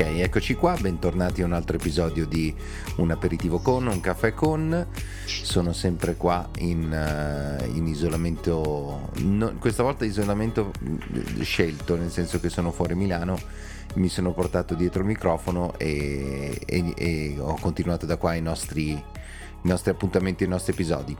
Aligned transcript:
Ok, 0.00 0.18
eccoci 0.18 0.54
qua, 0.54 0.74
bentornati 0.80 1.42
a 1.42 1.44
un 1.44 1.52
altro 1.52 1.76
episodio 1.76 2.24
di 2.24 2.54
Un 2.96 3.10
aperitivo 3.10 3.58
con, 3.58 3.86
un 3.86 4.00
caffè 4.00 4.32
con. 4.32 4.86
Sono 5.26 5.74
sempre 5.74 6.16
qua 6.16 6.48
in, 6.60 6.90
uh, 6.90 7.76
in 7.76 7.86
isolamento, 7.86 9.10
no, 9.18 9.54
questa 9.58 9.82
volta 9.82 10.06
isolamento 10.06 10.72
mm, 10.82 11.42
scelto, 11.42 11.96
nel 11.96 12.10
senso 12.10 12.40
che 12.40 12.48
sono 12.48 12.72
fuori 12.72 12.94
Milano, 12.94 13.38
mi 13.96 14.08
sono 14.08 14.32
portato 14.32 14.72
dietro 14.72 15.02
il 15.02 15.06
microfono 15.06 15.74
e, 15.76 16.58
e, 16.64 16.94
e 16.96 17.36
ho 17.38 17.58
continuato 17.60 18.06
da 18.06 18.16
qua 18.16 18.32
i 18.32 18.40
nostri, 18.40 18.92
i 18.92 19.02
nostri 19.60 19.90
appuntamenti, 19.90 20.44
i 20.44 20.48
nostri 20.48 20.72
episodi. 20.72 21.14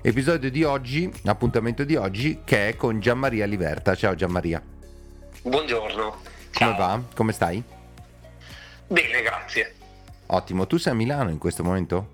Episodio 0.00 0.50
di 0.50 0.64
oggi, 0.64 1.12
appuntamento 1.26 1.84
di 1.84 1.96
oggi, 1.96 2.38
che 2.44 2.70
è 2.70 2.76
con 2.76 2.98
Gianmaria 2.98 3.44
Liverta. 3.44 3.94
Ciao 3.94 4.14
Gianmaria. 4.14 4.62
Buongiorno. 5.42 6.16
Come 6.54 6.76
va? 6.78 6.98
Come 7.14 7.32
stai? 7.32 7.80
Bene, 8.92 9.22
grazie. 9.22 9.74
Ottimo, 10.26 10.66
tu 10.66 10.76
sei 10.76 10.92
a 10.92 10.94
Milano 10.94 11.30
in 11.30 11.38
questo 11.38 11.64
momento? 11.64 12.10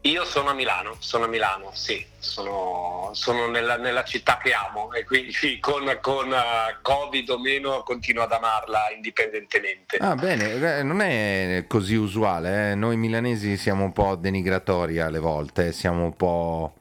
Io 0.00 0.24
sono 0.24 0.48
a 0.48 0.54
Milano, 0.54 0.96
sono 0.98 1.26
a 1.26 1.28
Milano, 1.28 1.70
sì, 1.72 2.04
sono, 2.18 3.10
sono 3.12 3.48
nella, 3.48 3.76
nella, 3.76 4.02
città 4.02 4.38
che 4.42 4.52
amo 4.52 4.92
e 4.92 5.04
quindi 5.04 5.32
con, 5.60 5.98
con 6.00 6.30
uh, 6.30 6.82
Covid 6.82 7.28
o 7.28 7.38
meno 7.38 7.84
continuo 7.84 8.24
ad 8.24 8.32
amarla 8.32 8.90
indipendentemente. 8.92 9.98
Ah 9.98 10.16
bene, 10.16 10.78
eh, 10.78 10.82
non 10.82 11.00
è 11.00 11.66
così 11.68 11.94
usuale, 11.94 12.72
eh? 12.72 12.74
noi 12.74 12.96
milanesi 12.96 13.56
siamo 13.56 13.84
un 13.84 13.92
po' 13.92 14.16
denigratori 14.16 14.98
alle 14.98 15.20
volte, 15.20 15.70
siamo 15.70 16.02
un 16.06 16.16
po'... 16.16 16.74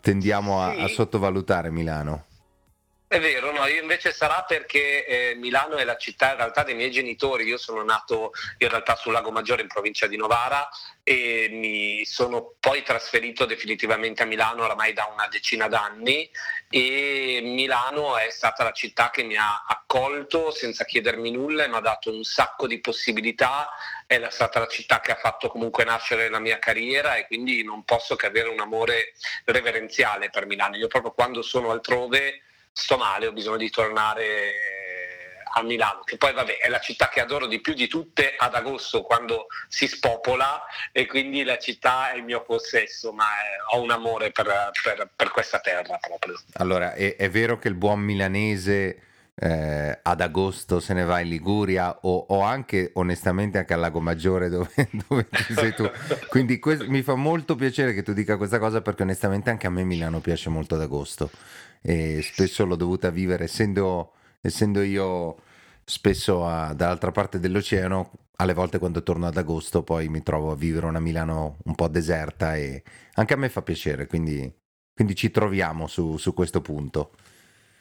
tendiamo 0.00 0.62
a, 0.62 0.72
sì. 0.72 0.80
a 0.80 0.88
sottovalutare 0.88 1.70
Milano. 1.70 2.24
È 3.12 3.18
vero, 3.18 3.50
no, 3.50 3.66
io 3.66 3.82
invece 3.82 4.12
sarà 4.12 4.44
perché 4.46 5.04
eh, 5.04 5.34
Milano 5.34 5.78
è 5.78 5.82
la 5.82 5.96
città 5.96 6.30
in 6.30 6.36
realtà 6.36 6.62
dei 6.62 6.76
miei 6.76 6.92
genitori, 6.92 7.42
io 7.42 7.58
sono 7.58 7.82
nato 7.82 8.30
in 8.58 8.68
realtà 8.68 8.94
sul 8.94 9.10
Lago 9.10 9.32
Maggiore 9.32 9.62
in 9.62 9.66
provincia 9.66 10.06
di 10.06 10.16
Novara 10.16 10.68
e 11.02 11.48
mi 11.50 12.04
sono 12.04 12.54
poi 12.60 12.84
trasferito 12.84 13.46
definitivamente 13.46 14.22
a 14.22 14.26
Milano 14.26 14.62
oramai 14.62 14.92
da 14.92 15.10
una 15.12 15.26
decina 15.26 15.66
d'anni 15.66 16.30
e 16.68 17.40
Milano 17.42 18.16
è 18.16 18.30
stata 18.30 18.62
la 18.62 18.70
città 18.70 19.10
che 19.10 19.24
mi 19.24 19.36
ha 19.36 19.64
accolto 19.66 20.52
senza 20.52 20.84
chiedermi 20.84 21.32
nulla 21.32 21.64
e 21.64 21.68
mi 21.68 21.74
ha 21.74 21.80
dato 21.80 22.12
un 22.12 22.22
sacco 22.22 22.68
di 22.68 22.78
possibilità, 22.78 23.70
è 24.06 24.24
stata 24.30 24.60
la 24.60 24.68
città 24.68 25.00
che 25.00 25.10
ha 25.10 25.16
fatto 25.16 25.48
comunque 25.48 25.82
nascere 25.82 26.28
la 26.28 26.38
mia 26.38 26.60
carriera 26.60 27.16
e 27.16 27.26
quindi 27.26 27.64
non 27.64 27.82
posso 27.82 28.14
che 28.14 28.26
avere 28.26 28.50
un 28.50 28.60
amore 28.60 29.14
reverenziale 29.46 30.30
per 30.30 30.46
Milano. 30.46 30.76
Io 30.76 30.86
proprio 30.86 31.10
quando 31.10 31.42
sono 31.42 31.72
altrove 31.72 32.42
sto 32.72 32.96
male, 32.96 33.26
ho 33.26 33.32
bisogno 33.32 33.56
di 33.56 33.70
tornare 33.70 34.24
eh, 34.24 35.00
a 35.54 35.62
Milano, 35.62 36.02
che 36.04 36.16
poi 36.16 36.32
vabbè 36.32 36.58
è 36.58 36.68
la 36.68 36.78
città 36.78 37.08
che 37.08 37.20
adoro 37.20 37.46
di 37.46 37.60
più 37.60 37.74
di 37.74 37.88
tutte 37.88 38.34
ad 38.36 38.54
agosto 38.54 39.02
quando 39.02 39.46
si 39.68 39.86
spopola 39.86 40.62
e 40.92 41.06
quindi 41.06 41.42
la 41.42 41.58
città 41.58 42.12
è 42.12 42.16
il 42.16 42.24
mio 42.24 42.42
possesso, 42.42 43.12
ma 43.12 43.24
è, 43.24 43.74
ho 43.74 43.82
un 43.82 43.90
amore 43.90 44.30
per, 44.30 44.70
per, 44.82 45.10
per, 45.14 45.30
questa 45.30 45.58
terra 45.58 45.98
proprio. 45.98 46.40
Allora, 46.54 46.94
è, 46.94 47.16
è 47.16 47.30
vero 47.30 47.58
che 47.58 47.68
il 47.68 47.74
buon 47.74 48.00
milanese... 48.00 49.04
Eh, 49.42 50.00
ad 50.02 50.20
agosto 50.20 50.80
se 50.80 50.92
ne 50.92 51.02
va 51.02 51.20
in 51.20 51.28
Liguria 51.30 52.00
o, 52.02 52.26
o, 52.28 52.42
anche 52.42 52.90
onestamente 52.94 53.56
anche 53.56 53.72
al 53.72 53.80
Lago 53.80 53.98
Maggiore 53.98 54.50
dove, 54.50 54.68
dove 55.08 55.28
ci 55.32 55.54
sei 55.54 55.72
tu. 55.72 55.90
Quindi 56.28 56.58
questo, 56.58 56.84
mi 56.90 57.00
fa 57.00 57.14
molto 57.14 57.54
piacere 57.54 57.94
che 57.94 58.02
tu 58.02 58.12
dica 58.12 58.36
questa 58.36 58.58
cosa 58.58 58.82
perché 58.82 59.02
onestamente 59.02 59.48
anche 59.48 59.66
a 59.66 59.70
me 59.70 59.82
Milano 59.82 60.20
piace 60.20 60.50
molto 60.50 60.74
ad 60.74 60.82
agosto 60.82 61.30
e 61.82 62.20
spesso 62.22 62.64
l'ho 62.64 62.76
dovuta 62.76 63.10
vivere 63.10 63.44
essendo, 63.44 64.12
essendo 64.40 64.82
io 64.82 65.36
spesso 65.84 66.46
a, 66.46 66.72
dall'altra 66.74 67.10
parte 67.10 67.40
dell'oceano 67.40 68.10
alle 68.36 68.54
volte 68.54 68.78
quando 68.78 69.02
torno 69.02 69.26
ad 69.26 69.36
agosto 69.36 69.82
poi 69.82 70.08
mi 70.08 70.22
trovo 70.22 70.52
a 70.52 70.56
vivere 70.56 70.86
una 70.86 71.00
Milano 71.00 71.58
un 71.64 71.74
po' 71.74 71.88
deserta 71.88 72.56
e 72.56 72.82
anche 73.14 73.34
a 73.34 73.36
me 73.36 73.48
fa 73.48 73.62
piacere 73.62 74.06
quindi, 74.06 74.50
quindi 74.94 75.14
ci 75.14 75.30
troviamo 75.30 75.86
su, 75.86 76.16
su 76.16 76.32
questo 76.32 76.60
punto 76.60 77.12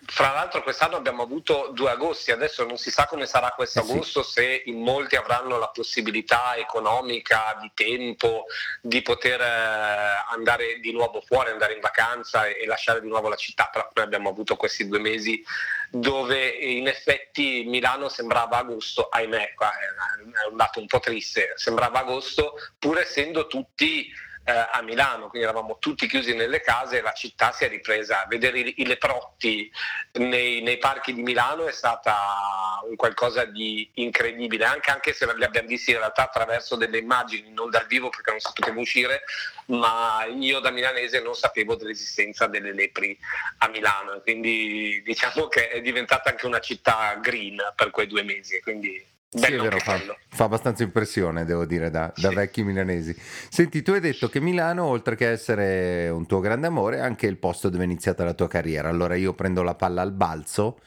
fra 0.09 0.31
l'altro 0.31 0.63
quest'anno 0.63 0.95
abbiamo 0.95 1.21
avuto 1.21 1.69
due 1.71 1.91
agosti, 1.91 2.31
adesso 2.31 2.65
non 2.65 2.77
si 2.77 2.89
sa 2.89 3.05
come 3.05 3.27
sarà 3.27 3.51
questo 3.51 3.79
eh 3.79 3.83
agosto, 3.83 4.23
sì. 4.23 4.31
se 4.31 4.63
in 4.65 4.81
molti 4.81 5.15
avranno 5.15 5.57
la 5.59 5.69
possibilità 5.69 6.55
economica, 6.55 7.57
di 7.61 7.71
tempo, 7.73 8.45
di 8.81 9.01
poter 9.01 9.39
eh, 9.39 10.25
andare 10.31 10.79
di 10.79 10.91
nuovo 10.91 11.21
fuori, 11.21 11.51
andare 11.51 11.73
in 11.73 11.79
vacanza 11.79 12.45
e, 12.45 12.65
lasciare 12.65 13.01
di 13.01 13.07
nuovo 13.07 13.29
la 13.29 13.35
città, 13.35 13.69
però 13.71 13.87
noi 13.93 14.05
abbiamo 14.05 14.29
avuto 14.29 14.55
questi 14.55 14.87
due 14.87 14.99
mesi 14.99 15.43
dove 15.91 16.47
in 16.47 16.87
effetti 16.87 17.63
Milano 17.67 18.09
sembrava 18.09 18.57
agosto, 18.57 19.09
ahimè, 19.09 19.53
qua 19.55 19.71
è 19.71 20.47
un 20.49 20.57
dato 20.57 20.79
un 20.79 20.87
po' 20.87 20.99
triste, 20.99 21.53
sembrava 21.55 21.99
agosto, 21.99 22.55
pur 22.77 22.99
essendo 22.99 23.47
tutti 23.47 24.07
eh, 24.07 24.28
a 24.49 24.81
Milano, 24.81 25.29
quindi 25.29 25.47
eravamo 25.47 25.77
tutti 25.79 26.07
chiusi 26.07 26.33
nelle 26.35 26.61
case 26.61 26.97
e 26.97 27.01
la 27.01 27.11
città 27.13 27.51
si 27.51 27.65
è 27.65 27.69
ripresa. 27.69 28.25
Vedere 28.27 28.59
i, 28.59 28.73
i 28.77 28.85
leprotti 28.85 29.71
nei, 30.13 30.61
nei, 30.61 30.77
parchi 30.77 31.13
di 31.13 31.21
Milano 31.21 31.67
è 31.67 31.71
stata 31.71 32.15
un 32.87 32.95
qualcosa 32.95 33.45
di 33.45 33.89
incredibile, 33.95 34.65
anche, 34.65 34.91
anche, 34.91 35.13
se 35.13 35.25
li 35.33 35.43
abbiamo 35.43 35.67
visti 35.67 35.91
in 35.91 35.97
realtà 35.97 36.23
attraverso 36.23 36.75
delle 36.75 36.97
immagini, 36.97 37.51
non 37.51 37.69
dal 37.69 37.85
vivo 37.87 38.09
perché 38.09 38.31
non 38.31 38.39
si 38.39 38.51
poteva 38.53 38.79
uscire, 38.79 39.23
ma 39.67 40.25
io 40.25 40.59
da 40.59 40.71
milanese 40.71 41.21
non 41.21 41.35
sapevo 41.35 41.75
dell'esistenza 41.75 42.47
delle 42.47 42.73
lepri 42.73 43.17
a 43.59 43.67
Milano, 43.67 44.19
quindi 44.21 45.01
diciamo 45.03 45.47
che 45.47 45.69
è 45.69 45.81
diventata 45.81 46.29
anche 46.29 46.45
una 46.45 46.59
città 46.59 47.15
green 47.21 47.57
per 47.75 47.91
quei 47.91 48.07
due 48.07 48.23
mesi. 48.23 48.59
Quindi 48.61 49.17
sì, 49.29 49.45
è 49.45 49.57
vero, 49.57 49.77
fa, 49.77 49.99
fa, 50.27 50.43
abbastanza 50.45 50.81
impressione, 50.81 51.45
devo 51.45 51.65
dire, 51.65 51.91
da, 51.91 52.11
da 52.15 52.29
sì. 52.29 52.35
vecchi 52.35 52.63
milanesi. 52.63 53.15
Senti, 53.49 53.83
tu 53.83 53.91
hai 53.91 53.99
detto 53.99 54.27
che 54.27 54.39
Milano, 54.39 54.85
oltre 54.85 55.15
che 55.15 55.29
essere 55.29 56.09
un 56.09 56.25
tuo 56.25 56.39
grande 56.39 56.65
amore, 56.65 56.97
è 56.97 57.01
anche 57.01 57.27
il 57.27 57.37
posto 57.37 57.69
dove 57.69 57.83
è 57.83 57.85
iniziata 57.85 58.23
la 58.23 58.33
tua 58.33 58.47
carriera. 58.47 58.89
Allora 58.89 59.15
io 59.15 59.33
prendo 59.33 59.61
la 59.61 59.75
palla 59.75 60.01
al 60.01 60.13
balzo 60.13 60.79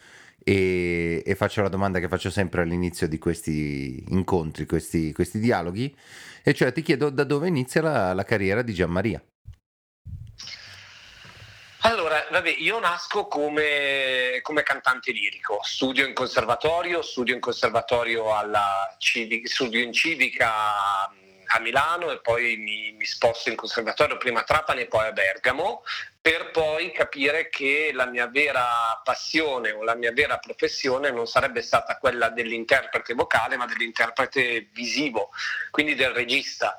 e, 0.42 1.22
e 1.25 1.34
faccio 1.36 1.62
la 1.62 1.69
domanda 1.69 2.00
che 2.00 2.08
faccio 2.08 2.30
sempre 2.30 2.62
all'inizio 2.62 3.06
di 3.06 3.19
questi 3.19 4.04
incontri, 4.08 4.66
questi, 4.66 5.12
questi 5.12 5.38
dialoghi, 5.38 5.94
e 6.42 6.53
cioè 6.53 6.72
ti 6.72 6.82
chiedo 6.82 7.10
da 7.10 7.22
dove 7.22 7.47
inizia 7.47 7.80
la, 7.80 8.12
la 8.12 8.24
carriera 8.24 8.62
di 8.62 8.74
Gianmaria. 8.74 9.22
Allora, 11.84 12.16
vabbè, 12.30 12.54
io 12.59 12.78
nasco 12.78 13.26
come, 13.26 14.31
come, 14.52 14.62
cantante 14.62 15.12
lirico, 15.12 15.60
studio 15.62 16.06
in 16.06 16.12
conservatorio, 16.12 17.00
studio 17.00 17.34
in 17.34 17.40
conservatorio 17.40 18.36
alla 18.36 18.94
civica, 18.98 19.48
studio 19.48 19.80
in 19.80 19.92
civica 19.92 21.08
a 21.54 21.60
Milano 21.60 22.10
e 22.10 22.20
poi 22.20 22.56
mi, 22.56 22.92
mi, 22.92 23.04
sposto 23.04 23.48
in 23.50 23.56
conservatorio 23.56 24.16
prima 24.18 24.41
a 24.41 24.44
Trapani 24.44 24.82
e 24.82 24.86
poi 24.86 25.06
a 25.06 25.12
Bergamo 25.12 25.82
per 26.20 26.50
poi 26.50 26.92
capire 26.92 27.48
che 27.48 27.91
la 27.92 28.06
mia 28.06 28.26
vera 28.26 29.00
passione 29.02 29.70
o 29.70 29.82
la 29.82 29.94
mia 29.94 30.12
vera 30.12 30.38
professione 30.38 31.10
non 31.10 31.26
sarebbe 31.26 31.62
stata 31.62 31.98
quella 31.98 32.28
dell'interprete 32.28 33.14
vocale 33.14 33.56
ma 33.56 33.66
dell'interprete 33.66 34.68
visivo, 34.72 35.30
quindi 35.70 35.94
del 35.94 36.12
regista 36.12 36.78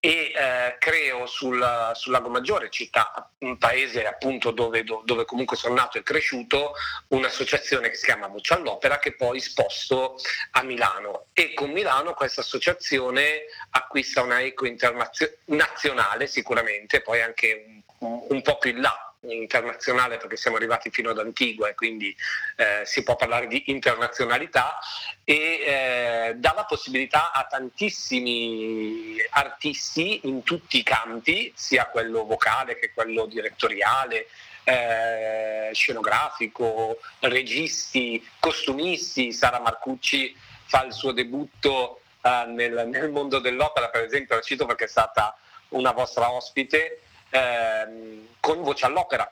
e 0.00 0.32
eh, 0.34 0.76
creo 0.78 1.26
sul, 1.26 1.92
sul, 1.94 2.12
Lago 2.12 2.30
Maggiore, 2.30 2.70
città, 2.70 3.30
un 3.40 3.58
paese 3.58 4.06
appunto 4.06 4.50
dove, 4.50 4.82
dove, 4.82 5.26
comunque 5.26 5.58
sono 5.58 5.74
nato 5.74 5.98
e 5.98 6.02
cresciuto, 6.02 6.72
un'associazione 7.08 7.90
che 7.90 7.96
si 7.96 8.06
chiama 8.06 8.26
Voce 8.26 8.54
all'Opera 8.54 8.98
che 8.98 9.14
poi 9.14 9.40
sposto 9.40 10.16
a 10.52 10.62
Milano. 10.62 11.26
E 11.34 11.52
con 11.52 11.70
Milano 11.70 12.14
questa 12.14 12.40
associazione 12.40 13.42
acquista 13.70 14.22
una 14.22 14.40
eco 14.40 14.66
internazionale 14.66 16.26
sicuramente, 16.26 17.02
poi 17.02 17.20
anche 17.20 17.82
un, 17.98 18.26
un 18.28 18.42
po' 18.42 18.56
più 18.56 18.70
in 18.70 18.80
là 18.80 19.09
internazionale 19.22 20.16
perché 20.16 20.36
siamo 20.36 20.56
arrivati 20.56 20.90
fino 20.90 21.10
ad 21.10 21.18
Antigua 21.18 21.68
e 21.68 21.74
quindi 21.74 22.14
eh, 22.56 22.82
si 22.84 23.02
può 23.02 23.16
parlare 23.16 23.46
di 23.46 23.64
internazionalità 23.66 24.78
e 25.24 25.34
eh, 25.34 26.34
dà 26.36 26.52
la 26.54 26.64
possibilità 26.64 27.32
a 27.32 27.44
tantissimi 27.44 29.16
artisti 29.30 30.20
in 30.24 30.42
tutti 30.42 30.78
i 30.78 30.82
campi, 30.82 31.52
sia 31.54 31.86
quello 31.86 32.24
vocale 32.24 32.78
che 32.78 32.92
quello 32.94 33.26
direttoriale, 33.26 34.28
eh, 34.64 35.70
scenografico, 35.72 36.98
registi, 37.20 38.26
costumisti. 38.38 39.32
Sara 39.32 39.60
Marcucci 39.60 40.34
fa 40.64 40.84
il 40.84 40.92
suo 40.92 41.12
debutto 41.12 42.00
eh, 42.22 42.44
nel, 42.46 42.88
nel 42.88 43.10
mondo 43.10 43.38
dell'opera, 43.38 43.90
per 43.90 44.04
esempio, 44.04 44.36
la 44.36 44.40
cito 44.40 44.64
perché 44.64 44.84
è 44.84 44.88
stata 44.88 45.36
una 45.70 45.92
vostra 45.92 46.32
ospite 46.32 47.02
ehm, 47.30 48.28
con 48.40 48.62
Voce 48.62 48.86
all'Opera, 48.86 49.30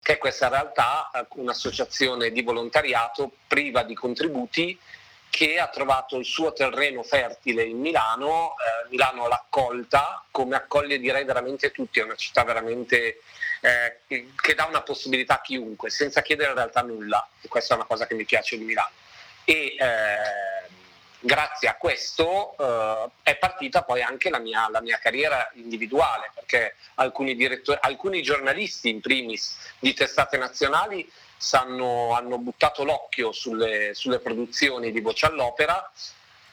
che 0.00 0.14
è 0.14 0.18
questa 0.18 0.48
realtà, 0.48 1.10
eh, 1.12 1.26
un'associazione 1.30 2.30
di 2.30 2.42
volontariato 2.42 3.32
priva 3.46 3.82
di 3.82 3.94
contributi 3.94 4.78
che 5.28 5.58
ha 5.58 5.68
trovato 5.68 6.16
il 6.16 6.24
suo 6.24 6.52
terreno 6.52 7.02
fertile 7.02 7.64
in 7.64 7.78
Milano, 7.78 8.52
eh, 8.52 8.88
Milano 8.88 9.28
l'ha 9.28 9.42
accolta 9.44 10.24
come 10.30 10.56
accoglie 10.56 10.98
direi 10.98 11.24
veramente 11.24 11.72
tutti, 11.72 12.00
è 12.00 12.04
una 12.04 12.14
città 12.14 12.44
veramente 12.44 13.20
eh, 13.60 13.98
che 14.06 14.54
dà 14.54 14.64
una 14.64 14.82
possibilità 14.82 15.34
a 15.34 15.40
chiunque 15.40 15.90
senza 15.90 16.22
chiedere 16.22 16.50
in 16.50 16.56
realtà 16.56 16.82
nulla 16.82 17.28
e 17.40 17.48
questa 17.48 17.74
è 17.74 17.76
una 17.76 17.86
cosa 17.86 18.06
che 18.06 18.14
mi 18.14 18.24
piace 18.24 18.56
di 18.56 18.64
Milano. 18.64 18.92
E, 19.44 19.76
eh, 19.78 20.65
grazie 21.26 21.68
a 21.68 21.74
questo 21.74 22.56
eh, 22.58 23.10
è 23.22 23.36
partita 23.36 23.82
poi 23.82 24.00
anche 24.00 24.30
la 24.30 24.38
mia, 24.38 24.68
la 24.70 24.80
mia 24.80 24.96
carriera 24.98 25.50
individuale, 25.54 26.30
perché 26.34 26.76
alcuni, 26.94 27.36
alcuni, 27.80 28.22
giornalisti 28.22 28.88
in 28.88 29.00
primis 29.00 29.56
di 29.78 29.92
testate 29.92 30.38
nazionali 30.38 31.06
sanno, 31.36 32.14
hanno 32.14 32.38
buttato 32.38 32.84
l'occhio 32.84 33.32
sulle, 33.32 33.92
sulle 33.92 34.20
produzioni 34.20 34.90
di 34.90 35.00
Voce 35.00 35.26
all'Opera 35.26 35.90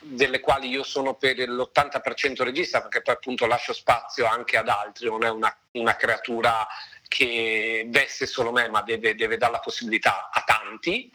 delle 0.06 0.42
quali 0.42 0.68
io 0.68 0.84
sono 0.84 1.14
per 1.14 1.38
l'80% 1.38 2.44
regista 2.44 2.82
perché 2.82 3.02
poi 3.02 3.14
appunto 3.14 3.46
lascio 3.46 3.72
spazio 3.72 4.26
anche 4.26 4.58
ad 4.58 4.68
altri, 4.68 5.08
non 5.08 5.24
è 5.24 5.30
una, 5.30 5.56
una 5.72 5.96
creatura 5.96 6.68
che 7.08 7.86
veste 7.88 8.26
solo 8.26 8.52
me 8.52 8.68
ma 8.68 8.82
deve, 8.82 9.16
deve 9.16 9.38
dare 9.38 9.54
la 9.54 9.60
possibilità 9.60 10.30
a 10.30 10.44
tanti 10.46 11.10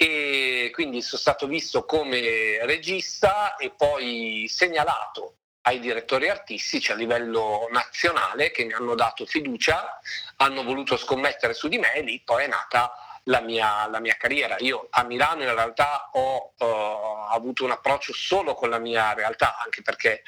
e 0.00 0.70
quindi 0.72 1.02
sono 1.02 1.20
stato 1.20 1.48
visto 1.48 1.84
come 1.84 2.64
regista 2.64 3.56
e 3.56 3.70
poi 3.70 4.46
segnalato 4.48 5.38
ai 5.62 5.80
direttori 5.80 6.28
artistici 6.28 6.92
a 6.92 6.94
livello 6.94 7.66
nazionale 7.72 8.52
che 8.52 8.64
mi 8.64 8.74
hanno 8.74 8.94
dato 8.94 9.26
fiducia, 9.26 9.98
hanno 10.36 10.62
voluto 10.62 10.96
scommettere 10.96 11.52
su 11.52 11.66
di 11.66 11.78
me 11.78 11.94
e 11.94 12.02
lì 12.02 12.22
poi 12.24 12.44
è 12.44 12.46
nata 12.46 12.92
la 13.28 13.40
mia, 13.40 13.86
la 13.88 14.00
mia 14.00 14.14
carriera. 14.14 14.56
Io 14.58 14.88
a 14.90 15.04
Milano 15.04 15.42
in 15.42 15.54
realtà 15.54 16.10
ho 16.12 16.52
uh, 16.58 16.64
avuto 17.30 17.64
un 17.64 17.70
approccio 17.70 18.12
solo 18.12 18.54
con 18.54 18.70
la 18.70 18.78
mia 18.78 19.12
realtà, 19.14 19.58
anche 19.58 19.82
perché 19.82 20.22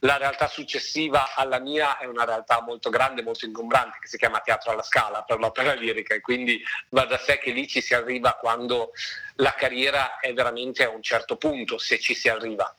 la 0.00 0.16
realtà 0.16 0.48
successiva 0.48 1.34
alla 1.34 1.58
mia 1.58 1.98
è 1.98 2.06
una 2.06 2.24
realtà 2.24 2.62
molto 2.62 2.90
grande, 2.90 3.22
molto 3.22 3.44
ingombrante, 3.44 3.98
che 4.00 4.08
si 4.08 4.16
chiama 4.16 4.40
Teatro 4.40 4.72
alla 4.72 4.82
Scala 4.82 5.22
per 5.22 5.38
l'opera 5.38 5.74
lirica 5.74 6.14
e 6.14 6.20
quindi 6.20 6.62
va 6.90 7.04
da 7.04 7.18
sé 7.18 7.38
che 7.38 7.50
lì 7.50 7.66
ci 7.66 7.80
si 7.80 7.94
arriva 7.94 8.34
quando 8.34 8.92
la 9.36 9.54
carriera 9.54 10.18
è 10.18 10.32
veramente 10.32 10.84
a 10.84 10.90
un 10.90 11.02
certo 11.02 11.36
punto, 11.36 11.78
se 11.78 11.98
ci 11.98 12.14
si 12.14 12.28
arriva. 12.28 12.74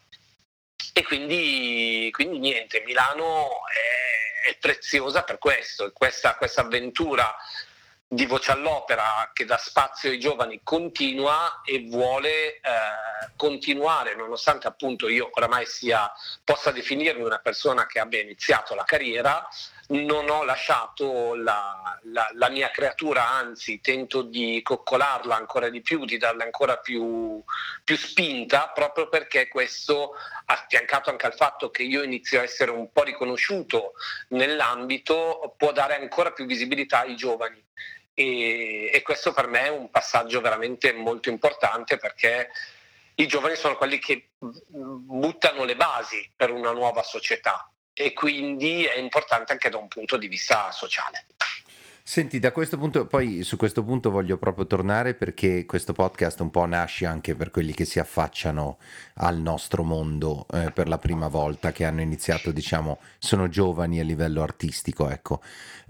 E 0.94 1.04
quindi, 1.04 2.10
quindi 2.12 2.39
niente, 2.39 2.81
Milano 2.86 3.50
è, 3.68 4.50
è 4.50 4.57
preziosa 4.57 5.24
per 5.24 5.38
questo, 5.38 5.92
questa, 5.94 6.36
questa 6.36 6.62
avventura 6.62 7.36
di 8.11 8.25
Voce 8.25 8.51
all'Opera 8.51 9.29
che 9.33 9.45
dà 9.45 9.57
spazio 9.57 10.09
ai 10.09 10.19
giovani 10.19 10.61
continua 10.63 11.61
e 11.63 11.85
vuole 11.88 12.56
eh, 12.56 12.61
continuare, 13.35 14.15
nonostante 14.15 14.65
appunto 14.65 15.07
io 15.07 15.29
oramai 15.31 15.67
sia, 15.67 16.11
possa 16.44 16.71
definirmi 16.71 17.21
una 17.21 17.38
persona 17.38 17.85
che 17.85 18.00
abbia 18.00 18.19
iniziato 18.19 18.73
la 18.73 18.83
carriera, 18.83 19.47
non 19.89 20.27
ho 20.27 20.44
lasciato 20.44 21.35
la, 21.35 22.00
la, 22.06 22.29
la 22.33 22.50
mia 22.50 22.71
creatura, 22.71 23.29
anzi 23.29 23.79
tento 23.79 24.23
di 24.23 24.59
coccolarla 24.63 25.35
ancora 25.35 25.69
di 25.69 25.81
più, 25.81 26.03
di 26.06 26.17
darle 26.17 26.44
ancora 26.44 26.77
più, 26.77 27.44
più 27.83 27.95
spinta, 27.95 28.71
proprio 28.73 29.07
perché 29.07 29.47
questo, 29.47 30.13
affiancato 30.45 31.11
anche 31.11 31.27
al 31.27 31.35
fatto 31.35 31.69
che 31.69 31.83
io 31.83 32.01
inizio 32.01 32.39
a 32.39 32.44
essere 32.44 32.71
un 32.71 32.91
po' 32.91 33.03
riconosciuto 33.03 33.94
nell'ambito, 34.29 35.53
può 35.57 35.71
dare 35.71 35.95
ancora 35.95 36.31
più 36.31 36.45
visibilità 36.45 37.01
ai 37.01 37.15
giovani 37.15 37.67
e, 38.19 38.92
e 38.94 39.01
questo 39.01 39.31
per 39.31 39.48
me 39.48 39.68
è 39.68 39.69
un 39.69 39.89
passaggio 39.89 40.42
veramente 40.42 40.92
molto 40.92 41.30
importante 41.30 41.95
perché 41.95 42.50
i 43.16 43.27
giovani 43.27 43.56
sono 43.56 43.77
quelli 43.77 43.98
che 43.98 44.31
buttano 44.38 45.63
le 45.63 45.77
basi 45.77 46.30
per 46.36 46.51
una 46.51 46.71
nuova 46.71 47.01
società 47.01 47.71
e 47.94 48.12
quindi 48.12 48.83
è 48.83 48.98
importante 48.98 49.54
anche 49.54 49.69
da 49.69 49.77
un 49.77 49.88
punto 49.88 50.18
di 50.18 50.27
vista 50.27 50.69
sociale. 50.71 51.27
Senti, 52.09 52.39
da 52.39 52.51
questo 52.51 52.79
punto, 52.79 53.06
poi 53.06 53.44
su 53.44 53.56
questo 53.56 53.83
punto 53.83 54.09
voglio 54.09 54.38
proprio 54.38 54.65
tornare 54.65 55.13
perché 55.13 55.67
questo 55.67 55.94
podcast 55.94 56.39
un 56.39 56.50
po' 56.50 56.65
nasce 56.65 57.06
anche 57.06 57.35
per 57.35 57.51
quelli 57.51 57.71
che 57.71 57.85
si 57.85 58.00
affacciano 58.00 58.79
al 59.17 59.38
nostro 59.38 59.83
mondo 59.83 60.47
eh, 60.51 60.71
per 60.71 60.88
la 60.88 60.97
prima 60.97 61.27
volta, 61.27 61.71
che 61.71 61.85
hanno 61.85 62.01
iniziato, 62.01 62.51
diciamo, 62.51 62.97
sono 63.19 63.47
giovani 63.47 64.00
a 64.00 64.03
livello 64.03 64.41
artistico, 64.41 65.07
ecco. 65.07 65.39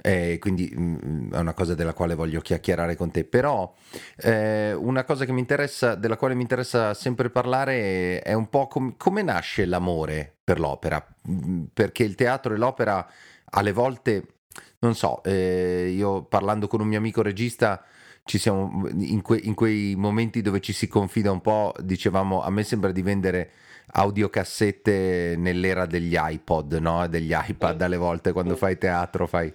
Eh, 0.01 0.39
quindi 0.42 0.69
mh, 0.69 1.00
mm, 1.06 1.33
è 1.36 1.38
una 1.38 1.54
cosa 1.54 1.74
della 1.74 1.94
quale 1.94 2.16
voglio 2.16 2.42
chiacchierare 2.42 2.98
con 2.98 3.12
te. 3.12 3.24
Però 3.24 3.74
eh, 4.18 4.74
una 4.74 5.06
cosa 5.06 5.24
che 5.24 5.31
mi 5.31 5.39
interessa, 5.39 5.95
della 5.95 6.18
quale 6.18 6.36
mi 6.36 6.42
interessa 6.42 6.94
sempre 6.95 7.30
parlare 7.30 8.19
è 8.19 8.33
un 8.33 8.50
po' 8.50 8.68
com- 8.68 8.95
come 8.98 9.21
nasce 9.21 9.63
l'amore 9.63 10.36
per 10.44 10.60
l'opera, 10.60 11.01
mm, 11.30 11.63
perché 11.74 12.04
il 12.04 12.16
teatro 12.16 12.54
e 12.54 12.57
l'opera 12.57 13.10
alle 13.51 13.71
volte 13.71 14.33
non 14.80 14.96
so, 14.96 15.22
eh, 15.24 15.94
io 15.94 16.24
parlando 16.24 16.68
con 16.68 16.81
un 16.81 16.88
mio 16.88 16.98
amico 16.98 17.22
regista, 17.22 17.84
ci 18.24 18.38
siamo 18.38 18.88
in, 18.90 19.22
que- 19.22 19.42
in, 19.42 19.54
quei 19.54 19.96
momenti 19.96 20.42
dove 20.42 20.62
ci 20.62 20.72
si 20.72 20.88
confida 20.88 21.31
un 21.31 21.42
po', 21.42 21.74
dicevamo, 21.80 22.44
a 22.44 22.50
me 22.50 22.64
sembra 22.64 22.92
di 22.92 23.02
vendere 23.02 23.52
audiocassette 23.92 25.36
nell'era 25.38 25.86
degli 25.86 26.16
iPod, 26.18 26.74
no? 26.74 27.08
degli 27.08 27.36
iPad 27.36 27.81
alle 27.81 27.98
volte 27.98 28.31
quando 28.31 28.56
fai 28.56 28.78
teatro, 28.78 29.26
fai... 29.26 29.52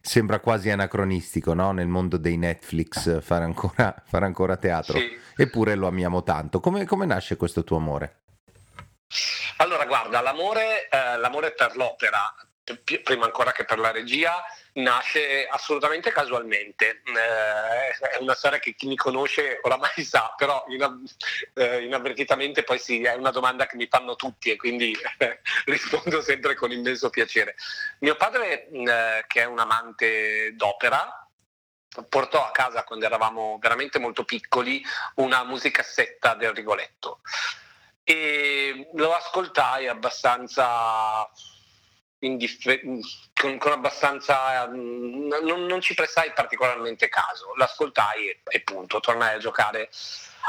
sembra 0.00 0.38
quasi 0.38 0.70
anacronistico 0.70 1.54
no? 1.54 1.72
nel 1.72 1.88
mondo 1.88 2.16
dei 2.16 2.36
Netflix 2.36 3.22
fare 3.22 3.44
ancora, 3.44 4.02
fare 4.04 4.26
ancora 4.26 4.56
teatro, 4.56 4.98
sì. 4.98 5.18
eppure 5.34 5.74
lo 5.74 5.86
amiamo 5.88 6.22
tanto. 6.22 6.60
Come, 6.60 6.84
come 6.84 7.06
nasce 7.06 7.36
questo 7.36 7.64
tuo 7.64 7.78
amore? 7.78 8.18
Allora, 9.56 9.86
guarda, 9.86 10.20
l'amore, 10.20 10.88
eh, 10.88 11.18
l'amore 11.18 11.52
per 11.52 11.74
l'opera 11.76 12.34
prima 13.02 13.24
ancora 13.24 13.52
che 13.52 13.64
per 13.64 13.78
la 13.78 13.90
regia, 13.90 14.42
nasce 14.74 15.46
assolutamente 15.46 16.12
casualmente. 16.12 17.02
Eh, 17.04 18.08
è 18.08 18.18
una 18.20 18.34
storia 18.34 18.58
che 18.58 18.74
chi 18.74 18.86
mi 18.86 18.96
conosce 18.96 19.58
oramai 19.62 20.02
sa, 20.02 20.34
però 20.36 20.64
inav- 20.68 21.10
eh, 21.54 21.84
inavvertitamente 21.84 22.62
poi 22.62 22.78
sì, 22.78 23.02
è 23.02 23.14
una 23.14 23.30
domanda 23.30 23.66
che 23.66 23.76
mi 23.76 23.86
fanno 23.88 24.16
tutti 24.16 24.50
e 24.50 24.56
quindi 24.56 24.96
eh, 25.18 25.40
rispondo 25.66 26.22
sempre 26.22 26.54
con 26.54 26.70
immenso 26.72 27.10
piacere. 27.10 27.56
Mio 28.00 28.16
padre, 28.16 28.68
eh, 28.68 29.24
che 29.26 29.42
è 29.42 29.44
un 29.44 29.58
amante 29.58 30.54
d'opera, 30.54 31.26
portò 32.08 32.46
a 32.46 32.52
casa 32.52 32.84
quando 32.84 33.04
eravamo 33.04 33.58
veramente 33.60 33.98
molto 33.98 34.24
piccoli 34.24 34.82
una 35.16 35.42
musicassetta 35.42 36.34
del 36.34 36.54
Rigoletto 36.54 37.20
e 38.04 38.88
lo 38.94 39.14
ascoltai 39.14 39.86
abbastanza 39.86 41.28
indiffer- 42.20 42.82
con, 43.34 43.58
con, 43.58 43.72
abbastanza 43.72 44.66
non, 44.66 45.64
non, 45.66 45.80
ci 45.80 45.94
prestai 45.94 46.32
particolarmente 46.32 47.08
caso, 47.08 47.54
l'ascoltai 47.56 48.28
e, 48.28 48.40
e 48.48 48.60
punto, 48.60 49.00
tornai 49.00 49.34
a 49.34 49.38
giocare 49.38 49.90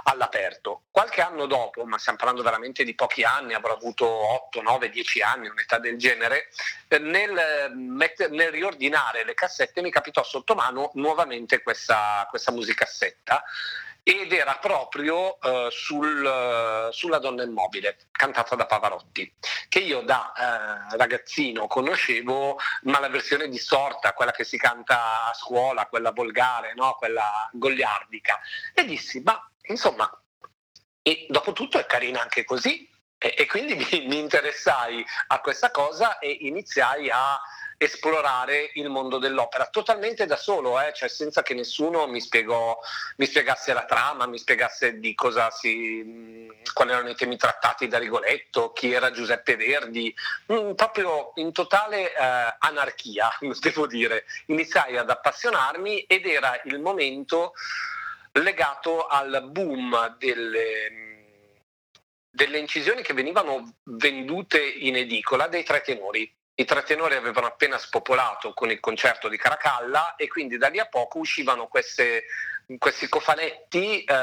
all'aperto. 0.04 0.84
Qualche 0.90 1.22
anno 1.22 1.46
dopo, 1.46 1.86
ma 1.86 1.98
stiamo 1.98 2.18
parlando 2.18 2.44
veramente 2.44 2.84
di 2.84 2.96
pochi 2.96 3.24
anni, 3.24 3.54
avrò 3.54 3.74
avuto 3.74 4.06
8, 4.08 4.62
9, 4.62 4.90
10 4.90 5.22
anni, 5.22 5.48
un'età 5.48 5.80
del 5.80 5.98
genere, 5.98 6.50
nel, 7.00 7.72
nel 7.74 8.52
riordinare 8.52 9.24
le 9.24 9.34
cassette 9.34 9.82
mi 9.82 9.92
capitò 9.92 10.24
sotto 10.24 10.56
mano 10.56 10.92
nuovamente 10.96 11.62
questa, 11.62 12.26
questa 12.30 12.52
musicassetta 12.52 13.44
ed 14.04 14.32
era 14.32 14.58
proprio 14.58 15.38
uh, 15.42 15.70
sul, 15.70 16.24
uh, 16.24 16.92
sulla 16.92 17.20
donna 17.20 17.44
immobile, 17.44 17.98
cantata 18.12 18.56
da 18.56 18.66
Pavarotti, 18.66 19.32
che 19.70 19.80
io 19.80 20.02
da 20.02 20.34
uh, 20.36 20.96
ragazzino 20.96 21.68
conoscevo, 21.68 22.58
ma 22.84 23.00
la 23.00 23.10
versione 23.10 23.48
distorta, 23.48 24.14
quella 24.14 24.32
che 24.32 24.44
si 24.44 24.58
canta 24.58 25.28
a 25.28 25.34
scuola, 25.34 25.86
quella 25.86 26.12
volgare, 26.12 26.74
no? 26.74 26.96
quella 26.96 27.50
goliardica. 27.52 28.40
E 28.74 28.86
dissi, 28.86 29.22
ma 29.22 29.40
insomma, 29.68 30.10
e 31.04 31.28
dopo 31.30 31.54
tutto 31.54 31.80
è 31.80 31.86
carina 31.86 32.22
anche 32.22 32.44
così. 32.44 32.90
E, 33.18 33.36
e 33.38 33.46
quindi 33.46 33.76
mi, 33.76 33.86
mi 34.08 34.18
interessai 34.18 35.06
a 35.28 35.40
questa 35.42 35.70
cosa 35.70 36.18
e 36.18 36.32
iniziai 36.42 37.12
a 37.12 37.40
esplorare 37.82 38.70
il 38.76 38.90
mondo 38.90 39.18
dell'opera 39.18 39.66
totalmente 39.66 40.28
da 40.28 40.36
solo, 40.36 40.80
eh? 40.80 40.94
cioè 40.94 41.10
senza 41.10 41.42
che 41.42 41.56
nessuno 41.56 42.06
mi, 42.06 42.22
spiegò, 42.22 42.78
mi, 43.18 43.26
spiegasse 43.26 43.74
la 43.74 43.86
trama, 43.86 44.28
mi 44.28 44.38
spiegasse 44.38 45.00
di 45.00 45.16
cosa 45.16 45.50
si, 45.50 46.48
quali 46.74 46.92
erano 46.92 47.10
i 47.10 47.16
temi 47.16 47.38
trattati 47.38 47.88
da 47.88 47.98
Rigoletto, 47.98 48.72
chi 48.72 48.92
era 48.94 49.10
Giuseppe 49.10 49.56
Verdi, 49.56 50.14
mm, 50.54 50.74
proprio 50.74 51.32
in 51.36 51.52
totale 51.52 52.14
eh, 52.14 52.56
anarchia, 52.60 53.32
devo 53.60 53.88
dire. 53.88 54.26
Iniziai 54.48 54.98
ad 54.98 55.10
appassionarmi 55.10 56.02
ed 56.02 56.28
era 56.28 56.62
il 56.66 56.80
momento 56.80 57.54
legato 58.34 59.08
al 59.08 59.50
boom 59.50 60.18
delle 60.20 61.10
delle 62.34 62.60
incisioni 62.60 63.02
che 63.02 63.14
venivano 63.14 63.76
vendute 63.84 64.64
in 64.64 64.96
edicola 64.96 65.48
dei 65.48 65.64
tre 65.64 65.82
tenori. 65.82 66.34
I 66.56 66.66
tre 66.66 66.84
tenori 66.84 67.16
avevano 67.16 67.48
appena 67.48 67.78
spopolato 67.78 68.54
con 68.54 68.70
il 68.70 68.80
concerto 68.80 69.28
di 69.30 69.38
Caracalla 69.38 70.16
e 70.16 70.28
quindi 70.28 70.58
da 70.58 70.68
lì 70.68 70.80
a 70.80 70.86
poco 70.86 71.20
uscivano 71.20 71.68
queste, 71.68 72.26
questi 72.78 73.08
cofanetti 73.08 74.04
eh, 74.04 74.16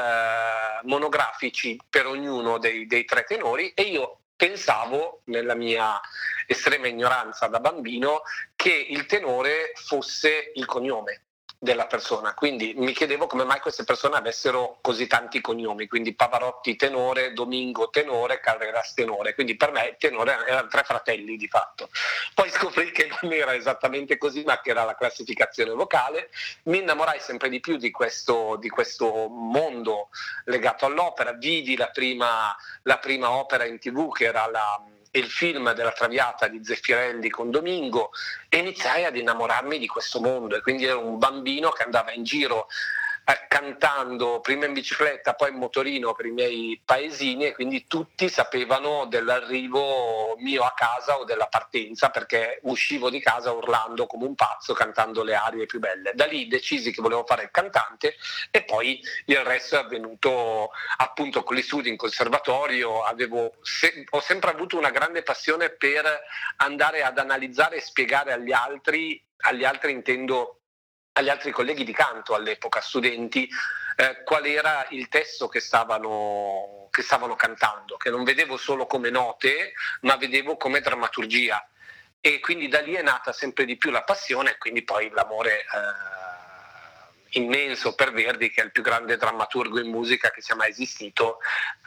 monografici 0.83 1.77
per 1.89 2.05
ognuno 2.05 2.57
dei, 2.57 2.85
dei 2.85 3.03
tre 3.05 3.23
tenori 3.23 3.73
e 3.73 3.83
io 3.83 4.19
pensavo, 4.35 5.21
nella 5.25 5.55
mia 5.55 5.99
estrema 6.47 6.87
ignoranza 6.87 7.47
da 7.47 7.59
bambino, 7.59 8.21
che 8.55 8.71
il 8.71 9.05
tenore 9.05 9.73
fosse 9.75 10.51
il 10.55 10.65
cognome 10.65 11.23
della 11.61 11.87
persona. 11.87 12.33
Quindi 12.33 12.73
mi 12.77 12.93
chiedevo 12.93 13.27
come 13.27 13.43
mai 13.43 13.59
queste 13.59 13.83
persone 13.83 14.15
avessero 14.15 14.77
così 14.79 15.07
tanti 15.07 15.41
cognomi, 15.41 15.87
quindi 15.87 16.13
Pavarotti 16.13 16.77
tenore, 16.77 17.33
Domingo 17.33 17.89
tenore, 17.89 18.39
Carreras 18.39 18.93
tenore. 18.93 19.33
Quindi 19.33 19.57
per 19.57 19.71
me 19.71 19.97
tenore 19.99 20.45
erano 20.47 20.69
tre 20.69 20.83
fratelli 20.83 21.35
di 21.35 21.47
fatto. 21.49 21.89
Poi 22.33 22.49
scoprì 22.49 22.91
che 22.91 23.09
non 23.21 23.33
era 23.33 23.53
esattamente 23.53 24.17
così, 24.17 24.43
ma 24.43 24.61
che 24.61 24.69
era 24.69 24.85
la 24.85 24.95
classificazione 24.95 25.71
vocale. 25.71 26.29
Mi 26.63 26.77
innamorai 26.79 27.19
sempre 27.19 27.49
di 27.49 27.59
più 27.59 27.75
di 27.75 27.91
questo, 27.91 28.55
di 28.55 28.69
questo 28.69 29.27
mondo 29.27 30.09
legato 30.45 30.85
all'opera. 30.85 31.33
Vidi 31.33 31.75
la 31.75 31.89
prima, 31.89 32.55
la 32.83 32.97
prima 32.99 33.31
opera 33.31 33.65
in 33.65 33.79
tv 33.79 34.13
che 34.13 34.25
era 34.25 34.47
la 34.49 34.81
il 35.11 35.25
film 35.25 35.73
della 35.73 35.91
Traviata 35.91 36.47
di 36.47 36.63
Zeffirelli 36.63 37.29
con 37.29 37.49
Domingo 37.49 38.11
e 38.47 38.57
iniziai 38.57 39.05
ad 39.05 39.15
innamorarmi 39.15 39.79
di 39.79 39.87
questo 39.87 40.19
mondo 40.19 40.55
e 40.55 40.61
quindi 40.61 40.85
ero 40.85 41.05
un 41.05 41.17
bambino 41.17 41.69
che 41.71 41.83
andava 41.83 42.11
in 42.11 42.23
giro 42.23 42.67
cantando 43.47 44.39
prima 44.39 44.65
in 44.65 44.73
bicicletta, 44.73 45.35
poi 45.35 45.49
in 45.51 45.57
motorino 45.57 46.13
per 46.13 46.25
i 46.25 46.31
miei 46.31 46.81
paesini 46.83 47.45
e 47.45 47.53
quindi 47.53 47.85
tutti 47.85 48.27
sapevano 48.29 49.05
dell'arrivo 49.05 50.35
mio 50.37 50.63
a 50.63 50.73
casa 50.75 51.19
o 51.19 51.25
della 51.25 51.47
partenza 51.47 52.09
perché 52.09 52.59
uscivo 52.63 53.09
di 53.09 53.19
casa 53.19 53.51
urlando 53.51 54.07
come 54.07 54.25
un 54.25 54.35
pazzo 54.35 54.73
cantando 54.73 55.23
le 55.23 55.35
arie 55.35 55.65
più 55.65 55.79
belle. 55.79 56.13
Da 56.15 56.25
lì 56.25 56.47
decisi 56.47 56.91
che 56.91 57.01
volevo 57.01 57.23
fare 57.25 57.43
il 57.43 57.51
cantante 57.51 58.15
e 58.51 58.63
poi 58.63 58.99
il 59.25 59.39
resto 59.43 59.75
è 59.75 59.79
avvenuto 59.79 60.71
appunto 60.97 61.43
con 61.43 61.55
gli 61.55 61.61
studi 61.61 61.89
in 61.89 61.97
conservatorio. 61.97 63.03
Se- 63.61 64.05
ho 64.09 64.21
sempre 64.21 64.51
avuto 64.51 64.77
una 64.77 64.89
grande 64.89 65.21
passione 65.23 65.69
per 65.69 66.05
andare 66.57 67.03
ad 67.03 67.17
analizzare 67.17 67.77
e 67.77 67.81
spiegare 67.81 68.33
agli 68.33 68.51
altri, 68.51 69.23
agli 69.41 69.63
altri 69.63 69.91
intendo 69.91 70.58
agli 71.19 71.29
altri 71.29 71.51
colleghi 71.51 71.83
di 71.83 71.93
canto 71.93 72.33
all'epoca, 72.33 72.81
studenti, 72.81 73.49
eh, 73.95 74.23
qual 74.23 74.45
era 74.45 74.85
il 74.89 75.07
testo 75.09 75.47
che 75.47 75.59
stavano, 75.59 76.87
che 76.89 77.01
stavano 77.01 77.35
cantando, 77.35 77.97
che 77.97 78.09
non 78.09 78.23
vedevo 78.23 78.57
solo 78.57 78.85
come 78.85 79.09
note, 79.09 79.73
ma 80.01 80.15
vedevo 80.15 80.57
come 80.57 80.79
drammaturgia. 80.79 81.67
E 82.21 82.39
quindi 82.39 82.67
da 82.67 82.81
lì 82.81 82.93
è 82.93 83.01
nata 83.01 83.31
sempre 83.31 83.65
di 83.65 83.77
più 83.77 83.91
la 83.91 84.03
passione 84.03 84.51
e 84.51 84.57
quindi 84.57 84.83
poi 84.83 85.09
l'amore 85.09 85.59
eh, 85.59 87.39
immenso 87.39 87.93
per 87.95 88.11
Verdi, 88.11 88.49
che 88.49 88.61
è 88.61 88.65
il 88.65 88.71
più 88.71 88.81
grande 88.81 89.17
drammaturgo 89.17 89.79
in 89.79 89.89
musica 89.89 90.31
che 90.31 90.41
sia 90.41 90.55
mai 90.55 90.69
esistito, 90.69 91.39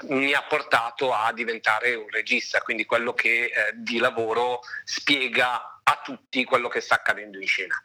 mi 0.08 0.32
ha 0.32 0.42
portato 0.42 1.12
a 1.14 1.32
diventare 1.32 1.94
un 1.94 2.08
regista, 2.08 2.60
quindi 2.60 2.84
quello 2.84 3.14
che 3.14 3.44
eh, 3.44 3.72
di 3.74 3.98
lavoro 3.98 4.60
spiega 4.84 5.80
a 5.82 6.00
tutti 6.02 6.44
quello 6.44 6.68
che 6.68 6.80
sta 6.80 6.94
accadendo 6.94 7.38
in 7.38 7.46
scena. 7.46 7.82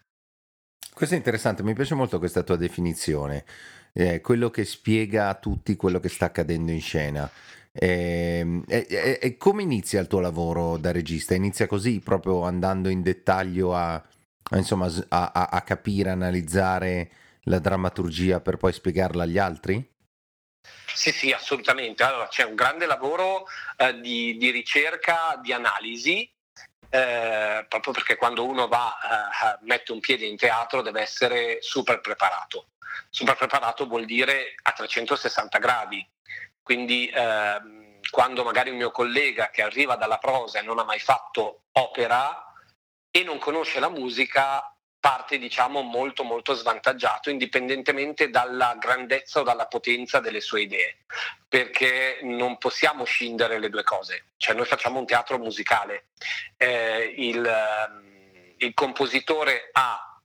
Questo 0.97 1.13
è 1.13 1.19
interessante, 1.19 1.61
mi 1.61 1.75
piace 1.75 1.93
molto 1.93 2.17
questa 2.17 2.41
tua 2.41 2.55
definizione, 2.55 3.45
eh, 3.93 4.19
quello 4.19 4.49
che 4.49 4.65
spiega 4.65 5.29
a 5.29 5.35
tutti 5.35 5.75
quello 5.75 5.99
che 5.99 6.09
sta 6.09 6.25
accadendo 6.25 6.71
in 6.71 6.81
scena. 6.81 7.29
E, 7.71 8.63
e, 8.67 9.19
e, 9.21 9.37
come 9.37 9.61
inizia 9.61 10.01
il 10.01 10.07
tuo 10.07 10.21
lavoro 10.21 10.77
da 10.77 10.91
regista? 10.91 11.35
Inizia 11.35 11.67
così, 11.67 11.99
proprio 11.99 12.41
andando 12.45 12.89
in 12.89 13.03
dettaglio 13.03 13.75
a, 13.75 13.93
a, 13.93 14.57
insomma, 14.57 14.91
a, 15.09 15.31
a 15.51 15.61
capire, 15.61 16.09
analizzare 16.09 17.11
la 17.41 17.59
drammaturgia 17.59 18.39
per 18.39 18.57
poi 18.57 18.73
spiegarla 18.73 19.21
agli 19.21 19.37
altri? 19.37 19.87
Sì, 20.95 21.11
sì, 21.11 21.31
assolutamente. 21.31 22.01
Allora, 22.01 22.27
c'è 22.27 22.43
un 22.43 22.55
grande 22.55 22.87
lavoro 22.87 23.45
eh, 23.77 23.99
di, 24.01 24.35
di, 24.37 24.49
ricerca, 24.49 25.39
di 25.43 25.53
analisi 25.53 26.27
eh, 26.89 27.65
proprio 27.67 27.93
perché 27.93 28.15
quando 28.15 28.45
uno 28.45 28.67
va, 28.67 28.97
eh, 28.97 29.57
mette 29.61 29.91
un 29.91 29.99
piede 29.99 30.25
in 30.25 30.37
teatro 30.37 30.81
deve 30.81 31.01
essere 31.01 31.61
super 31.61 32.01
preparato. 32.01 32.69
Super 33.09 33.35
preparato 33.35 33.87
vuol 33.87 34.05
dire 34.05 34.55
a 34.61 34.71
360 34.71 35.57
gradi, 35.59 36.05
quindi 36.61 37.07
eh, 37.07 37.61
quando 38.09 38.43
magari 38.43 38.69
un 38.69 38.77
mio 38.77 38.91
collega 38.91 39.49
che 39.49 39.61
arriva 39.61 39.95
dalla 39.95 40.17
prosa 40.17 40.59
e 40.59 40.63
non 40.63 40.79
ha 40.79 40.83
mai 40.83 40.99
fatto 40.99 41.63
opera 41.73 42.53
e 43.11 43.23
non 43.23 43.37
conosce 43.39 43.79
la 43.79 43.89
musica 43.89 44.76
parte 45.07 45.37
diciamo 45.37 45.83
molto 45.83 46.25
molto 46.25 46.53
svantaggiato 46.53 47.29
indipendentemente 47.29 48.29
dalla 48.29 48.75
grandezza 48.77 49.39
o 49.39 49.43
dalla 49.43 49.65
potenza 49.65 50.19
delle 50.19 50.41
sue 50.41 50.63
idee 50.63 50.97
perché 51.47 52.19
non 52.23 52.57
possiamo 52.57 53.05
scindere 53.05 53.57
le 53.57 53.69
due 53.69 53.83
cose. 53.83 54.31
Cioè 54.35 54.53
noi 54.53 54.65
facciamo 54.65 54.99
un 54.99 55.05
teatro 55.05 55.37
musicale. 55.37 56.07
Eh, 56.57 57.13
il, 57.19 57.45
ehm, 57.45 58.53
il 58.57 58.73
compositore 58.73 59.69
ha 59.71 60.21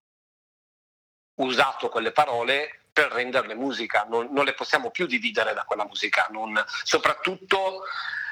usato 1.37 1.89
quelle 1.89 2.11
parole 2.11 2.87
per 2.93 3.13
renderle 3.13 3.55
musica, 3.55 4.05
non, 4.09 4.31
non, 4.33 4.45
le 4.45 4.55
possiamo 4.55 4.91
più 4.91 5.07
dividere 5.07 5.55
da 5.55 5.63
quella 5.63 5.87
musica, 5.87 6.27
non, 6.31 6.61
soprattutto 6.83 7.85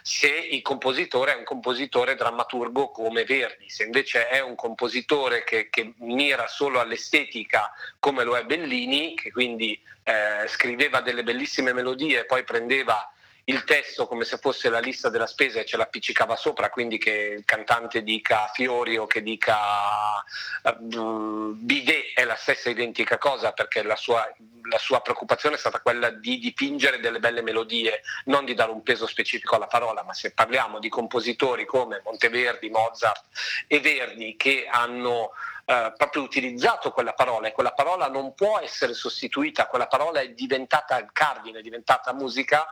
se 0.02 0.28
il 0.28 0.62
compositore 0.62 1.35
è 1.35 1.37
un 1.37 1.45
compositore 1.45 2.14
drammaturgo 2.14 2.90
come 2.90 3.25
Verdi, 3.25 3.69
se 3.69 3.85
invece 3.85 4.28
è 4.28 4.40
un 4.40 4.54
compositore 4.54 5.45
che, 5.45 5.69
che 5.71 5.95
mira 5.99 6.47
solo 6.47 6.80
all'estetica 6.80 7.73
come 7.99 8.25
lo 8.25 8.37
è 8.37 8.45
Bellini, 8.45 9.14
che 9.14 9.30
quindi 9.30 9.80
eh, 10.02 10.47
scriveva 10.49 11.00
delle 11.00 11.23
bellissime 11.23 11.73
melodie 11.73 12.21
e 12.21 12.25
poi 12.25 12.45
prendeva 12.45 13.12
il 13.50 13.64
testo 13.64 14.07
come 14.07 14.25
se 14.25 14.38
fosse 14.38 14.69
la 14.71 14.78
lista 14.78 15.09
della 15.09 15.26
spesa 15.26 15.59
e 15.59 15.64
ce 15.64 15.76
l'appiccicava 15.76 16.37
sopra, 16.37 16.71
quindi 16.71 16.99
che 16.99 17.35
il 17.38 17.45
cantante 17.45 18.02
dica 18.02 18.49
fiori 18.54 18.97
o 18.97 19.07
che 19.07 19.23
dica 19.23 19.59
uh, 20.62 21.54
bidet 21.57 22.14
è 22.14 22.25
la 22.25 22.37
stessa 22.37 22.71
identica 22.71 23.19
cosa 23.19 23.50
perché 23.50 23.83
la 23.83 23.97
sua, 23.97 24.33
la 24.71 24.78
sua, 24.78 25.00
preoccupazione 25.00 25.57
è 25.57 25.59
stata 25.59 25.80
quella 25.80 26.11
di 26.11 26.38
dipingere 26.38 27.00
delle 27.00 27.19
belle 27.19 27.42
melodie, 27.42 28.02
non 28.26 28.45
di 28.45 28.54
dare 28.54 28.71
un 28.71 28.85
peso 28.85 29.07
specifico 29.09 29.57
alla 29.57 29.66
parola, 29.66 30.04
ma 30.04 30.14
se 30.14 30.33
parliamo 30.33 30.78
di 30.78 30.88
compositori 30.88 31.64
come 31.64 32.00
Monteverdi, 32.04 32.71
Mozart 32.71 33.25
e 33.66 33.80
Verdi 33.80 34.37
che 34.37 34.66
hanno 34.71 35.33
Uh, 35.71 35.92
proprio 35.97 36.23
utilizzato 36.23 36.90
quella 36.90 37.12
parola 37.12 37.47
e 37.47 37.52
quella 37.52 37.71
parola 37.71 38.09
non 38.09 38.35
può 38.35 38.59
essere 38.59 38.92
sostituita, 38.92 39.69
quella 39.69 39.87
parola 39.87 40.19
è 40.19 40.30
diventata 40.30 40.99
il 40.99 41.11
cardine, 41.12 41.61
è 41.61 41.62
diventata 41.62 42.12
musica, 42.12 42.66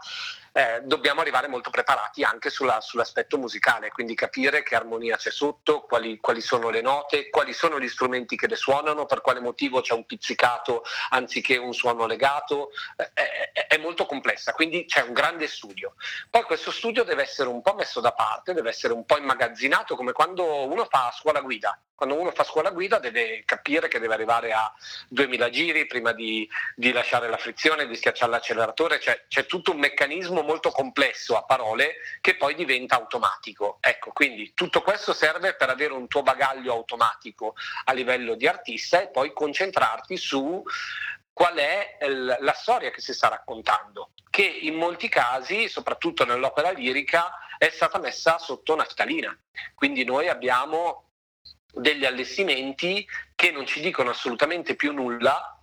eh, 0.52 0.80
dobbiamo 0.84 1.20
arrivare 1.20 1.48
molto 1.48 1.70
preparati 1.70 2.22
anche 2.22 2.50
sulla, 2.50 2.80
sull'aspetto 2.80 3.38
musicale, 3.38 3.90
quindi 3.90 4.14
capire 4.14 4.62
che 4.62 4.74
armonia 4.74 5.16
c'è 5.16 5.30
sotto, 5.30 5.82
quali, 5.82 6.18
quali, 6.18 6.40
sono 6.40 6.70
le 6.70 6.80
note, 6.80 7.30
quali 7.30 7.52
sono 7.52 7.78
gli 7.78 7.88
strumenti 7.88 8.36
che 8.36 8.46
le 8.46 8.56
suonano, 8.56 9.06
per 9.06 9.20
quale 9.20 9.40
motivo 9.40 9.80
c'è 9.80 9.94
un 9.94 10.06
pizzicato 10.06 10.84
anziché 11.10 11.56
un 11.56 11.72
suono 11.72 12.06
legato, 12.06 12.70
eh, 12.96 13.52
è, 13.52 13.66
è, 13.66 13.78
molto 13.78 14.06
complessa, 14.06 14.52
quindi 14.52 14.84
c'è 14.86 15.02
un 15.02 15.12
grande 15.12 15.46
studio. 15.46 15.94
Poi 16.30 16.42
questo 16.42 16.70
studio 16.70 17.04
deve 17.04 17.22
essere 17.22 17.48
un 17.48 17.62
po' 17.62 17.74
messo 17.74 18.00
da 18.00 18.12
parte, 18.12 18.54
deve 18.54 18.70
essere 18.70 18.92
un 18.92 19.04
po' 19.04 19.18
immagazzinato 19.18 19.96
come 19.96 20.12
quando 20.12 20.66
uno 20.66 20.86
fa 20.86 21.12
scuola 21.14 21.40
guida. 21.40 21.78
Quando 21.98 22.14
uno 22.14 22.30
fa 22.30 22.44
scuola 22.44 22.70
guida 22.70 23.00
deve 23.00 23.42
capire 23.44 23.88
che 23.88 23.98
deve 23.98 24.14
arrivare 24.14 24.52
a 24.52 24.72
2000 25.08 25.50
giri 25.50 25.86
prima 25.86 26.12
di, 26.12 26.48
di 26.76 26.92
lasciare 26.92 27.28
la 27.28 27.36
frizione, 27.36 27.88
di 27.88 27.96
schiacciare 27.96 28.30
l'acceleratore, 28.30 29.00
cioè, 29.00 29.24
c'è 29.26 29.46
tutto 29.46 29.72
un 29.72 29.80
meccanismo 29.80 30.37
molto 30.42 30.70
complesso 30.70 31.36
a 31.36 31.44
parole 31.44 31.96
che 32.20 32.36
poi 32.36 32.54
diventa 32.54 32.96
automatico. 32.96 33.78
Ecco, 33.80 34.12
quindi 34.12 34.52
tutto 34.54 34.82
questo 34.82 35.12
serve 35.12 35.54
per 35.54 35.70
avere 35.70 35.92
un 35.92 36.08
tuo 36.08 36.22
bagaglio 36.22 36.72
automatico 36.72 37.54
a 37.84 37.92
livello 37.92 38.34
di 38.34 38.46
artista 38.46 39.00
e 39.00 39.08
poi 39.08 39.32
concentrarti 39.32 40.16
su 40.16 40.62
qual 41.32 41.54
è 41.54 41.98
la 42.40 42.52
storia 42.52 42.90
che 42.90 43.00
si 43.00 43.14
sta 43.14 43.28
raccontando, 43.28 44.10
che 44.28 44.42
in 44.42 44.74
molti 44.74 45.08
casi, 45.08 45.68
soprattutto 45.68 46.24
nell'opera 46.24 46.70
lirica, 46.70 47.32
è 47.58 47.68
stata 47.70 47.98
messa 47.98 48.38
sotto 48.38 48.74
naftalina. 48.74 49.36
Quindi 49.74 50.04
noi 50.04 50.28
abbiamo 50.28 51.10
degli 51.72 52.04
allestimenti 52.04 53.06
che 53.36 53.52
non 53.52 53.66
ci 53.66 53.80
dicono 53.80 54.10
assolutamente 54.10 54.74
più 54.74 54.92
nulla 54.92 55.57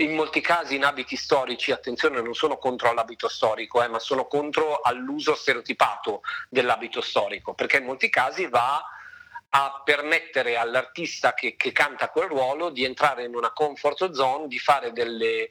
in 0.00 0.14
molti 0.14 0.40
casi 0.40 0.76
in 0.76 0.84
abiti 0.84 1.16
storici, 1.16 1.72
attenzione, 1.72 2.20
non 2.20 2.34
sono 2.34 2.58
contro 2.58 2.92
l'abito 2.92 3.28
storico, 3.28 3.82
eh, 3.82 3.88
ma 3.88 3.98
sono 3.98 4.26
contro 4.26 4.80
all'uso 4.80 5.34
stereotipato 5.34 6.22
dell'abito 6.48 7.00
storico, 7.00 7.54
perché 7.54 7.78
in 7.78 7.84
molti 7.84 8.08
casi 8.08 8.46
va 8.46 8.82
a 9.50 9.82
permettere 9.84 10.56
all'artista 10.56 11.34
che, 11.34 11.56
che 11.56 11.72
canta 11.72 12.10
quel 12.10 12.28
ruolo 12.28 12.70
di 12.70 12.84
entrare 12.84 13.24
in 13.24 13.34
una 13.34 13.52
comfort 13.52 14.12
zone, 14.12 14.46
di 14.46 14.58
fare 14.58 14.92
delle 14.92 15.50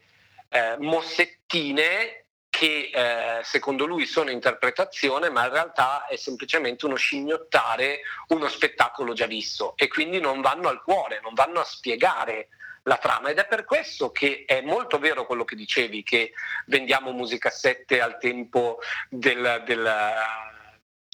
eh, 0.50 0.76
mossettine 0.80 2.26
che 2.50 2.90
eh, 2.94 3.44
secondo 3.44 3.86
lui 3.86 4.06
sono 4.06 4.32
interpretazione, 4.32 5.30
ma 5.30 5.46
in 5.46 5.52
realtà 5.52 6.08
è 6.08 6.16
semplicemente 6.16 6.86
uno 6.86 6.96
scimmiottare 6.96 8.00
uno 8.30 8.48
spettacolo 8.48 9.14
già 9.14 9.26
visto 9.26 9.74
e 9.76 9.88
quindi 9.88 10.20
non 10.20 10.42
vanno 10.42 10.70
al 10.70 10.82
cuore, 10.82 11.20
non 11.22 11.34
vanno 11.34 11.60
a 11.60 11.66
spiegare 11.66 12.48
la 12.88 12.98
trama. 12.98 13.30
Ed 13.30 13.38
è 13.38 13.46
per 13.46 13.66
questo 13.66 14.12
che 14.12 14.44
è 14.46 14.62
molto 14.62 14.98
vero 14.98 15.26
quello 15.26 15.46
che 15.46 15.56
dicevi 15.56 16.04
che 16.04 16.34
vendiamo 16.66 17.12
musicassette 17.12 18.02
al 18.02 18.18
tempo 18.18 18.80
del, 19.10 19.64
del, 19.66 19.94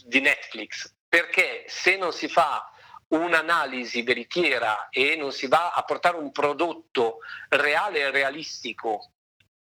di 0.06 0.22
Netflix. 0.22 0.94
Perché 1.08 1.66
se 1.68 1.98
non 1.98 2.14
si 2.14 2.28
fa 2.28 2.72
un'analisi 3.08 4.02
veritiera 4.02 4.88
e 4.90 5.16
non 5.16 5.32
si 5.32 5.48
va 5.48 5.72
a 5.72 5.84
portare 5.84 6.18
un 6.18 6.32
prodotto 6.32 7.20
reale 7.50 8.00
e 8.00 8.12
realistico 8.12 9.10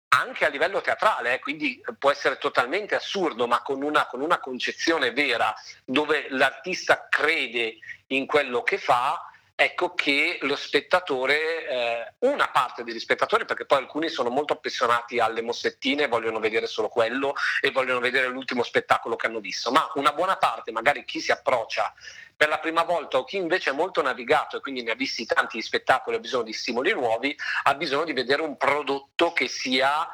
anche 0.10 0.46
a 0.46 0.50
livello 0.50 0.82
teatrale, 0.82 1.36
eh, 1.36 1.40
quindi 1.40 1.82
può 2.00 2.10
essere 2.10 2.38
totalmente 2.38 2.96
assurdo, 2.96 3.48
ma 3.48 3.62
con 3.62 3.84
una, 3.84 4.08
con 4.08 4.22
una 4.22 4.40
concezione 4.40 5.12
vera 5.12 5.54
dove 5.86 6.28
l'artista 6.30 7.08
crede 7.08 7.78
in 8.08 8.26
quello 8.26 8.64
che 8.64 8.80
fa, 8.80 9.29
ecco 9.62 9.94
che 9.94 10.38
lo 10.44 10.56
spettatore, 10.56 11.68
eh, 11.68 12.14
una 12.20 12.48
parte 12.50 12.86
degli 12.86 12.98
spettatori, 12.98 13.44
perché 13.44 13.66
poi 13.66 13.80
alcuni 13.80 14.08
sono 14.08 14.30
molto 14.30 14.54
appassionati 14.54 15.20
alle 15.20 15.42
mossettine, 15.42 16.08
vogliono 16.08 16.40
vedere 16.40 16.66
solo 16.66 16.88
quello 16.88 17.34
e 17.60 17.70
vogliono 17.72 18.00
vedere 18.00 18.28
l'ultimo 18.28 18.64
spettacolo 18.64 19.18
che 19.18 19.28
hanno 19.28 19.42
visto, 19.42 19.70
ma 19.70 19.92
una 19.96 20.14
buona 20.14 20.38
parte, 20.38 20.72
magari 20.72 21.04
chi 21.04 21.20
si 21.20 21.34
approccia 21.34 21.94
per 22.38 22.48
la 22.48 22.60
prima 22.60 22.84
volta 22.84 23.18
o 23.18 23.26
chi 23.26 23.36
invece 23.36 23.72
è 23.72 23.74
molto 23.74 24.02
navigato 24.02 24.56
e 24.56 24.62
quindi 24.62 24.82
ne 24.82 24.92
ha 24.92 24.96
visti 24.96 25.26
tanti 25.26 25.62
spettacoli 25.62 26.16
e 26.16 26.20
ha 26.20 26.22
bisogno 26.22 26.44
di 26.44 26.54
stimoli 26.54 26.94
nuovi, 26.94 27.38
ha 27.64 27.76
bisogno 27.76 28.06
di 28.06 28.14
vedere 28.14 28.42
un 28.42 28.56
prodotto 28.56 29.34
che 29.34 29.50
sia 29.50 30.08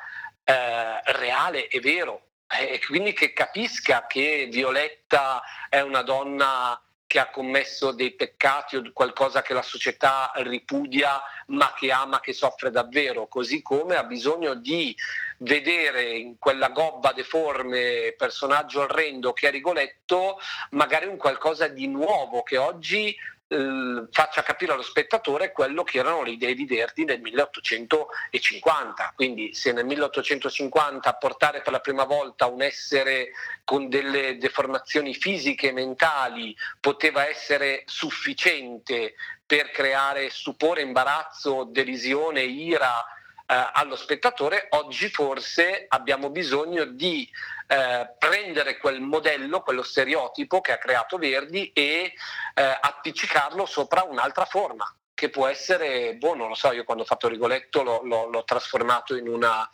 eh, 0.43 1.01
reale 1.03 1.67
e 1.67 1.79
vero. 1.81 2.29
Eh, 2.47 2.73
e 2.73 2.79
quindi 2.83 3.13
che 3.13 3.31
capisca 3.31 4.07
che 4.07 4.47
Violetta 4.49 5.43
è 5.69 5.81
una 5.81 6.01
donna 6.01 6.79
che 7.07 7.19
ha 7.19 7.29
commesso 7.29 7.91
dei 7.91 8.13
peccati 8.15 8.75
o 8.75 8.91
qualcosa 8.91 9.41
che 9.41 9.53
la 9.53 9.61
società 9.61 10.31
ripudia 10.35 11.21
ma 11.47 11.73
che 11.75 11.91
ama, 11.91 12.19
che 12.19 12.33
soffre 12.33 12.71
davvero, 12.71 13.27
così 13.27 13.61
come 13.61 13.95
ha 13.95 14.03
bisogno 14.03 14.55
di 14.55 14.95
vedere 15.37 16.11
in 16.11 16.37
quella 16.39 16.69
gobba 16.69 17.11
deforme 17.11 18.13
personaggio 18.17 18.81
orrendo 18.81 19.33
che 19.33 19.49
è 19.49 19.51
Rigoletto 19.51 20.39
magari 20.71 21.05
un 21.05 21.17
qualcosa 21.17 21.67
di 21.67 21.87
nuovo 21.87 22.41
che 22.41 22.57
oggi 22.57 23.15
eh, 23.47 24.07
faccia 24.11 24.41
capire 24.41 24.73
allo 24.73 24.81
spettatore 24.81 25.51
quello 25.51 25.83
che 25.83 25.99
erano 25.99 26.23
le 26.23 26.31
idee 26.31 26.55
di 26.55 26.65
Verdi 26.65 27.05
nel 27.05 27.21
1850. 27.21 29.13
Quindi 29.15 29.53
se 29.53 29.71
nel 29.71 29.85
1850 29.85 31.13
portare 31.15 31.61
per 31.61 31.71
la 31.71 31.79
prima 31.79 32.05
volta 32.05 32.47
un 32.47 32.61
essere 32.61 33.31
con 33.63 33.87
delle 33.89 34.37
deformazioni 34.37 35.13
fisiche 35.13 35.69
e 35.69 35.73
mentali 35.73 36.55
poteva 36.79 37.27
essere 37.27 37.83
sufficiente 37.85 39.13
per 39.45 39.69
creare 39.69 40.29
stupore, 40.29 40.81
imbarazzo, 40.81 41.65
derisione, 41.65 42.41
ira, 42.41 43.05
allo 43.47 43.95
spettatore, 43.95 44.67
oggi 44.71 45.09
forse 45.09 45.85
abbiamo 45.87 46.29
bisogno 46.29 46.85
di 46.85 47.29
eh, 47.67 48.15
prendere 48.17 48.77
quel 48.77 49.01
modello, 49.01 49.61
quello 49.61 49.83
stereotipo 49.83 50.61
che 50.61 50.71
ha 50.71 50.77
creato 50.77 51.17
Verdi 51.17 51.71
e 51.71 52.13
eh, 52.53 52.79
appiccicarlo 52.81 53.65
sopra 53.65 54.03
un'altra 54.03 54.45
forma 54.45 54.91
che 55.13 55.29
può 55.29 55.47
essere, 55.47 56.15
boh, 56.15 56.35
non 56.35 56.49
lo 56.49 56.55
so, 56.55 56.71
io 56.71 56.83
quando 56.83 57.03
ho 57.03 57.05
fatto 57.05 57.27
Rigoletto 57.27 57.83
l'ho, 57.83 58.01
l'ho, 58.03 58.25
l'ho 58.27 58.43
trasformato 58.43 59.15
in, 59.15 59.29
una, 59.29 59.69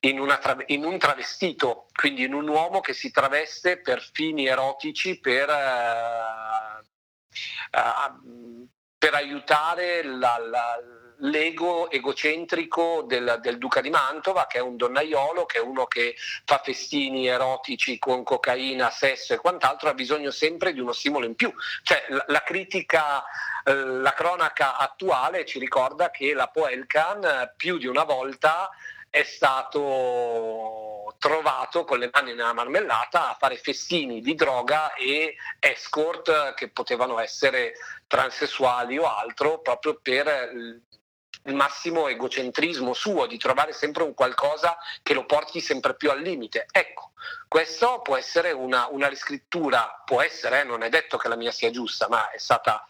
in, 0.00 0.20
una 0.20 0.36
tra, 0.38 0.56
in, 0.66 0.84
un 0.84 0.98
travestito, 0.98 1.86
quindi 1.94 2.24
in 2.24 2.34
un 2.34 2.46
uomo 2.46 2.80
che 2.80 2.92
si 2.92 3.10
traveste 3.10 3.80
per 3.80 4.02
fini 4.12 4.46
erotici, 4.46 5.18
per, 5.18 5.48
uh, 5.48 6.84
uh, 7.78 8.68
per 8.98 9.14
aiutare 9.14 10.02
la, 10.02 10.38
la 10.38 10.78
l'ego 11.18 11.90
egocentrico 11.90 13.04
del, 13.06 13.38
del, 13.40 13.58
Duca 13.58 13.80
di 13.80 13.90
Mantova, 13.90 14.46
che 14.46 14.58
è 14.58 14.60
un 14.60 14.76
donnaiolo, 14.76 15.46
che 15.46 15.58
è 15.58 15.60
uno 15.60 15.86
che 15.86 16.14
fa 16.44 16.60
festini 16.62 17.26
erotici 17.26 17.98
con 17.98 18.22
cocaina, 18.22 18.90
sesso 18.90 19.34
e 19.34 19.38
quant'altro, 19.38 19.88
ha 19.88 19.94
bisogno 19.94 20.30
sempre 20.30 20.72
di 20.72 20.80
uno 20.80 20.92
stimolo 20.92 21.26
in 21.26 21.34
più. 21.34 21.52
Cioè, 21.82 22.06
la, 22.08 22.24
la 22.28 22.42
critica, 22.42 23.24
eh, 23.64 23.74
la 23.74 24.12
cronaca 24.12 24.76
attuale 24.76 25.44
ci 25.44 25.58
ricorda 25.58 26.10
che 26.10 26.34
la 26.34 26.48
Poelcan 26.48 27.24
eh, 27.24 27.52
più 27.56 27.78
di 27.78 27.86
una 27.86 28.04
volta 28.04 28.70
è 29.08 29.22
stato 29.22 31.14
trovato 31.18 31.84
con 31.84 31.98
le 31.98 32.10
mani 32.12 32.34
nella 32.34 32.52
marmellata 32.52 33.30
a 33.30 33.36
fare 33.38 33.56
festini 33.56 34.20
di 34.20 34.34
droga 34.34 34.94
e 34.94 35.36
escort 35.58 36.52
che 36.54 36.68
potevano 36.68 37.18
essere 37.18 37.74
transessuali 38.06 38.98
o 38.98 39.06
altro 39.06 39.60
proprio 39.60 39.98
per 40.02 40.82
il 41.46 41.54
massimo 41.54 42.08
egocentrismo 42.08 42.92
suo, 42.92 43.26
di 43.26 43.38
trovare 43.38 43.72
sempre 43.72 44.02
un 44.02 44.14
qualcosa 44.14 44.76
che 45.02 45.14
lo 45.14 45.24
porti 45.26 45.60
sempre 45.60 45.94
più 45.94 46.10
al 46.10 46.20
limite. 46.20 46.66
Ecco, 46.70 47.12
questo 47.48 48.00
può 48.02 48.16
essere 48.16 48.52
una, 48.52 48.88
una 48.90 49.08
riscrittura, 49.08 50.02
può 50.04 50.20
essere, 50.22 50.60
eh, 50.60 50.64
non 50.64 50.82
è 50.82 50.88
detto 50.88 51.16
che 51.16 51.28
la 51.28 51.36
mia 51.36 51.52
sia 51.52 51.70
giusta, 51.70 52.08
ma 52.08 52.30
è 52.30 52.38
stata 52.38 52.86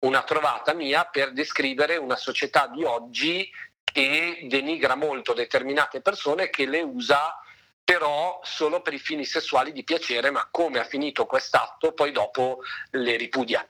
una 0.00 0.22
trovata 0.22 0.74
mia 0.74 1.04
per 1.04 1.32
descrivere 1.32 1.96
una 1.96 2.16
società 2.16 2.66
di 2.66 2.84
oggi 2.84 3.50
che 3.82 4.46
denigra 4.48 4.94
molto 4.94 5.32
determinate 5.32 6.00
persone, 6.00 6.50
che 6.50 6.66
le 6.66 6.82
usa 6.82 7.38
però 7.82 8.40
solo 8.42 8.80
per 8.80 8.94
i 8.94 8.98
fini 8.98 9.24
sessuali 9.24 9.72
di 9.72 9.84
piacere, 9.84 10.30
ma 10.30 10.48
come 10.50 10.78
ha 10.78 10.84
finito 10.84 11.26
quest'atto, 11.26 11.92
poi 11.92 12.12
dopo 12.12 12.60
le 12.90 13.16
ripudia 13.16 13.66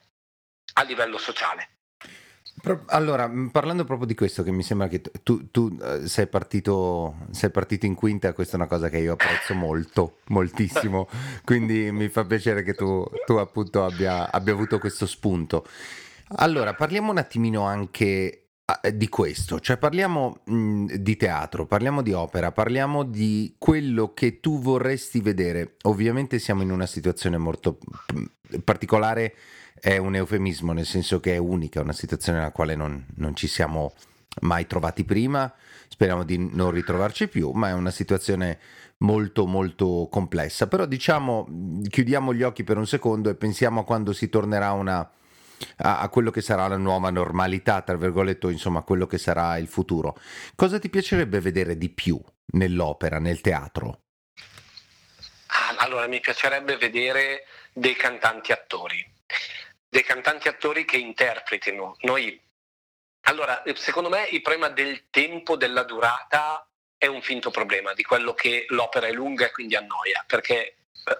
a 0.73 0.83
livello 0.83 1.17
sociale. 1.17 1.74
Allora, 2.87 3.31
parlando 3.51 3.83
proprio 3.83 4.07
di 4.07 4.15
questo, 4.15 4.41
che 4.41 4.51
mi 4.51 4.63
sembra 4.63 4.87
che 4.87 5.01
tu, 5.23 5.51
tu 5.51 5.77
uh, 5.79 6.05
sei, 6.05 6.27
partito, 6.27 7.15
sei, 7.31 7.49
partito, 7.51 7.85
in 7.85 7.93
quinta, 7.93 8.33
questa 8.33 8.53
è 8.53 8.55
una 8.59 8.67
cosa 8.67 8.89
che 8.89 8.97
io 8.97 9.13
apprezzo 9.13 9.53
molto, 9.53 10.17
moltissimo, 10.27 11.07
quindi 11.45 11.91
mi 11.91 12.09
fa 12.09 12.25
piacere 12.25 12.63
che 12.63 12.73
tu, 12.73 13.05
tu 13.25 13.33
appunto 13.33 13.85
abbia, 13.85 14.31
abbia, 14.31 14.53
avuto 14.53 14.79
questo 14.79 15.05
spunto. 15.05 15.65
Allora, 16.37 16.73
parliamo 16.73 17.11
un 17.11 17.17
attimino 17.17 17.63
anche 17.63 18.44
uh, 18.65 18.89
di 18.91 19.09
questo, 19.09 19.59
cioè 19.59 19.77
parliamo 19.77 20.41
mh, 20.43 20.95
di 20.95 21.15
teatro, 21.17 21.65
parliamo 21.65 22.01
di 22.01 22.13
opera, 22.13 22.51
parliamo 22.51 23.03
di 23.03 23.55
quello 23.57 24.13
che 24.13 24.39
tu 24.39 24.59
vorresti 24.59 25.21
vedere. 25.21 25.75
Ovviamente 25.83 26.39
siamo 26.39 26.61
in 26.61 26.71
una 26.71 26.85
situazione 26.85 27.37
molto 27.37 27.77
particolare 28.63 29.35
è 29.79 29.97
un 29.97 30.15
eufemismo, 30.15 30.71
nel 30.71 30.85
senso 30.85 31.19
che 31.19 31.33
è 31.33 31.37
unica, 31.37 31.81
una 31.81 31.93
situazione 31.93 32.39
nella 32.39 32.51
quale 32.51 32.75
non, 32.75 33.05
non 33.17 33.35
ci 33.35 33.47
siamo 33.47 33.93
mai 34.41 34.65
trovati 34.67 35.03
prima, 35.03 35.53
speriamo 35.87 36.23
di 36.23 36.37
non 36.37 36.71
ritrovarci 36.71 37.27
più, 37.27 37.51
ma 37.51 37.69
è 37.69 37.73
una 37.73 37.91
situazione 37.91 38.59
molto 38.97 39.45
molto 39.45 40.07
complessa. 40.09 40.67
Però 40.67 40.85
diciamo, 40.85 41.47
chiudiamo 41.87 42.33
gli 42.33 42.43
occhi 42.43 42.63
per 42.63 42.77
un 42.77 42.87
secondo 42.87 43.29
e 43.29 43.35
pensiamo 43.35 43.81
a 43.81 43.85
quando 43.85 44.13
si 44.13 44.29
tornerà 44.29 44.71
una, 44.71 45.07
a, 45.77 45.99
a, 45.99 46.09
quello 46.09 46.31
che 46.31 46.41
sarà 46.41 46.67
la 46.67 46.77
nuova 46.77 47.09
normalità, 47.09 47.81
tra 47.81 47.97
virgolette, 47.97 48.47
insomma, 48.47 48.81
quello 48.83 49.07
che 49.07 49.17
sarà 49.17 49.57
il 49.57 49.67
futuro. 49.67 50.17
Cosa 50.55 50.79
ti 50.79 50.89
piacerebbe 50.89 51.39
vedere 51.39 51.77
di 51.77 51.89
più 51.89 52.19
nell'opera, 52.53 53.19
nel 53.19 53.41
teatro? 53.41 54.01
Ah, 55.47 55.75
allora, 55.77 56.07
mi 56.07 56.19
piacerebbe 56.19 56.77
vedere 56.77 57.43
dei 57.73 57.95
cantanti 57.95 58.51
attori 58.51 59.13
dei 59.95 60.03
cantanti 60.03 60.49
attori 60.49 60.83
che 60.83 60.97
interpretino. 60.97 61.95
Noi, 62.01 62.37
allora, 63.27 63.63
secondo 63.75 64.09
me 64.09 64.27
il 64.31 64.41
problema 64.41 64.67
del 64.67 65.05
tempo, 65.09 65.55
della 65.55 65.83
durata, 65.83 66.67
è 66.97 67.07
un 67.07 67.21
finto 67.21 67.49
problema 67.49 67.93
di 67.93 68.03
quello 68.03 68.33
che 68.33 68.65
l'opera 68.69 69.07
è 69.07 69.13
lunga 69.13 69.45
e 69.45 69.51
quindi 69.51 69.77
annoia, 69.77 70.21
perché 70.27 70.74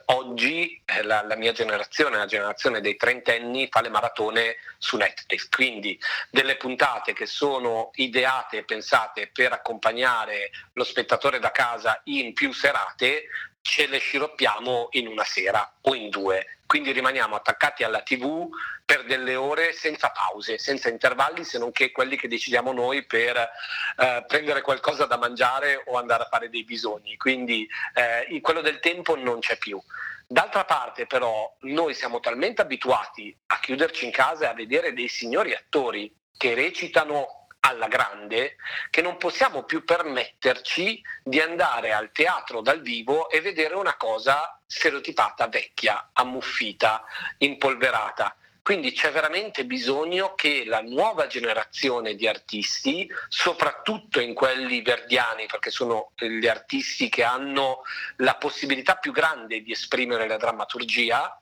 oggi 0.05 0.81
eh, 0.85 1.03
la, 1.03 1.23
la, 1.23 1.35
mia 1.35 1.51
generazione, 1.51 2.17
la 2.17 2.25
generazione 2.25 2.81
dei 2.81 2.95
trentenni, 2.95 3.67
fa 3.69 3.81
le 3.81 3.89
maratone 3.89 4.55
su 4.77 4.97
Netflix, 4.97 5.47
quindi 5.49 5.99
delle 6.29 6.57
puntate 6.57 7.13
che 7.13 7.25
sono 7.25 7.91
ideate 7.95 8.57
e 8.57 8.63
pensate 8.63 9.29
per 9.31 9.51
accompagnare 9.51 10.51
lo 10.73 10.83
spettatore 10.83 11.39
da 11.39 11.51
casa 11.51 12.01
in 12.05 12.33
più 12.33 12.51
serate, 12.51 13.25
ce 13.61 13.87
le 13.87 13.97
sciroppiamo 13.97 14.89
in 14.91 15.07
una 15.07 15.23
sera 15.23 15.71
o 15.81 15.95
in 15.95 16.09
due. 16.09 16.54
Quindi 16.65 16.91
rimaniamo 16.91 17.35
attaccati 17.35 17.83
alla 17.83 18.01
TV 18.01 18.47
per 18.83 19.05
delle 19.05 19.35
ore 19.35 19.71
senza 19.71 20.09
pause, 20.09 20.57
senza 20.57 20.89
intervalli, 20.89 21.43
se 21.43 21.59
non 21.59 21.71
che 21.71 21.91
quelli 21.91 22.17
che 22.17 22.27
decidiamo 22.27 22.73
noi 22.73 23.05
per 23.05 23.37
eh, 23.37 24.23
prendere 24.27 24.61
qualcosa 24.61 25.05
da 25.05 25.17
mangiare 25.17 25.83
o 25.85 25.97
andare 25.97 26.23
a 26.23 26.27
fare 26.27 26.49
dei 26.49 26.63
bisogni. 26.63 27.17
Quindi 27.17 27.67
eh, 27.93 28.39
quello 28.41 28.61
del 28.61 28.79
tempo 28.79 29.15
non 29.15 29.39
c'è 29.39 29.57
più. 29.57 29.81
D'altra 30.27 30.65
parte 30.65 31.05
però 31.05 31.55
noi 31.61 31.93
siamo 31.93 32.19
talmente 32.19 32.63
abituati 32.63 33.35
a 33.47 33.59
chiuderci 33.59 34.05
in 34.05 34.11
casa 34.11 34.45
e 34.45 34.47
a 34.47 34.53
vedere 34.53 34.93
dei 34.93 35.07
signori 35.07 35.53
attori 35.53 36.11
che 36.35 36.55
recitano 36.55 37.44
alla 37.65 37.87
grande 37.87 38.57
che 38.91 39.01
non 39.01 39.17
possiamo 39.17 39.63
più 39.63 39.83
permetterci 39.83 41.01
di 41.23 41.39
andare 41.39 41.93
al 41.93 42.11
teatro 42.11 42.61
dal 42.61 42.81
vivo 42.81 43.29
e 43.29 43.41
vedere 43.41 43.73
una 43.73 43.95
cosa 43.95 44.59
stereotipata, 44.67 45.47
vecchia, 45.47 46.11
ammuffita, 46.13 47.03
impolverata. 47.39 48.35
Quindi 48.61 48.93
c'è 48.93 49.11
veramente 49.11 49.65
bisogno 49.65 50.33
che 50.33 50.63
la 50.65 50.81
nuova 50.81 51.27
generazione 51.27 52.15
di 52.15 52.27
artisti, 52.27 53.07
soprattutto 53.27 54.19
in 54.19 54.33
quelli 54.33 54.81
verdiani, 54.81 55.45
perché 55.45 55.69
sono 55.69 56.11
gli 56.15 56.47
artisti 56.47 57.09
che 57.09 57.23
hanno 57.23 57.81
la 58.17 58.35
possibilità 58.35 58.95
più 58.95 59.11
grande 59.11 59.61
di 59.61 59.71
esprimere 59.71 60.27
la 60.27 60.37
drammaturgia, 60.37 61.39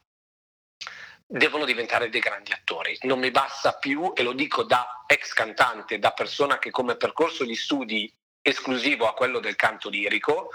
devono 1.37 1.65
diventare 1.65 2.09
dei 2.09 2.21
grandi 2.21 2.51
attori. 2.51 2.95
Non 3.01 3.17
mi 3.17 3.31
basta 3.31 3.73
più, 3.73 4.13
e 4.15 4.21
lo 4.21 4.33
dico 4.33 4.63
da 4.63 5.03
ex 5.07 5.33
cantante, 5.33 5.97
da 5.97 6.11
persona 6.11 6.59
che 6.59 6.69
come 6.69 6.95
percorso 6.95 7.43
di 7.43 7.55
studi 7.55 8.13
esclusivo 8.43 9.08
a 9.08 9.13
quello 9.13 9.39
del 9.39 9.56
canto 9.56 9.89
lirico, 9.89 10.51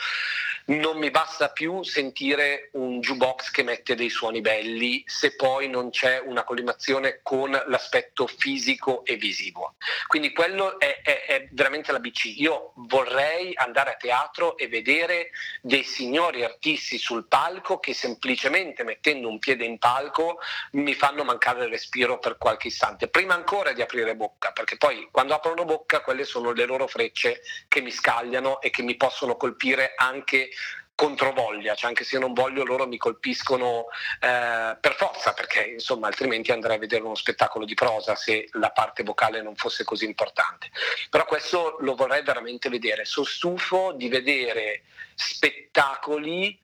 non 0.68 0.98
mi 0.98 1.10
basta 1.10 1.48
più 1.48 1.82
sentire 1.82 2.68
un 2.72 3.00
jukebox 3.00 3.50
che 3.50 3.62
mette 3.62 3.94
dei 3.94 4.10
suoni 4.10 4.42
belli 4.42 5.02
se 5.06 5.34
poi 5.34 5.66
non 5.68 5.88
c'è 5.88 6.20
una 6.22 6.44
collimazione 6.44 7.20
con 7.22 7.50
l'aspetto 7.50 8.26
fisico 8.26 9.02
e 9.04 9.16
visivo. 9.16 9.76
Quindi 10.06 10.32
quello 10.32 10.78
è, 10.78 11.00
è, 11.02 11.24
è 11.24 11.48
veramente 11.52 11.90
la 11.90 12.00
BC. 12.00 12.38
Io 12.38 12.72
vorrei 12.74 13.52
andare 13.54 13.92
a 13.92 13.96
teatro 13.96 14.58
e 14.58 14.68
vedere 14.68 15.30
dei 15.62 15.84
signori 15.84 16.44
artisti 16.44 16.98
sul 16.98 17.26
palco 17.26 17.78
che 17.78 17.94
semplicemente 17.94 18.84
mettendo 18.84 19.28
un 19.28 19.38
piede 19.38 19.64
in 19.64 19.78
palco 19.78 20.38
mi 20.72 20.92
fanno 20.92 21.24
mancare 21.24 21.64
il 21.64 21.70
respiro 21.70 22.18
per 22.18 22.36
qualche 22.36 22.68
istante, 22.68 23.08
prima 23.08 23.32
ancora 23.32 23.72
di 23.72 23.80
aprire 23.80 24.14
bocca, 24.14 24.52
perché 24.52 24.76
poi 24.76 25.08
quando 25.10 25.32
aprono 25.32 25.64
bocca 25.64 26.02
quelle 26.02 26.24
sono 26.24 26.52
le 26.52 26.66
loro 26.66 26.86
frecce 26.86 27.40
che 27.68 27.77
mi 27.80 27.90
scagliano 27.90 28.60
e 28.60 28.70
che 28.70 28.82
mi 28.82 28.96
possono 28.96 29.36
colpire 29.36 29.94
anche 29.96 30.50
controvoglia, 30.98 31.76
cioè 31.76 31.90
anche 31.90 32.02
se 32.02 32.16
io 32.16 32.20
non 32.20 32.32
voglio 32.32 32.64
loro 32.64 32.84
mi 32.88 32.96
colpiscono 32.96 33.84
eh, 34.20 34.76
per 34.80 34.96
forza 34.96 35.32
perché 35.32 35.60
insomma 35.60 36.08
altrimenti 36.08 36.50
andrei 36.50 36.74
a 36.74 36.80
vedere 36.80 37.04
uno 37.04 37.14
spettacolo 37.14 37.64
di 37.64 37.74
prosa 37.74 38.16
se 38.16 38.48
la 38.54 38.70
parte 38.70 39.04
vocale 39.04 39.40
non 39.40 39.54
fosse 39.54 39.84
così 39.84 40.06
importante. 40.06 40.70
Però 41.08 41.24
questo 41.24 41.76
lo 41.82 41.94
vorrei 41.94 42.24
veramente 42.24 42.68
vedere, 42.68 43.04
sono 43.04 43.26
stufo 43.26 43.92
di 43.92 44.08
vedere 44.08 44.82
spettacoli 45.14 46.58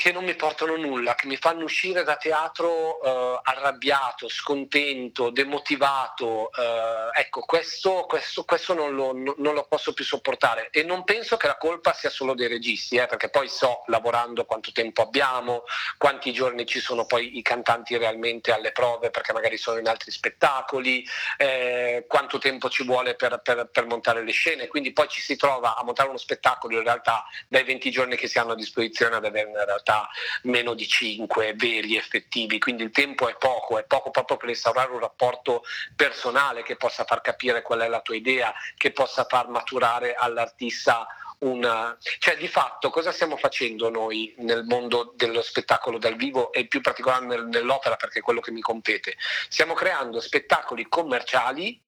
che 0.00 0.12
non 0.12 0.24
mi 0.24 0.34
portano 0.34 0.76
nulla, 0.76 1.14
che 1.14 1.26
mi 1.26 1.36
fanno 1.36 1.64
uscire 1.64 2.04
da 2.04 2.16
teatro 2.16 3.02
eh, 3.02 3.40
arrabbiato, 3.42 4.30
scontento, 4.30 5.28
demotivato. 5.28 6.50
Eh, 6.52 7.20
ecco, 7.20 7.42
questo, 7.42 8.06
questo, 8.08 8.44
questo 8.44 8.72
non, 8.72 8.94
lo, 8.94 9.12
non, 9.12 9.52
lo, 9.52 9.66
posso 9.68 9.92
più 9.92 10.02
sopportare 10.02 10.70
e 10.70 10.84
non 10.84 11.04
penso 11.04 11.36
che 11.36 11.48
la 11.48 11.58
colpa 11.58 11.92
sia 11.92 12.08
solo 12.08 12.32
dei 12.32 12.48
registi, 12.48 12.96
eh, 12.96 13.04
perché 13.04 13.28
poi 13.28 13.50
so 13.50 13.82
lavorando 13.88 14.46
quanto 14.46 14.72
tempo 14.72 15.02
abbiamo, 15.02 15.64
quanti 15.98 16.32
giorni 16.32 16.64
ci 16.64 16.80
sono 16.80 17.04
poi 17.04 17.36
i 17.36 17.42
cantanti 17.42 17.94
realmente 17.98 18.52
alle 18.52 18.72
prove, 18.72 19.10
perché 19.10 19.34
magari 19.34 19.58
sono 19.58 19.80
in 19.80 19.86
altri 19.86 20.10
spettacoli, 20.10 21.06
eh, 21.36 22.06
quanto 22.08 22.38
tempo 22.38 22.70
ci 22.70 22.84
vuole 22.84 23.16
per, 23.16 23.42
per, 23.42 23.68
per 23.70 23.84
montare 23.84 24.24
le 24.24 24.32
scene, 24.32 24.66
quindi 24.66 24.94
poi 24.94 25.08
ci 25.08 25.20
si 25.20 25.36
trova 25.36 25.76
a 25.76 25.84
montare 25.84 26.08
uno 26.08 26.16
spettacolo 26.16 26.78
in 26.78 26.84
realtà 26.84 27.26
dai 27.48 27.64
20 27.64 27.90
giorni 27.90 28.16
che 28.16 28.28
si 28.28 28.38
hanno 28.38 28.52
a 28.52 28.56
disposizione 28.56 29.16
ad 29.16 29.26
avere 29.26 29.50
in 29.50 29.62
realtà 29.62 29.88
realtà 29.90 30.08
meno 30.42 30.74
di 30.74 30.86
5 30.86 31.54
veri 31.56 31.96
effettivi, 31.96 32.58
quindi 32.58 32.84
il 32.84 32.90
tempo 32.90 33.28
è 33.28 33.36
poco, 33.36 33.78
è 33.78 33.84
poco 33.84 34.10
proprio 34.10 34.36
per 34.36 34.48
instaurare 34.48 34.92
un 34.92 35.00
rapporto 35.00 35.64
personale 35.96 36.62
che 36.62 36.76
possa 36.76 37.04
far 37.04 37.20
capire 37.20 37.62
qual 37.62 37.80
è 37.80 37.88
la 37.88 38.00
tua 38.00 38.14
idea, 38.14 38.54
che 38.76 38.92
possa 38.92 39.26
far 39.28 39.48
maturare 39.48 40.14
all'artista 40.14 41.06
una... 41.40 41.96
Cioè 42.18 42.36
di 42.36 42.48
fatto 42.48 42.90
cosa 42.90 43.12
stiamo 43.12 43.36
facendo 43.36 43.90
noi 43.90 44.34
nel 44.38 44.64
mondo 44.64 45.12
dello 45.16 45.42
spettacolo 45.42 45.98
dal 45.98 46.16
vivo 46.16 46.52
e 46.52 46.66
più 46.66 46.80
particolarmente 46.80 47.58
nell'opera 47.58 47.96
perché 47.96 48.20
è 48.20 48.22
quello 48.22 48.40
che 48.40 48.52
mi 48.52 48.60
compete? 48.60 49.16
Stiamo 49.48 49.74
creando 49.74 50.20
spettacoli 50.20 50.86
commerciali 50.88 51.80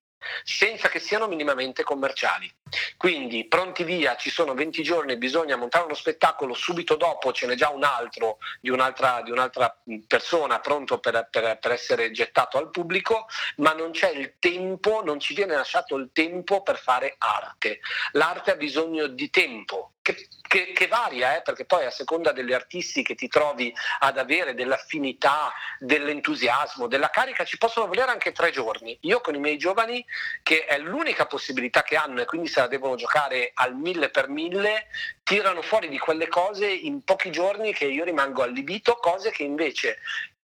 senza 0.44 0.88
che 0.88 0.98
siano 0.98 1.28
minimamente 1.28 1.82
commerciali. 1.82 2.52
Quindi 2.96 3.46
pronti 3.46 3.84
via, 3.84 4.16
ci 4.16 4.30
sono 4.30 4.54
20 4.54 4.82
giorni, 4.82 5.16
bisogna 5.16 5.56
montare 5.56 5.84
uno 5.84 5.94
spettacolo, 5.94 6.54
subito 6.54 6.96
dopo 6.96 7.32
ce 7.32 7.46
n'è 7.46 7.54
già 7.54 7.68
un 7.68 7.84
altro 7.84 8.38
di 8.60 8.70
un'altra, 8.70 9.20
di 9.22 9.30
un'altra 9.30 9.76
persona 10.06 10.60
pronto 10.60 10.98
per, 10.98 11.28
per, 11.30 11.58
per, 11.58 11.72
essere 11.72 12.10
gettato 12.12 12.56
al 12.58 12.70
pubblico, 12.70 13.26
ma 13.56 13.72
non 13.72 13.90
c'è 13.90 14.10
il 14.10 14.34
tempo, 14.38 15.02
non 15.04 15.20
ci 15.20 15.34
viene 15.34 15.54
lasciato 15.54 15.96
il 15.96 16.10
tempo 16.12 16.62
per 16.62 16.78
fare 16.78 17.14
arte. 17.18 17.80
L'arte 18.12 18.52
ha 18.52 18.56
bisogno 18.56 19.06
di 19.06 19.28
tempo, 19.30 19.92
che, 20.02 20.28
che, 20.42 20.72
che, 20.72 20.86
varia, 20.88 21.36
eh, 21.36 21.42
perché 21.42 21.64
poi 21.64 21.86
a 21.86 21.90
seconda 21.90 22.32
degli 22.32 22.52
artisti 22.52 23.02
che 23.02 23.14
ti 23.14 23.28
trovi 23.28 23.72
ad 24.00 24.18
avere 24.18 24.54
dell'affinità, 24.54 25.52
dell'entusiasmo, 25.78 26.88
della 26.88 27.08
carica, 27.08 27.44
ci 27.44 27.56
possono 27.56 27.86
volere 27.86 28.10
anche 28.10 28.32
tre 28.32 28.50
giorni. 28.50 28.98
Io 29.02 29.20
con 29.20 29.34
i 29.34 29.38
miei 29.38 29.56
giovani, 29.56 30.04
che 30.42 30.66
è 30.66 30.78
l'unica 30.78 31.26
possibilità 31.26 31.82
che 31.82 31.96
hanno 31.96 32.20
e 32.20 32.26
quindi 32.26 32.48
se 32.48 32.60
la 32.60 32.66
devono 32.66 32.96
giocare 32.96 33.52
al 33.54 33.76
mille 33.76 34.10
per 34.10 34.28
mille, 34.28 34.88
tirano 35.22 35.62
fuori 35.62 35.88
di 35.88 35.98
quelle 35.98 36.28
cose 36.28 36.68
in 36.68 37.02
pochi 37.02 37.30
giorni 37.30 37.72
che 37.72 37.86
io 37.86 38.04
rimango 38.04 38.42
allibito, 38.42 38.96
cose 38.96 39.30
che 39.30 39.44
invece 39.44 40.00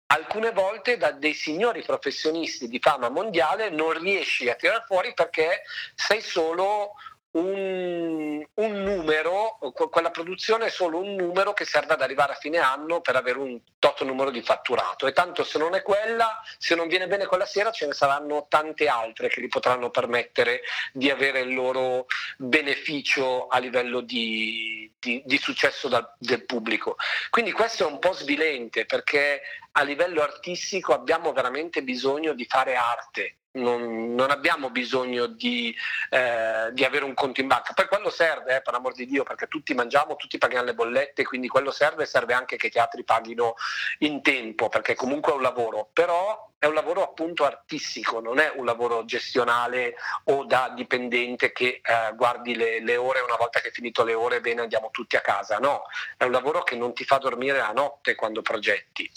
alcune 0.07 0.51
volte 0.51 0.97
da 0.97 1.11
dei 1.11 1.33
signori 1.33 1.81
professionisti 1.81 2.67
di 2.67 2.79
fama 2.79 3.09
mondiale 3.09 3.69
non 3.69 3.97
riesci 3.97 4.47
a 4.49 4.55
tirare 4.55 4.83
fuori 4.85 5.13
perché 5.15 5.63
sei 5.95 6.21
solo 6.21 6.93
un, 7.35 8.45
un, 8.53 8.83
numero, 8.83 9.57
quella 9.89 10.11
produzione 10.11 10.67
è 10.67 10.69
solo 10.69 10.99
un 10.99 11.15
numero 11.15 11.53
che 11.53 11.65
serve 11.65 11.93
ad 11.93 12.01
arrivare 12.01 12.33
a 12.33 12.37
fine 12.37 12.59
anno 12.59 13.01
per 13.01 13.15
avere 13.15 13.39
un 13.39 13.59
tot 13.77 14.03
numero 14.03 14.29
di 14.29 14.41
fatturato 14.41 15.05
e 15.05 15.11
tanto 15.11 15.43
se 15.43 15.57
non 15.57 15.75
è 15.75 15.81
quella, 15.81 16.41
se 16.57 16.75
non 16.75 16.87
viene 16.87 17.07
bene 17.07 17.25
quella 17.25 17.45
sera 17.45 17.71
ce 17.71 17.87
ne 17.87 17.93
saranno 17.93 18.45
tante 18.47 18.87
altre 18.87 19.27
che 19.27 19.41
gli 19.41 19.47
potranno 19.47 19.89
permettere 19.89 20.61
di 20.93 21.09
avere 21.09 21.41
il 21.41 21.53
loro 21.53 22.05
beneficio 22.37 23.47
a 23.47 23.59
livello 23.59 23.99
di, 23.99 24.91
di, 24.97 25.21
di 25.25 25.37
successo 25.37 25.89
dal, 25.89 26.15
del 26.17 26.45
pubblico. 26.45 26.95
Quindi 27.29 27.51
questo 27.51 27.83
è 27.83 27.91
un 27.91 27.99
po' 27.99 28.13
svilente 28.13 28.85
perché 28.85 29.41
a 29.73 29.83
livello 29.83 30.21
artistico 30.21 30.93
abbiamo 30.93 31.33
veramente 31.33 31.83
bisogno 31.83 32.33
di 32.33 32.45
fare 32.45 32.75
arte 32.75 33.35
non, 33.55 34.13
non, 34.15 34.31
abbiamo 34.31 34.69
bisogno 34.69 35.25
di, 35.25 35.75
eh, 36.09 36.69
di, 36.71 36.83
avere 36.83 37.05
un 37.05 37.13
conto 37.13 37.41
in 37.41 37.47
banca. 37.47 37.73
Poi 37.73 37.87
quello 37.87 38.09
serve, 38.09 38.57
eh, 38.57 38.61
per 38.61 38.73
amor 38.73 38.93
di 38.93 39.05
Dio, 39.05 39.23
perché 39.23 39.47
tutti 39.47 39.73
mangiamo, 39.73 40.15
tutti 40.15 40.37
paghiamo 40.37 40.65
le 40.65 40.73
bollette, 40.73 41.23
quindi 41.23 41.47
quello 41.47 41.71
serve, 41.71 42.05
serve 42.05 42.33
anche 42.33 42.57
che 42.57 42.67
i 42.67 42.71
teatri 42.71 43.03
paghino 43.03 43.55
in 43.99 44.21
tempo, 44.21 44.69
perché 44.69 44.95
comunque 44.95 45.31
è 45.31 45.35
un 45.35 45.41
lavoro, 45.41 45.89
però 45.91 46.51
è 46.57 46.67
un 46.67 46.73
lavoro 46.73 47.03
appunto 47.03 47.45
artistico, 47.45 48.19
non 48.19 48.39
è 48.39 48.51
un 48.55 48.65
lavoro 48.65 49.05
gestionale 49.05 49.95
o 50.25 50.45
da 50.45 50.71
dipendente 50.75 51.51
che 51.51 51.81
eh, 51.83 52.15
guardi 52.15 52.55
le, 52.55 52.81
le 52.81 52.95
ore 52.97 53.19
una 53.19 53.35
volta 53.35 53.59
che 53.59 53.67
è 53.67 53.71
finito 53.71 54.03
le 54.03 54.13
ore, 54.13 54.41
bene 54.41 54.61
andiamo 54.61 54.89
tutti 54.91 55.15
a 55.15 55.21
casa, 55.21 55.57
no, 55.59 55.83
è 56.17 56.23
un 56.23 56.31
lavoro 56.31 56.63
che 56.63 56.75
non 56.75 56.93
ti 56.93 57.03
fa 57.03 57.17
dormire 57.17 57.57
la 57.57 57.71
notte 57.71 58.15
quando 58.15 58.41
progetti. 58.41 59.09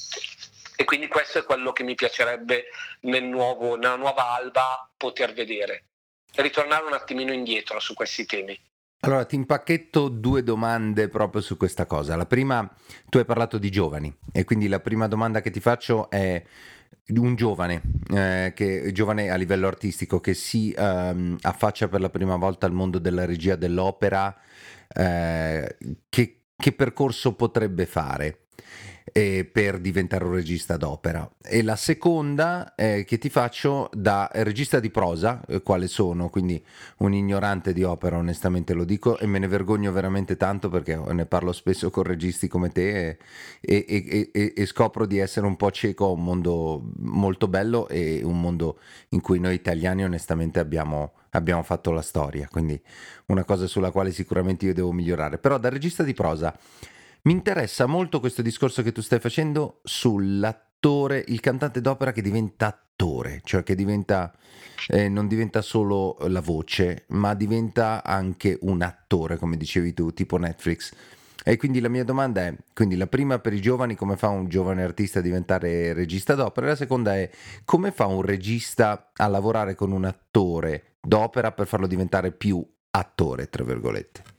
E 0.80 0.84
quindi 0.84 1.08
questo 1.08 1.40
è 1.40 1.42
quello 1.42 1.72
che 1.72 1.82
mi 1.82 1.96
piacerebbe 1.96 2.66
nel 3.00 3.24
nuovo, 3.24 3.74
nella 3.74 3.96
nuova 3.96 4.36
alba 4.36 4.88
poter 4.96 5.32
vedere. 5.32 5.86
Ritornare 6.36 6.84
un 6.84 6.92
attimino 6.92 7.32
indietro 7.32 7.80
su 7.80 7.94
questi 7.94 8.24
temi. 8.26 8.56
Allora, 9.00 9.24
ti 9.24 9.34
impacchetto 9.34 10.06
due 10.06 10.44
domande 10.44 11.08
proprio 11.08 11.40
su 11.40 11.56
questa 11.56 11.84
cosa. 11.84 12.14
La 12.14 12.26
prima, 12.26 12.72
tu 13.08 13.18
hai 13.18 13.24
parlato 13.24 13.58
di 13.58 13.72
giovani 13.72 14.16
e 14.30 14.44
quindi 14.44 14.68
la 14.68 14.78
prima 14.78 15.08
domanda 15.08 15.40
che 15.40 15.50
ti 15.50 15.58
faccio 15.58 16.08
è 16.10 16.44
un 17.08 17.34
giovane, 17.34 17.82
eh, 18.14 18.52
che, 18.54 18.92
giovane 18.92 19.30
a 19.30 19.34
livello 19.34 19.66
artistico 19.66 20.20
che 20.20 20.34
si 20.34 20.72
ehm, 20.78 21.38
affaccia 21.40 21.88
per 21.88 22.00
la 22.00 22.08
prima 22.08 22.36
volta 22.36 22.66
al 22.66 22.72
mondo 22.72 23.00
della 23.00 23.24
regia 23.24 23.56
dell'opera, 23.56 24.32
eh, 24.94 25.76
che, 26.08 26.42
che 26.54 26.72
percorso 26.72 27.34
potrebbe 27.34 27.84
fare? 27.84 28.42
Eh, 29.12 29.48
per 29.50 29.78
diventare 29.78 30.24
un 30.24 30.32
regista 30.32 30.76
d'opera. 30.76 31.28
E 31.42 31.62
la 31.62 31.76
seconda 31.76 32.74
eh, 32.74 33.04
che 33.06 33.18
ti 33.18 33.30
faccio 33.30 33.90
da 33.92 34.28
regista 34.32 34.80
di 34.80 34.90
prosa, 34.90 35.42
eh, 35.46 35.62
quale 35.62 35.86
sono, 35.86 36.28
quindi 36.28 36.62
un 36.98 37.14
ignorante 37.14 37.72
di 37.72 37.82
opera, 37.82 38.16
onestamente 38.16 38.74
lo 38.74 38.84
dico, 38.84 39.18
e 39.18 39.26
me 39.26 39.38
ne 39.38 39.48
vergogno 39.48 39.92
veramente 39.92 40.36
tanto 40.36 40.68
perché 40.68 40.96
ne 40.96 41.26
parlo 41.26 41.52
spesso 41.52 41.90
con 41.90 42.04
registi 42.04 42.48
come 42.48 42.70
te 42.70 43.18
e, 43.60 43.84
e, 43.88 44.30
e, 44.32 44.52
e 44.56 44.66
scopro 44.66 45.06
di 45.06 45.18
essere 45.18 45.46
un 45.46 45.56
po' 45.56 45.70
cieco 45.70 46.06
a 46.06 46.10
un 46.10 46.24
mondo 46.24 46.90
molto 46.98 47.48
bello 47.48 47.88
e 47.88 48.20
un 48.22 48.40
mondo 48.40 48.78
in 49.10 49.20
cui 49.20 49.38
noi 49.38 49.54
italiani 49.54 50.04
onestamente 50.04 50.58
abbiamo 50.58 51.12
abbiamo 51.30 51.62
fatto 51.62 51.90
la 51.90 52.02
storia, 52.02 52.48
quindi 52.50 52.80
una 53.26 53.44
cosa 53.44 53.66
sulla 53.66 53.90
quale 53.90 54.12
sicuramente 54.12 54.66
io 54.66 54.74
devo 54.74 54.92
migliorare. 54.92 55.38
Però 55.38 55.58
da 55.58 55.68
regista 55.68 56.02
di 56.02 56.14
prosa 56.14 56.56
mi 57.22 57.32
interessa 57.32 57.86
molto 57.86 58.20
questo 58.20 58.42
discorso 58.42 58.82
che 58.82 58.92
tu 58.92 59.00
stai 59.00 59.20
facendo 59.20 59.80
sull'attore, 59.82 61.24
il 61.28 61.40
cantante 61.40 61.80
d'opera 61.80 62.12
che 62.12 62.22
diventa 62.22 62.66
attore, 62.66 63.40
cioè 63.44 63.62
che 63.62 63.74
diventa, 63.74 64.32
eh, 64.88 65.08
non 65.08 65.26
diventa 65.26 65.60
solo 65.60 66.16
la 66.28 66.40
voce, 66.40 67.04
ma 67.08 67.34
diventa 67.34 68.02
anche 68.04 68.58
un 68.62 68.82
attore, 68.82 69.36
come 69.36 69.56
dicevi 69.56 69.92
tu, 69.94 70.12
tipo 70.12 70.36
Netflix. 70.36 70.92
E 71.44 71.56
quindi 71.56 71.80
la 71.80 71.88
mia 71.88 72.04
domanda 72.04 72.46
è, 72.46 72.54
quindi 72.74 72.96
la 72.96 73.06
prima 73.06 73.38
per 73.38 73.52
i 73.52 73.60
giovani, 73.60 73.94
come 73.94 74.16
fa 74.16 74.28
un 74.28 74.48
giovane 74.48 74.82
artista 74.82 75.20
a 75.20 75.22
diventare 75.22 75.92
regista 75.92 76.34
d'opera? 76.34 76.66
La 76.66 76.76
seconda 76.76 77.16
è, 77.16 77.30
come 77.64 77.90
fa 77.90 78.06
un 78.06 78.22
regista 78.22 79.10
a 79.14 79.26
lavorare 79.28 79.74
con 79.74 79.92
un 79.92 80.04
attore 80.04 80.96
d'opera 81.00 81.52
per 81.52 81.66
farlo 81.66 81.86
diventare 81.86 82.32
più 82.32 82.64
attore, 82.90 83.48
tra 83.48 83.64
virgolette? 83.64 84.37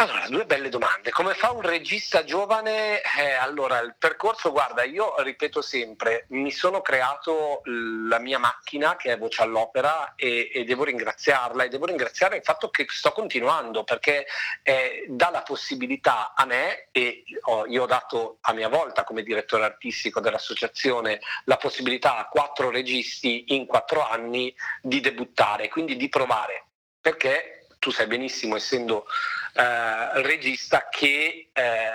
Allora, 0.00 0.28
due 0.28 0.46
belle 0.46 0.68
domande. 0.68 1.10
Come 1.10 1.34
fa 1.34 1.50
un 1.50 1.60
regista 1.60 2.22
giovane? 2.22 3.00
Eh, 3.18 3.32
allora, 3.32 3.80
il 3.80 3.96
percorso, 3.98 4.52
guarda, 4.52 4.84
io 4.84 5.20
ripeto 5.20 5.60
sempre, 5.60 6.26
mi 6.28 6.52
sono 6.52 6.82
creato 6.82 7.62
la 7.64 8.20
mia 8.20 8.38
macchina 8.38 8.94
che 8.94 9.10
è 9.10 9.18
Voce 9.18 9.42
all'Opera 9.42 10.14
e, 10.14 10.52
e 10.54 10.62
devo 10.62 10.84
ringraziarla 10.84 11.64
e 11.64 11.68
devo 11.68 11.86
ringraziare 11.86 12.36
il 12.36 12.44
fatto 12.44 12.70
che 12.70 12.86
sto 12.88 13.10
continuando 13.10 13.82
perché 13.82 14.26
eh, 14.62 15.04
dà 15.08 15.30
la 15.30 15.42
possibilità 15.42 16.32
a 16.32 16.44
me 16.44 16.86
e 16.92 17.24
oh, 17.46 17.66
io 17.66 17.82
ho 17.82 17.86
dato 17.86 18.38
a 18.42 18.52
mia 18.52 18.68
volta 18.68 19.02
come 19.02 19.24
direttore 19.24 19.64
artistico 19.64 20.20
dell'associazione 20.20 21.18
la 21.46 21.56
possibilità 21.56 22.18
a 22.18 22.28
quattro 22.28 22.70
registi 22.70 23.46
in 23.48 23.66
quattro 23.66 24.08
anni 24.08 24.54
di 24.80 25.00
debuttare, 25.00 25.68
quindi 25.68 25.96
di 25.96 26.08
provare. 26.08 26.66
Perché 27.00 27.66
tu 27.80 27.90
sai 27.90 28.06
benissimo, 28.06 28.56
essendo 28.56 29.06
eh, 29.54 30.22
regista, 30.22 30.88
che 30.88 31.50
eh, 31.52 31.90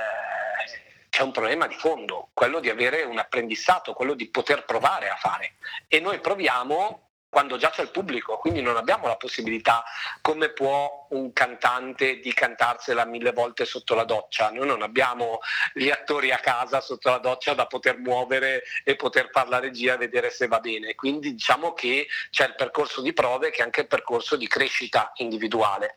c'è 1.10 1.22
un 1.22 1.32
problema 1.32 1.68
di 1.68 1.76
fondo, 1.76 2.30
quello 2.34 2.60
di 2.60 2.70
avere 2.70 3.04
un 3.04 3.20
apprendistato, 3.20 3.94
quello 3.94 4.16
di 4.16 4.30
poter 4.30 4.66
provare 4.66 5.10
a 5.10 5.16
fare. 5.16 5.56
E 5.88 6.00
noi 6.00 6.20
proviamo 6.20 7.04
quando 7.34 7.58
già 7.58 7.72
c'è 7.72 7.82
il 7.82 7.89
pubblico, 7.89 8.38
quindi 8.38 8.62
non 8.62 8.78
abbiamo 8.78 9.08
la 9.08 9.16
possibilità, 9.16 9.84
come 10.22 10.50
può 10.50 11.08
un 11.10 11.34
cantante, 11.34 12.20
di 12.20 12.32
cantarsela 12.32 13.06
mille 13.06 13.32
volte 13.32 13.66
sotto 13.66 13.96
la 13.96 14.04
doccia. 14.04 14.52
Noi 14.52 14.68
non 14.68 14.84
abbiamo 14.84 15.39
gli 15.74 15.89
attori 15.89 16.32
a 16.32 16.38
casa 16.38 16.80
sotto 16.80 17.10
la 17.10 17.18
doccia 17.18 17.56
da 17.56 17.66
poter 17.66 17.98
muovere 17.98 18.62
e 18.84 18.96
poter 18.96 19.30
fare 19.32 19.50
la 19.50 19.60
regia 19.60 19.96
e 19.96 19.98
vedere 19.98 20.30
se 20.30 20.46
va 20.46 20.60
bene. 20.60 20.94
Quindi 20.94 21.32
diciamo 21.32 21.74
che 21.74 22.08
c'è 22.30 22.46
il 22.46 22.56
percorso 22.56 23.02
di 23.02 23.13
prove 23.13 23.50
che 23.50 23.62
è 23.62 23.66
anche 23.66 23.82
il 23.82 23.88
percorso 23.88 24.36
di 24.36 24.48
crescita 24.48 25.12
individuale. 25.16 25.96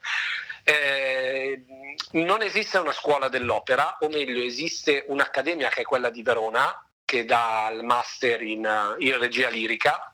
Eh, 0.68 1.64
non 2.14 2.42
esiste 2.42 2.78
una 2.78 2.90
scuola 2.90 3.28
dell'opera, 3.28 3.98
o 4.00 4.08
meglio 4.08 4.42
esiste 4.42 5.04
un'accademia 5.06 5.68
che 5.68 5.82
è 5.82 5.84
quella 5.84 6.10
di 6.10 6.22
Verona, 6.22 6.84
che 7.04 7.24
dà 7.24 7.70
il 7.72 7.84
master 7.84 8.42
in, 8.42 8.96
in 8.98 9.16
regia 9.16 9.48
lirica, 9.48 10.12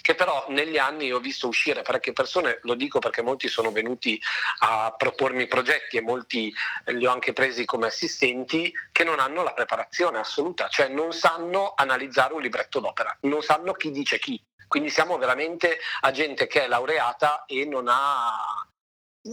che 0.00 0.14
però 0.14 0.46
negli 0.50 0.78
anni 0.78 1.10
ho 1.10 1.18
visto 1.18 1.48
uscire 1.48 1.82
parecchie 1.82 2.12
persone, 2.12 2.60
lo 2.62 2.74
dico 2.74 3.00
perché 3.00 3.22
molti 3.22 3.48
sono 3.48 3.72
venuti 3.72 4.20
a 4.60 4.94
propormi 4.96 5.48
progetti 5.48 5.96
e 5.96 6.00
molti 6.00 6.54
li 6.86 7.04
ho 7.04 7.10
anche 7.10 7.32
presi 7.32 7.64
come 7.64 7.88
assistenti, 7.88 8.72
che 8.92 9.02
non 9.02 9.18
hanno 9.18 9.42
la 9.42 9.52
preparazione 9.52 10.20
assoluta, 10.20 10.68
cioè 10.68 10.86
non 10.86 11.12
sanno 11.12 11.72
analizzare 11.74 12.34
un 12.34 12.40
libretto 12.40 12.78
d'opera, 12.78 13.16
non 13.22 13.42
sanno 13.42 13.72
chi 13.72 13.90
dice 13.90 14.20
chi. 14.20 14.40
Quindi 14.68 14.90
siamo 14.90 15.18
veramente 15.18 15.80
a 16.02 16.12
gente 16.12 16.46
che 16.46 16.64
è 16.64 16.68
laureata 16.68 17.44
e 17.46 17.64
non 17.64 17.88
ha 17.88 18.64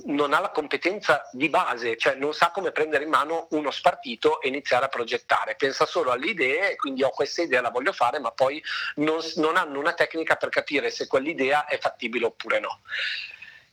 non 0.06 0.34
ha 0.34 0.39
la 0.39 0.52
competenza 0.52 1.28
di 1.32 1.49
base, 1.49 1.97
cioè 1.97 2.13
non 2.13 2.34
sa 2.34 2.52
come 2.52 2.71
prendere 2.71 3.06
in 3.06 3.10
mano 3.10 3.47
uno 3.52 3.71
spartito 3.71 4.39
e 4.39 4.47
iniziare 4.47 4.86
a 4.86 4.89
progettare, 4.89 5.56
pensa 5.56 5.86
solo 5.86 6.12
alle 6.12 6.28
idee 6.28 6.75
quindi 6.75 7.02
ho 7.02 7.10
questa 7.10 7.41
idea, 7.41 7.62
la 7.62 7.71
voglio 7.71 7.91
fare, 7.91 8.19
ma 8.19 8.32
poi 8.32 8.63
non, 8.95 9.19
non 9.36 9.58
hanno 9.58 9.80
una 9.80 9.93
tecnica 9.93 10.36
per 10.36 10.49
capire 10.49 10.91
se 10.91 11.08
quell'idea 11.08 11.65
è 11.65 11.80
fattibile 11.80 12.25
oppure 12.25 12.60
no. 12.60 12.82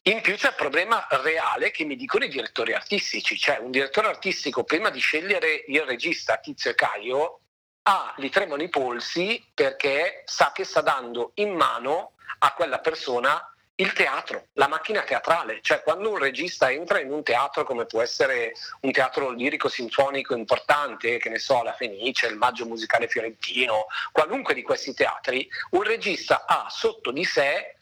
In 0.03 0.21
più 0.21 0.37
c'è 0.37 0.49
il 0.49 0.55
problema 0.55 1.05
reale 1.11 1.73
che 1.73 1.85
mi 1.85 1.97
dicono 1.97 2.25
i 2.25 2.29
direttori 2.29 2.73
artistici, 2.73 3.37
cioè 3.37 3.59
un 3.59 3.73
direttore 3.73 4.07
artistico 4.07 4.63
prima 4.63 4.89
di 4.89 5.01
scegliere 5.01 5.65
il 5.67 5.83
regista 5.83 6.37
Tizio 6.39 6.71
e 6.71 6.75
Caio 6.77 7.41
ha 7.83 8.15
li 8.19 8.31
tremano 8.31 8.63
i 8.63 8.69
polsi 8.69 9.45
perché 9.53 10.23
sa 10.25 10.53
che 10.55 10.65
sta 10.65 10.81
dando 10.81 11.33
in 11.35 11.55
mano 11.55 12.13
a 12.39 12.53
quella 12.55 12.79
persona 12.79 13.51
il 13.79 13.93
teatro, 13.93 14.49
la 14.55 14.69
macchina 14.69 15.03
teatrale, 15.03 15.61
cioè 15.61 15.83
quando 15.83 16.11
un 16.11 16.19
regista 16.19 16.71
entra 16.71 16.99
in 16.99 17.13
un 17.13 17.23
teatro 17.23 17.65
come 17.65 17.85
può 17.85 18.01
essere 18.01 18.55
un 18.81 18.91
teatro 18.91 19.31
lirico 19.31 19.69
sinfonico 19.69 20.35
importante, 20.35 21.19
che 21.19 21.29
ne 21.29 21.39
so, 21.39 21.63
la 21.63 21.75
Fenice, 21.75 22.27
il 22.27 22.37
Maggio 22.37 22.65
Musicale 22.65 23.07
Fiorentino, 23.07 23.87
qualunque 24.13 24.55
di 24.55 24.63
questi 24.63 24.95
teatri, 24.95 25.47
un 25.71 25.83
regista 25.83 26.47
ha 26.47 26.69
sotto 26.71 27.11
di 27.11 27.25
sé 27.25 27.77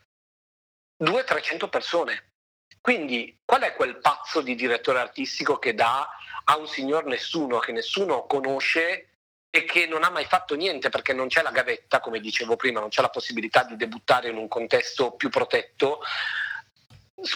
200-300 1.02 1.68
persone. 1.68 2.33
Quindi 2.80 3.38
qual 3.44 3.62
è 3.62 3.74
quel 3.74 3.98
pazzo 3.98 4.42
di 4.42 4.54
direttore 4.57 4.98
artistico 4.98 5.59
che 5.59 5.74
dà 5.74 6.09
a 6.44 6.57
un 6.57 6.66
signor 6.66 7.04
nessuno, 7.04 7.59
che 7.59 7.72
nessuno 7.72 8.26
conosce 8.26 9.13
e 9.55 9.64
che 9.64 9.87
non 9.87 10.03
ha 10.03 10.11
mai 10.11 10.25
fatto 10.25 10.57
niente 10.57 10.88
perché 10.88 11.12
non 11.12 11.29
c'è 11.29 11.40
la 11.40 11.53
gavetta, 11.53 12.01
come 12.01 12.19
dicevo 12.19 12.57
prima, 12.57 12.81
non 12.81 12.88
c'è 12.88 13.03
la 13.03 13.09
possibilità 13.09 13.62
di 13.62 13.77
debuttare 13.77 14.29
in 14.29 14.37
un 14.37 14.49
contesto 14.49 15.12
più 15.12 15.29
protetto, 15.29 16.01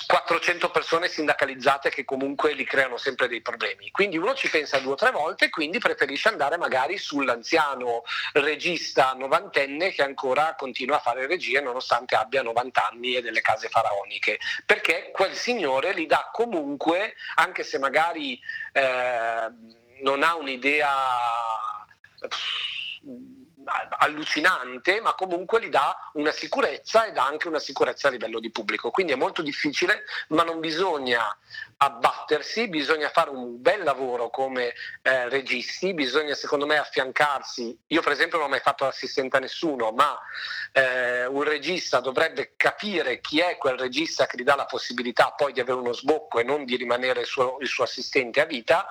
400 0.05 0.69
persone 0.73 1.07
sindacalizzate 1.07 1.91
che 1.91 2.05
comunque 2.05 2.57
gli 2.57 2.65
creano 2.65 2.97
sempre 2.97 3.29
dei 3.29 3.41
problemi. 3.41 3.93
Quindi 3.93 4.19
uno 4.19 4.35
ci 4.35 4.51
pensa 4.51 4.81
due 4.81 4.95
o 4.95 4.97
tre 4.97 5.13
volte 5.13 5.45
e 5.45 5.51
quindi 5.51 5.79
preferisce 5.79 6.29
andare 6.29 6.57
magari 6.57 6.99
sull'anziano 6.99 8.03
regista 8.33 9.13
novantenne 9.13 9.93
che 9.93 10.03
ancora 10.03 10.57
continua 10.59 10.97
a 10.97 11.01
fare 11.01 11.29
regie 11.29 11.61
nonostante 11.61 12.17
abbia 12.17 12.43
90 12.43 12.89
anni 12.89 13.15
e 13.15 13.23
delle 13.23 13.43
case 13.43 13.69
faraoniche, 13.69 14.41
perché 14.67 15.13
quel 15.13 15.35
signore 15.35 15.95
gli 15.95 16.07
dà 16.07 16.31
comunque, 16.33 17.15
anche 17.37 17.63
se 17.63 17.79
magari 17.79 18.41
eh, 18.73 19.53
non 20.01 20.25
ha 20.25 20.35
un'idea 20.35 21.77
allucinante, 23.99 25.01
ma 25.01 25.15
comunque 25.15 25.63
gli 25.63 25.69
dà 25.69 25.97
una 26.15 26.33
sicurezza 26.33 27.07
ed 27.07 27.19
anche 27.19 27.49
una 27.49 27.59
sicurezza 27.59 28.09
a 28.09 28.11
livello 28.11 28.41
di 28.41 28.51
pubblico. 28.51 28.91
Quindi 28.91 29.13
è 29.13 29.17
molto 29.17 29.43
difficile, 29.43 30.05
ma 30.29 30.43
non 30.43 30.61
bisogna 30.61 31.37
abbattersi, 31.81 32.69
bisogna 32.69 33.09
fare 33.09 33.31
un 33.31 33.61
bel 33.61 33.85
lavoro 33.85 34.31
come 34.31 34.75
eh, 35.03 35.29
registi, 35.29 35.95
bisogna 35.95 36.35
secondo 36.35 36.67
me 36.67 36.77
affiancarsi. 36.77 37.79
Io 37.89 38.03
per 38.03 38.13
esempio 38.13 38.39
non 38.39 38.49
ho 38.49 38.51
mai 38.51 38.61
fatto 38.61 38.85
l'assistente 38.85 39.37
a 39.37 39.41
nessuno, 39.41 39.93
ma 39.93 40.19
eh, 40.73 41.27
un 41.27 41.43
regista 41.45 42.01
dovrebbe 42.01 42.55
capire 42.57 43.21
chi 43.21 43.39
è 43.41 43.57
quel 43.57 43.79
regista 43.79 44.27
che 44.27 44.37
gli 44.37 44.43
dà 44.43 44.57
la 44.57 44.65
possibilità 44.65 45.33
poi 45.37 45.53
di 45.53 45.61
avere 45.61 45.79
uno 45.79 45.93
sbocco 45.93 46.41
e 46.41 46.43
non 46.43 46.65
di 46.65 46.75
rimanere 46.75 47.21
il 47.21 47.27
suo, 47.27 47.59
il 47.61 47.69
suo 47.69 47.85
assistente 47.85 48.41
a 48.41 48.45
vita 48.45 48.89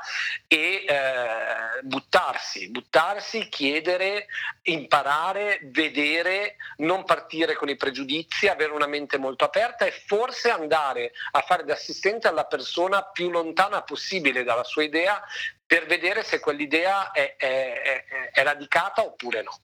e 0.47 0.86
eh, 0.88 1.82
buttarsi, 1.82 2.69
buttarsi, 2.69 3.50
chiedere, 3.50 4.28
imparare, 4.63 5.60
vedere, 5.63 6.56
non 6.78 7.04
partire 7.04 7.54
con 7.56 7.67
i 7.67 7.76
pregiudizi, 7.76 8.47
avere 8.47 8.71
una 8.71 8.88
mente 8.88 9.17
molto 9.17 9.43
aperta 9.43 9.86
e 9.86 9.91
forse 9.91 10.50
andare 10.50 11.12
a 11.32 11.41
fare 11.41 11.65
da 11.65 11.73
assistente 11.73 12.30
alla 12.30 12.45
persona 12.45 12.76
persona 12.78 13.02
più 13.02 13.32
lontana 13.32 13.82
possibile 13.82 14.44
dalla 14.44 14.63
sua 14.63 14.84
idea 14.84 15.20
per 15.66 15.88
vedere 15.88 16.24
se 16.24 16.40
quell'idea 16.40 17.12
è, 17.12 17.36
è, 17.36 17.82
è, 17.82 18.30
è 18.32 18.44
radicata 18.44 19.04
oppure 19.04 19.42
no. 19.42 19.62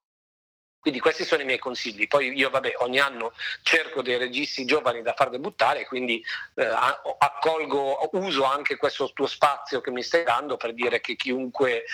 Quindi 0.83 0.99
questi 0.99 1.23
sono 1.23 1.43
i 1.43 1.45
miei 1.45 1.59
consigli. 1.59 2.09
Poi 2.09 2.33
io, 2.33 2.49
vabbè, 2.49 2.73
ogni 2.79 2.99
anno 2.99 3.31
cerco 3.61 4.01
dei 4.01 4.17
registi 4.17 4.65
giovani 4.65 5.01
da 5.01 5.13
far 5.13 5.29
debuttare, 5.29 5.85
quindi 5.85 6.21
eh, 6.55 6.65
accolgo, 6.65 8.09
uso 8.11 8.43
anche 8.43 8.75
questo 8.75 9.09
tuo 9.13 9.25
spazio 9.25 9.79
che 9.79 9.91
mi 9.91 10.03
stai 10.03 10.25
dando 10.25 10.57
per 10.57 10.73
dire 10.73 10.99
che 10.99 11.15
chiunque 11.15 11.85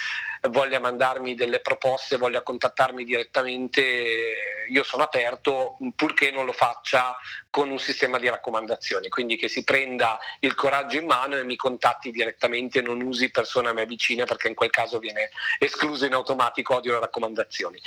voglia 0.49 0.79
mandarmi 0.79 1.35
delle 1.35 1.59
proposte, 1.59 2.17
voglia 2.17 2.41
contattarmi 2.41 3.03
direttamente, 3.03 4.63
io 4.67 4.83
sono 4.83 5.03
aperto, 5.03 5.77
purché 5.95 6.31
non 6.31 6.45
lo 6.45 6.53
faccia 6.53 7.15
con 7.51 7.69
un 7.69 7.77
sistema 7.77 8.17
di 8.17 8.27
raccomandazioni. 8.27 9.07
Quindi 9.09 9.35
che 9.35 9.49
si 9.49 9.63
prenda 9.63 10.17
il 10.39 10.55
coraggio 10.55 10.97
in 10.97 11.05
mano 11.05 11.37
e 11.37 11.43
mi 11.43 11.57
contatti 11.57 12.09
direttamente, 12.09 12.81
non 12.81 13.01
usi 13.01 13.29
persone 13.29 13.69
a 13.69 13.73
me 13.73 13.85
vicine 13.85 14.25
perché 14.25 14.47
in 14.47 14.55
quel 14.55 14.71
caso 14.71 14.97
viene 14.97 15.29
escluso 15.59 16.05
in 16.05 16.13
automatico 16.13 16.73
odio 16.73 16.93
le 16.93 17.01
raccomandazioni. 17.01 17.79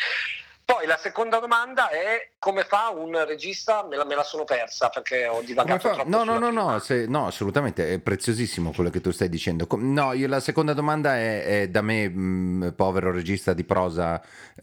Poi 0.72 0.86
la 0.86 0.96
seconda 0.96 1.38
domanda 1.38 1.90
è 1.90 2.30
come 2.38 2.64
fa 2.64 2.88
un 2.88 3.26
regista, 3.26 3.84
me 3.84 3.96
la, 3.96 4.06
me 4.06 4.14
la 4.14 4.22
sono 4.22 4.44
persa 4.44 4.88
perché 4.88 5.26
ho 5.26 5.42
divagato 5.42 5.90
troppo. 5.90 6.08
No, 6.08 6.24
no, 6.24 6.38
no, 6.38 6.50
no, 6.50 6.78
se, 6.78 7.04
no, 7.06 7.26
assolutamente, 7.26 7.92
è 7.92 7.98
preziosissimo 7.98 8.72
quello 8.72 8.88
che 8.88 9.02
tu 9.02 9.10
stai 9.10 9.28
dicendo. 9.28 9.66
No, 9.76 10.14
io, 10.14 10.26
la 10.28 10.40
seconda 10.40 10.72
domanda 10.72 11.18
è, 11.18 11.44
è 11.44 11.68
da 11.68 11.82
me, 11.82 12.08
mh, 12.08 12.20
mm, 12.20 12.68
povero 12.70 13.12
regista 13.12 13.52
di 13.52 13.64
prosa, 13.64 14.22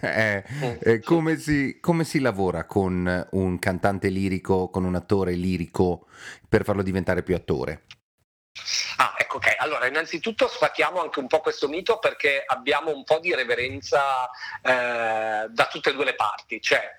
è, 0.00 0.42
è 0.78 1.00
come, 1.00 1.36
si, 1.36 1.78
come 1.78 2.04
si 2.04 2.20
lavora 2.20 2.64
con 2.64 3.28
un 3.32 3.58
cantante 3.58 4.08
lirico, 4.08 4.70
con 4.70 4.84
un 4.84 4.94
attore 4.94 5.34
lirico 5.34 6.06
per 6.48 6.64
farlo 6.64 6.82
diventare 6.82 7.22
più 7.22 7.34
attore? 7.34 7.82
Ah, 8.96 9.14
ecco, 9.16 9.36
ok. 9.36 9.54
Allora, 9.58 9.86
innanzitutto 9.86 10.48
sfatiamo 10.48 11.00
anche 11.00 11.20
un 11.20 11.26
po' 11.26 11.40
questo 11.40 11.68
mito 11.68 11.98
perché 11.98 12.42
abbiamo 12.44 12.92
un 12.92 13.04
po' 13.04 13.18
di 13.18 13.34
reverenza 13.34 14.28
eh, 14.62 15.46
da 15.48 15.66
tutte 15.70 15.90
e 15.90 15.94
due 15.94 16.04
le 16.04 16.14
parti. 16.14 16.60
Cioè, 16.60 16.90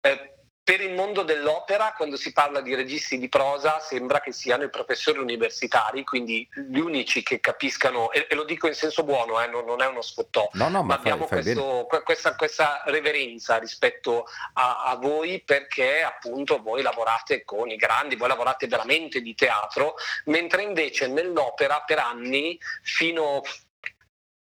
eh, 0.00 0.34
per 0.64 0.80
il 0.80 0.92
mondo 0.92 1.22
dell'opera, 1.22 1.92
quando 1.96 2.16
si 2.16 2.32
parla 2.32 2.60
di 2.60 2.74
registi 2.74 3.18
di 3.18 3.28
prosa, 3.28 3.80
sembra 3.80 4.20
che 4.20 4.32
siano 4.32 4.62
i 4.62 4.70
professori 4.70 5.18
universitari, 5.18 6.04
quindi 6.04 6.48
gli 6.68 6.78
unici 6.78 7.22
che 7.24 7.40
capiscano, 7.40 8.12
e, 8.12 8.26
e 8.30 8.34
lo 8.36 8.44
dico 8.44 8.68
in 8.68 8.74
senso 8.74 9.02
buono, 9.02 9.42
eh, 9.42 9.48
non, 9.48 9.64
non, 9.64 9.82
è 9.82 9.86
uno 9.86 10.02
sfottò, 10.02 10.48
no, 10.52 10.68
no, 10.68 10.84
ma, 10.84 10.94
abbiamo 10.94 11.26
fai, 11.26 11.42
fai 11.42 11.54
questo, 11.54 11.86
questa, 12.04 12.36
questa, 12.36 12.82
reverenza 12.86 13.58
rispetto 13.58 14.26
a, 14.54 14.84
a, 14.84 14.96
voi 14.96 15.42
perché 15.44 16.02
appunto 16.02 16.62
voi 16.62 16.82
lavorate 16.82 17.44
con 17.44 17.68
i 17.68 17.76
grandi, 17.76 18.14
voi 18.14 18.28
lavorate 18.28 18.68
veramente 18.68 19.20
di 19.20 19.34
teatro, 19.34 19.96
mentre 20.26 20.62
invece 20.62 21.08
nell'opera 21.08 21.82
per 21.84 21.98
anni, 21.98 22.56
fino 22.82 23.42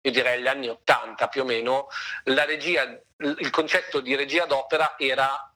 io 0.04 0.12
direi 0.12 0.38
agli 0.38 0.48
anni 0.48 0.68
80 0.68 1.28
più 1.28 1.42
o 1.42 1.46
meno, 1.46 1.88
la 2.26 2.46
regia, 2.46 2.84
il 3.18 3.50
concetto 3.52 4.02
di 4.02 4.16
regia 4.16 4.46
d'opera 4.46 4.96
era 4.98 5.51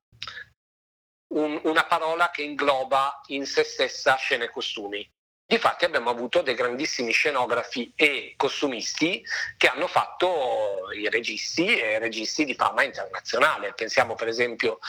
un, 1.35 1.59
una 1.63 1.85
parola 1.85 2.29
che 2.31 2.41
ingloba 2.41 3.21
in 3.27 3.45
se 3.45 3.63
stessa 3.63 4.15
scene 4.15 4.45
e 4.45 4.49
costumi. 4.49 5.09
Difatti 5.47 5.85
abbiamo 5.85 6.09
avuto 6.09 6.41
dei 6.41 6.55
grandissimi 6.55 7.11
scenografi 7.11 7.93
e 7.95 8.33
costumisti 8.35 9.23
che 9.57 9.67
hanno 9.67 9.85
fatto 9.85 10.91
i 10.97 11.07
registi 11.07 11.77
e 11.77 11.99
registi 11.99 12.45
di 12.45 12.55
fama 12.55 12.81
internazionale. 12.81 13.73
Pensiamo 13.73 14.15
per 14.15 14.27
esempio 14.27 14.79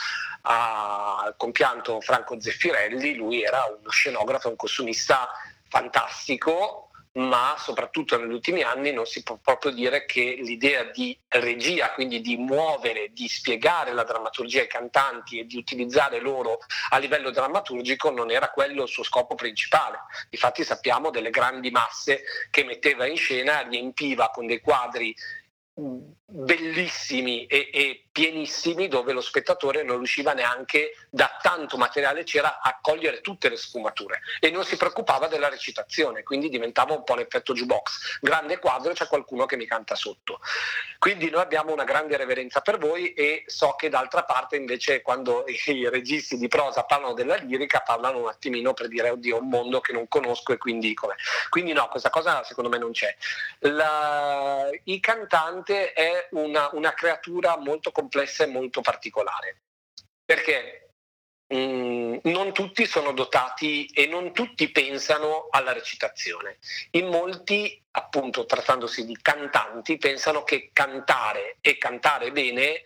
al 0.41 1.35
compianto 1.37 2.01
Franco 2.01 2.41
Zeffirelli, 2.41 3.13
lui 3.13 3.43
era 3.43 3.65
uno 3.65 3.89
scenografo, 3.89 4.49
un 4.49 4.55
costumista 4.55 5.29
fantastico 5.69 6.86
ma 7.17 7.55
soprattutto 7.57 8.17
negli 8.17 8.31
ultimi 8.31 8.61
anni 8.61 8.91
non 8.91 9.05
si 9.05 9.23
può 9.23 9.37
proprio 9.37 9.71
dire 9.71 10.05
che 10.05 10.37
l'idea 10.39 10.83
di 10.83 11.17
regia, 11.29 11.91
quindi 11.91 12.21
di 12.21 12.37
muovere, 12.37 13.11
di 13.11 13.27
spiegare 13.27 13.91
la 13.93 14.03
drammaturgia 14.03 14.61
ai 14.61 14.67
cantanti 14.67 15.39
e 15.39 15.45
di 15.45 15.57
utilizzare 15.57 16.19
loro 16.19 16.59
a 16.91 16.97
livello 16.97 17.31
drammaturgico 17.31 18.11
non 18.11 18.29
era 18.29 18.49
quello 18.49 18.83
il 18.83 18.89
suo 18.89 19.03
scopo 19.03 19.33
principale. 19.35 19.99
Infatti 20.29 20.63
sappiamo 20.63 21.09
delle 21.09 21.31
grandi 21.31 21.71
masse 21.71 22.21
che 22.51 22.63
metteva 22.63 23.07
in 23.07 23.17
scena, 23.17 23.61
riempiva 23.61 24.29
con 24.29 24.45
dei 24.45 24.61
quadri 24.61 25.15
bellissimi 26.29 27.45
e, 27.45 27.69
e, 27.71 28.01
pienissimi 28.17 28.87
dove 28.87 29.13
lo 29.13 29.21
spettatore 29.21 29.83
non 29.83 29.97
riusciva 29.97 30.33
neanche 30.33 30.95
da 31.11 31.37
tanto 31.39 31.77
materiale 31.77 32.23
c'era 32.23 32.61
a 32.61 32.79
cogliere 32.81 33.21
tutte 33.21 33.47
le 33.47 33.55
sfumature. 33.55 34.21
E 34.39 34.49
non 34.49 34.65
si 34.65 34.75
preoccupava 34.75 35.27
della 35.27 35.49
recitazione 35.49 36.23
quindi 36.23 36.49
diventava 36.49 36.93
un 36.93 37.03
po' 37.03 37.13
l'effetto 37.13 37.53
jukebox. 37.53 38.19
Grande 38.21 38.57
quadro 38.57 38.93
c'è 38.93 39.07
qualcuno 39.07 39.45
che 39.45 39.55
mi 39.55 39.67
canta 39.67 39.93
sotto. 39.93 40.39
Quindi 40.97 41.29
noi 41.29 41.41
abbiamo 41.41 41.71
una 41.71 41.83
grande 41.83 42.17
reverenza 42.17 42.61
per 42.61 42.79
voi 42.79 43.13
e 43.13 43.43
so 43.45 43.75
che 43.77 43.87
d'altra 43.87 44.23
parte 44.23 44.55
invece 44.55 45.03
quando 45.03 45.45
i 45.67 45.87
registi 45.87 46.37
di 46.37 46.47
prosa 46.47 46.83
parlano 46.83 47.13
della 47.13 47.35
lirica 47.35 47.81
parlano 47.81 48.17
un 48.17 48.29
attimino 48.29 48.73
per 48.73 48.87
dire 48.87 49.11
oddio 49.11 49.37
un 49.37 49.47
mondo 49.47 49.79
che 49.79 49.93
non 49.93 50.07
conosco 50.07 50.53
e 50.53 50.57
quindi 50.57 50.95
come 50.95 51.13
quindi 51.49 51.71
no 51.71 51.87
questa 51.87 52.09
cosa 52.09 52.43
secondo 52.43 52.69
me 52.69 52.79
non 52.79 52.91
c'è. 52.91 53.15
La, 53.59 54.67
i 54.85 54.99
cantante 54.99 55.93
è 55.93 56.16
una, 56.31 56.69
una 56.73 56.93
creatura 56.93 57.57
molto 57.57 57.91
complessa 57.91 58.43
e 58.43 58.47
molto 58.47 58.81
particolare. 58.81 59.61
Perché 60.23 60.91
mh, 61.47 61.55
mm, 61.57 62.17
non 62.23 62.53
tutti 62.53 62.85
sono 62.85 63.11
dotati 63.11 63.85
e 63.87 64.07
non 64.07 64.33
tutti 64.33 64.69
pensano 64.71 65.47
alla 65.49 65.73
recitazione. 65.73 66.57
In 66.91 67.07
molti, 67.07 67.81
appunto 67.91 68.45
trattandosi 68.45 69.05
di 69.05 69.17
cantanti, 69.21 69.97
pensano 69.97 70.43
che 70.43 70.69
cantare 70.73 71.57
e 71.61 71.77
cantare 71.77 72.31
bene 72.31 72.83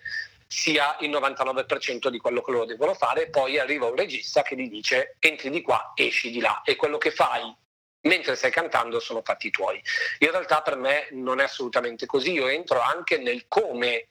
sia 0.48 0.98
il 1.00 1.10
99% 1.10 2.10
di 2.10 2.17
quello 2.17 2.41
che 2.41 2.52
loro 2.52 2.65
devono 2.65 2.94
fare, 2.94 3.30
poi 3.30 3.58
arriva 3.58 3.86
un 3.86 3.96
regista 3.96 4.41
che 4.41 4.58
gli 4.58 4.70
dice 4.70 5.15
entri 5.20 5.50
di 5.50 5.62
qua, 5.62 5.94
esci 5.96 6.30
di 6.30 6.41
là 6.41 6.62
e 6.65 6.76
quello 6.76 6.98
che 6.98 7.12
fai 7.12 7.56
mentre 8.02 8.36
stai 8.36 8.52
cantando 8.52 9.00
sono 9.00 9.22
fatti 9.24 9.50
tuoi. 9.50 9.82
In 10.20 10.32
realtà 10.32 10.62
per 10.62 10.76
me 10.76 11.08
non 11.12 11.40
è 11.40 11.44
assolutamente 11.44 12.06
così, 12.06 12.32
io 12.32 12.48
entro 12.48 12.80
anche 12.80 13.18
nel 13.18 13.48
come 13.48 14.10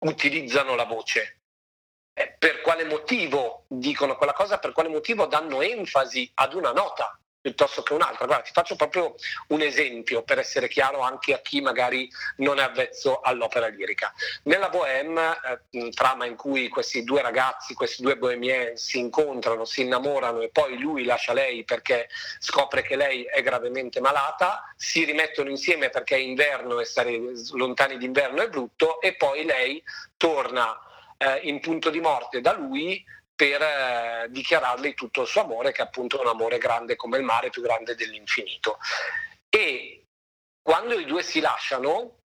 utilizzano 0.00 0.74
la 0.74 0.84
voce. 0.84 1.38
Eh, 2.14 2.34
per 2.38 2.60
quale 2.60 2.84
motivo 2.84 3.64
dicono 3.68 4.16
quella 4.16 4.34
cosa, 4.34 4.58
per 4.58 4.72
quale 4.72 4.88
motivo 4.90 5.26
danno 5.26 5.62
enfasi 5.62 6.30
ad 6.34 6.52
una 6.54 6.72
nota 6.72 7.18
piuttosto 7.42 7.82
che 7.82 7.92
un'altra. 7.92 8.24
Guarda, 8.24 8.44
ti 8.44 8.52
faccio 8.52 8.76
proprio 8.76 9.16
un 9.48 9.60
esempio 9.60 10.22
per 10.22 10.38
essere 10.38 10.68
chiaro 10.68 11.00
anche 11.00 11.34
a 11.34 11.40
chi 11.40 11.60
magari 11.60 12.08
non 12.36 12.58
è 12.58 12.62
avvezzo 12.62 13.20
all'opera 13.20 13.66
lirica. 13.66 14.14
Nella 14.44 14.70
Bohème, 14.70 15.36
eh, 15.70 15.90
trama 15.90 16.24
in 16.24 16.36
cui 16.36 16.68
questi 16.68 17.02
due 17.02 17.20
ragazzi, 17.20 17.74
questi 17.74 18.02
due 18.02 18.16
bohemien 18.16 18.76
si 18.76 18.98
incontrano, 18.98 19.64
si 19.64 19.82
innamorano 19.82 20.40
e 20.40 20.50
poi 20.50 20.78
lui 20.78 21.04
lascia 21.04 21.32
lei 21.32 21.64
perché 21.64 22.08
scopre 22.38 22.82
che 22.82 22.94
lei 22.94 23.24
è 23.24 23.42
gravemente 23.42 24.00
malata, 24.00 24.72
si 24.76 25.04
rimettono 25.04 25.50
insieme 25.50 25.90
perché 25.90 26.14
è 26.14 26.20
inverno 26.20 26.78
e 26.78 26.84
stare 26.84 27.18
lontani 27.54 27.98
d'inverno 27.98 28.40
è 28.40 28.48
brutto 28.48 29.00
e 29.00 29.14
poi 29.14 29.44
lei 29.44 29.82
torna 30.16 30.78
eh, 31.18 31.40
in 31.42 31.58
punto 31.58 31.90
di 31.90 32.00
morte 32.00 32.40
da 32.40 32.52
lui 32.52 33.04
per 33.34 33.62
eh, 33.62 34.26
dichiarargli 34.30 34.94
tutto 34.94 35.22
il 35.22 35.26
suo 35.26 35.42
amore, 35.42 35.72
che 35.72 35.82
è 35.82 35.84
appunto 35.84 36.20
un 36.20 36.26
amore 36.26 36.58
grande 36.58 36.96
come 36.96 37.18
il 37.18 37.24
mare, 37.24 37.50
più 37.50 37.62
grande 37.62 37.94
dell'infinito. 37.94 38.78
E 39.48 40.04
quando 40.62 40.98
i 40.98 41.04
due 41.04 41.22
si 41.22 41.40
lasciano, 41.40 42.18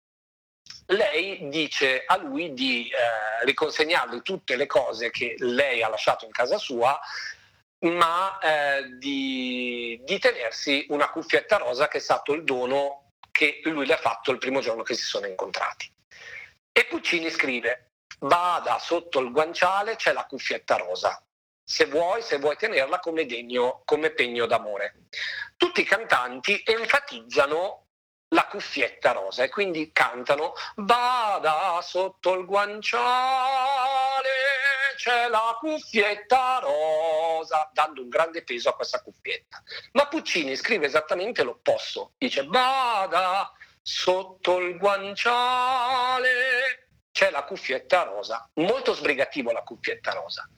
lei 0.88 1.48
dice 1.50 2.04
a 2.06 2.18
lui 2.18 2.54
di 2.54 2.90
eh, 2.90 3.46
riconsegnargli 3.46 4.22
tutte 4.22 4.56
le 4.56 4.66
cose 4.66 5.10
che 5.10 5.36
lei 5.40 5.82
ha 5.82 5.90
lasciato 5.90 6.26
in 6.26 6.32
casa 6.32 6.58
sua, 6.58 7.00
ma 7.80 8.40
eh, 8.40 8.98
di, 8.98 10.00
di 10.04 10.20
tenersi 10.20 10.86
una 10.90 11.10
cuffietta 11.10 11.58
rosa 11.58 11.88
che 11.88 11.98
è 11.98 12.02
stato 12.02 12.34
il 12.34 12.44
dono 12.44 13.12
che 13.32 13.62
lui 13.66 13.86
le 13.86 13.94
ha 13.94 13.98
fatto 13.98 14.32
il 14.32 14.38
primo 14.38 14.62
giorno 14.62 14.84
che 14.84 14.96
si 14.96 15.04
sono 15.04 15.28
incontrati. 15.28 15.92
E 16.72 16.86
Puccini 16.86 17.30
scrive, 17.30 17.92
vada 18.26 18.80
sotto 18.80 19.20
il 19.20 19.32
guanciale, 19.32 19.96
c'è 19.96 20.14
la 20.14 20.26
cuffietta 20.26 20.78
rosa. 20.78 21.22
Se 21.64 21.86
vuoi, 21.86 22.22
se 22.22 22.38
vuoi 22.38 22.56
tenerla 22.58 23.00
come, 23.00 23.26
degno, 23.26 23.82
come 23.86 24.12
pegno 24.12 24.46
d'amore. 24.46 25.08
Tutti 25.58 25.82
i 25.82 25.86
cantanti 25.86 26.62
enfatizzano 26.64 27.86
la 28.30 28.48
cuffietta 28.48 29.12
rosa 29.12 29.44
e 29.44 29.50
quindi 29.50 29.92
cantano 29.92 30.54
vada 30.78 31.80
sotto 31.82 32.34
il 32.34 32.46
guanciale 32.46 33.04
c'è 34.98 35.28
la 35.28 35.56
cuffietta 35.60 36.60
rosa 36.60 37.70
dando 37.72 38.02
un 38.02 38.10
grande 38.10 38.44
peso 38.44 38.70
a 38.70 38.76
questa 38.76 39.02
cuffietta 39.04 39.62
ma 39.92 40.08
Puccini 40.08 40.56
scrive 40.56 40.88
esattamente 40.88 41.44
l'opposto 41.44 42.14
dice 42.18 42.44
vada 42.48 43.52
sotto 43.84 44.58
il 44.58 44.78
guanciale 44.80 46.65
c'è 47.16 47.32
la 47.32 47.46
cuffietta 47.46 48.04
rosa, 48.04 48.46
molto 48.56 48.94
sbrigativo 48.94 49.54
la 49.54 49.64
cuffietta 49.64 50.12
rosa, 50.12 50.50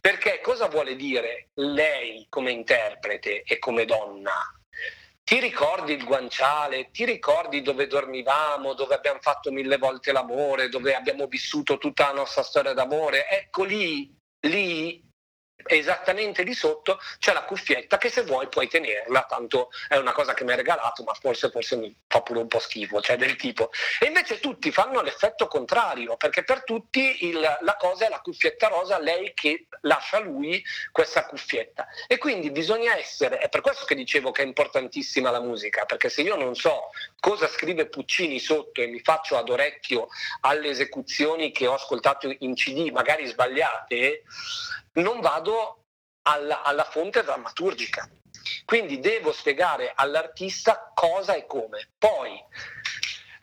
perché 0.00 0.40
cosa 0.40 0.68
vuole 0.68 0.94
dire 0.94 1.48
lei 1.54 2.26
come 2.28 2.52
interprete 2.52 3.42
e 3.42 3.58
come 3.58 3.84
donna? 3.84 4.32
Ti 5.24 5.40
ricordi 5.40 5.92
il 5.92 6.04
guanciale? 6.04 6.92
Ti 6.92 7.04
ricordi 7.04 7.62
dove 7.62 7.88
dormivamo, 7.88 8.74
dove 8.74 8.94
abbiamo 8.94 9.18
fatto 9.20 9.50
mille 9.50 9.76
volte 9.76 10.12
l'amore, 10.12 10.68
dove 10.68 10.94
abbiamo 10.94 11.26
vissuto 11.26 11.78
tutta 11.78 12.06
la 12.06 12.20
nostra 12.20 12.44
storia 12.44 12.74
d'amore? 12.74 13.28
Ecco 13.28 13.64
lì, 13.64 14.16
lì 14.42 15.02
esattamente 15.66 16.44
di 16.44 16.54
sotto 16.54 16.98
c'è 17.18 17.32
la 17.32 17.44
cuffietta 17.44 17.96
che 17.96 18.10
se 18.10 18.22
vuoi 18.22 18.48
puoi 18.48 18.68
tenerla, 18.68 19.22
tanto 19.22 19.70
è 19.88 19.96
una 19.96 20.12
cosa 20.12 20.34
che 20.34 20.44
mi 20.44 20.50
hai 20.50 20.56
regalato, 20.56 21.02
ma 21.04 21.14
forse, 21.14 21.50
forse 21.50 21.76
mi 21.76 21.94
fa 22.06 22.22
pure 22.22 22.40
un 22.40 22.48
po' 22.48 22.58
schifo, 22.58 23.00
cioè 23.00 23.16
del 23.16 23.36
tipo. 23.36 23.70
E 24.00 24.06
invece 24.06 24.40
tutti 24.40 24.70
fanno 24.70 25.00
l'effetto 25.00 25.46
contrario, 25.46 26.16
perché 26.16 26.44
per 26.44 26.64
tutti 26.64 27.26
il, 27.26 27.40
la 27.40 27.76
cosa 27.76 28.06
è 28.06 28.08
la 28.08 28.20
cuffietta 28.20 28.68
rosa, 28.68 28.98
lei 28.98 29.32
che 29.34 29.66
lascia 29.82 30.18
lui 30.18 30.62
questa 30.92 31.26
cuffietta. 31.26 31.86
E 32.06 32.18
quindi 32.18 32.50
bisogna 32.50 32.96
essere, 32.96 33.38
è 33.38 33.48
per 33.48 33.60
questo 33.60 33.84
che 33.84 33.94
dicevo 33.94 34.30
che 34.30 34.42
è 34.42 34.46
importantissima 34.46 35.30
la 35.30 35.40
musica, 35.40 35.84
perché 35.84 36.08
se 36.08 36.22
io 36.22 36.36
non 36.36 36.54
so 36.54 36.90
cosa 37.20 37.48
scrive 37.48 37.86
Puccini 37.86 38.38
sotto 38.38 38.82
e 38.82 38.86
mi 38.86 39.00
faccio 39.00 39.36
ad 39.36 39.48
orecchio 39.48 40.08
alle 40.40 40.68
esecuzioni 40.68 41.52
che 41.52 41.66
ho 41.66 41.74
ascoltato 41.74 42.34
in 42.38 42.54
CD, 42.54 42.90
magari 42.90 43.26
sbagliate, 43.26 44.22
non 44.94 45.20
vado 45.20 45.84
alla, 46.22 46.62
alla 46.62 46.84
fonte 46.84 47.22
drammaturgica. 47.22 48.08
Quindi 48.64 48.98
devo 49.00 49.32
spiegare 49.32 49.92
all'artista 49.94 50.90
cosa 50.94 51.34
e 51.34 51.46
come. 51.46 51.90
Poi 51.98 52.42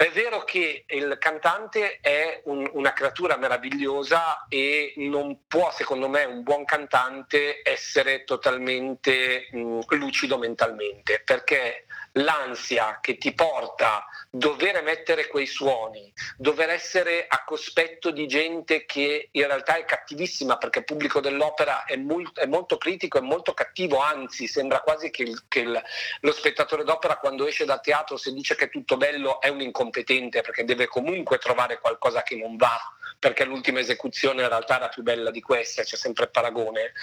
è 0.02 0.10
vero 0.10 0.44
che 0.44 0.86
il 0.88 1.18
cantante 1.20 2.00
è 2.00 2.42
un, 2.46 2.68
una 2.74 2.92
creatura 2.92 3.38
meravigliosa 3.38 4.48
e 4.48 4.94
non 4.98 5.46
può, 5.48 5.72
secondo 5.72 6.10
me, 6.10 6.24
un 6.24 6.42
buon 6.42 6.66
cantante 6.66 7.62
essere 7.64 8.24
totalmente 8.24 9.48
mh, 9.52 9.82
lucido 9.90 10.40
mentalmente, 10.40 11.22
perché 11.24 11.86
l'ansia 12.14 13.00
che 13.02 13.18
ti 13.18 13.34
porta 13.34 14.06
dover 14.30 14.82
mettere 14.84 15.28
quei 15.28 15.46
suoni, 15.46 16.12
dover 16.38 16.70
essere 16.70 17.26
a 17.28 17.44
cospetto 17.44 18.12
di 18.12 18.28
gente 18.28 18.86
che 18.86 19.30
in 19.32 19.46
realtà 19.46 19.78
è 19.78 19.86
cattivissima 19.86 20.58
perché 20.58 20.80
il 20.80 20.86
pubblico 20.86 21.20
dell'opera 21.20 21.86
è 21.86 21.96
molto, 21.96 22.42
è 22.42 22.46
molto 22.46 22.78
critico, 22.78 23.18
è 23.18 23.22
molto 23.22 23.54
cattivo, 23.54 24.00
anzi 24.00 24.48
sembra 24.48 24.82
quasi 24.82 25.10
che, 25.10 25.24
il, 25.24 25.44
che 25.48 25.60
il, 25.60 25.82
lo 26.22 26.32
spettatore 26.32 26.84
d'opera 26.84 27.18
quando 27.18 27.48
esce 27.48 27.66
dal 27.66 27.82
teatro 27.82 28.18
se 28.18 28.34
dice 28.34 28.56
che 28.56 28.66
è 28.66 28.70
tutto 28.70 28.98
bello 28.98 29.40
è 29.40 29.48
un 29.48 29.62
incompetente 29.62 30.42
perché 30.42 30.66
deve 30.66 30.88
comunque 30.88 31.38
trovare 31.38 31.80
qualcosa 31.80 32.24
che 32.24 32.36
non 32.36 32.58
va 32.58 32.78
perché 33.18 33.46
l'ultima 33.46 33.80
esecuzione 33.80 34.42
in 34.42 34.50
realtà 34.50 34.78
era 34.78 34.90
più 34.90 35.04
bella 35.04 35.30
di 35.30 35.42
questa, 35.42 35.84
c'è 35.84 35.96
sempre 35.96 36.26
il 36.26 36.32
paragone 36.32 36.94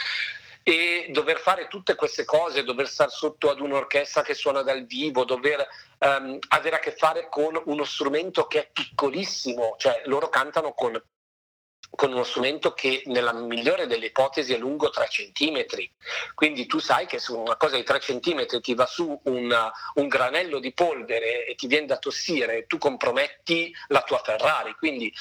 e 0.68 1.06
dover 1.08 1.38
fare 1.38 1.66
tutte 1.66 1.94
queste 1.94 2.26
cose, 2.26 2.62
dover 2.62 2.88
stare 2.88 3.08
sotto 3.08 3.48
ad 3.48 3.58
un'orchestra 3.58 4.20
che 4.20 4.34
suona 4.34 4.60
dal 4.60 4.84
vivo, 4.84 5.24
dover 5.24 5.66
um, 6.00 6.38
avere 6.48 6.76
a 6.76 6.78
che 6.78 6.92
fare 6.92 7.30
con 7.30 7.58
uno 7.64 7.84
strumento 7.84 8.46
che 8.46 8.60
è 8.60 8.70
piccolissimo, 8.70 9.76
cioè 9.78 10.02
loro 10.04 10.28
cantano 10.28 10.74
con 10.74 11.02
con 11.90 12.12
uno 12.12 12.22
strumento 12.22 12.74
che 12.74 13.02
nella 13.06 13.32
migliore 13.32 13.86
delle 13.86 14.06
ipotesi 14.06 14.54
è 14.54 14.58
lungo 14.58 14.90
3 14.90 15.06
cm. 15.08 15.64
Quindi 16.34 16.66
tu 16.66 16.78
sai 16.78 17.06
che 17.06 17.18
su 17.18 17.36
una 17.36 17.56
cosa 17.56 17.76
di 17.76 17.82
3 17.82 17.98
cm 17.98 18.60
ti 18.60 18.74
va 18.74 18.86
su 18.86 19.18
un, 19.24 19.70
un 19.94 20.08
granello 20.08 20.58
di 20.58 20.72
polvere 20.72 21.44
e 21.46 21.54
ti 21.54 21.66
viene 21.66 21.86
da 21.86 21.98
tossire, 21.98 22.66
tu 22.66 22.78
comprometti 22.78 23.74
la 23.88 24.02
tua 24.02 24.20
Ferrari. 24.22 24.74
Quindi 24.74 25.12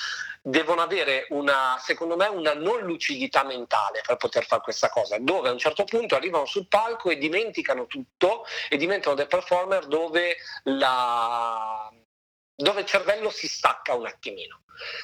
devono 0.41 0.82
avere 0.82 1.28
una, 1.30 1.78
secondo 1.80 2.15
me, 2.15 2.28
una 2.28 2.53
non 2.53 2.82
lucidità 2.82 3.43
mentale 3.43 4.01
per 4.05 4.18
poter 4.18 4.45
fare 4.45 4.61
questa 4.61 4.89
cosa, 4.89 5.18
dove 5.20 5.49
a 5.49 5.51
un 5.51 5.57
certo 5.57 5.84
punto 5.84 6.15
arrivano 6.15 6.45
sul 6.45 6.68
palco 6.68 7.09
e 7.09 7.18
dimenticano 7.18 7.86
tutto 7.88 8.45
e 8.70 8.78
diventano 8.78 9.15
dei 9.15 9.28
performer 9.28 9.88
dove 9.88 10.38
la, 10.63 11.91
dove 12.55 12.80
il 12.82 12.86
cervello 12.86 13.30
si 13.30 13.47
stacca 13.47 13.93
un 13.93 14.05
attimino. 14.05 14.61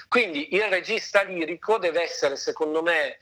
Quindi 0.07 0.53
il 0.55 0.63
regista 0.63 1.21
lirico 1.23 1.77
deve 1.77 2.01
essere, 2.01 2.35
secondo 2.35 2.81
me, 2.81 3.17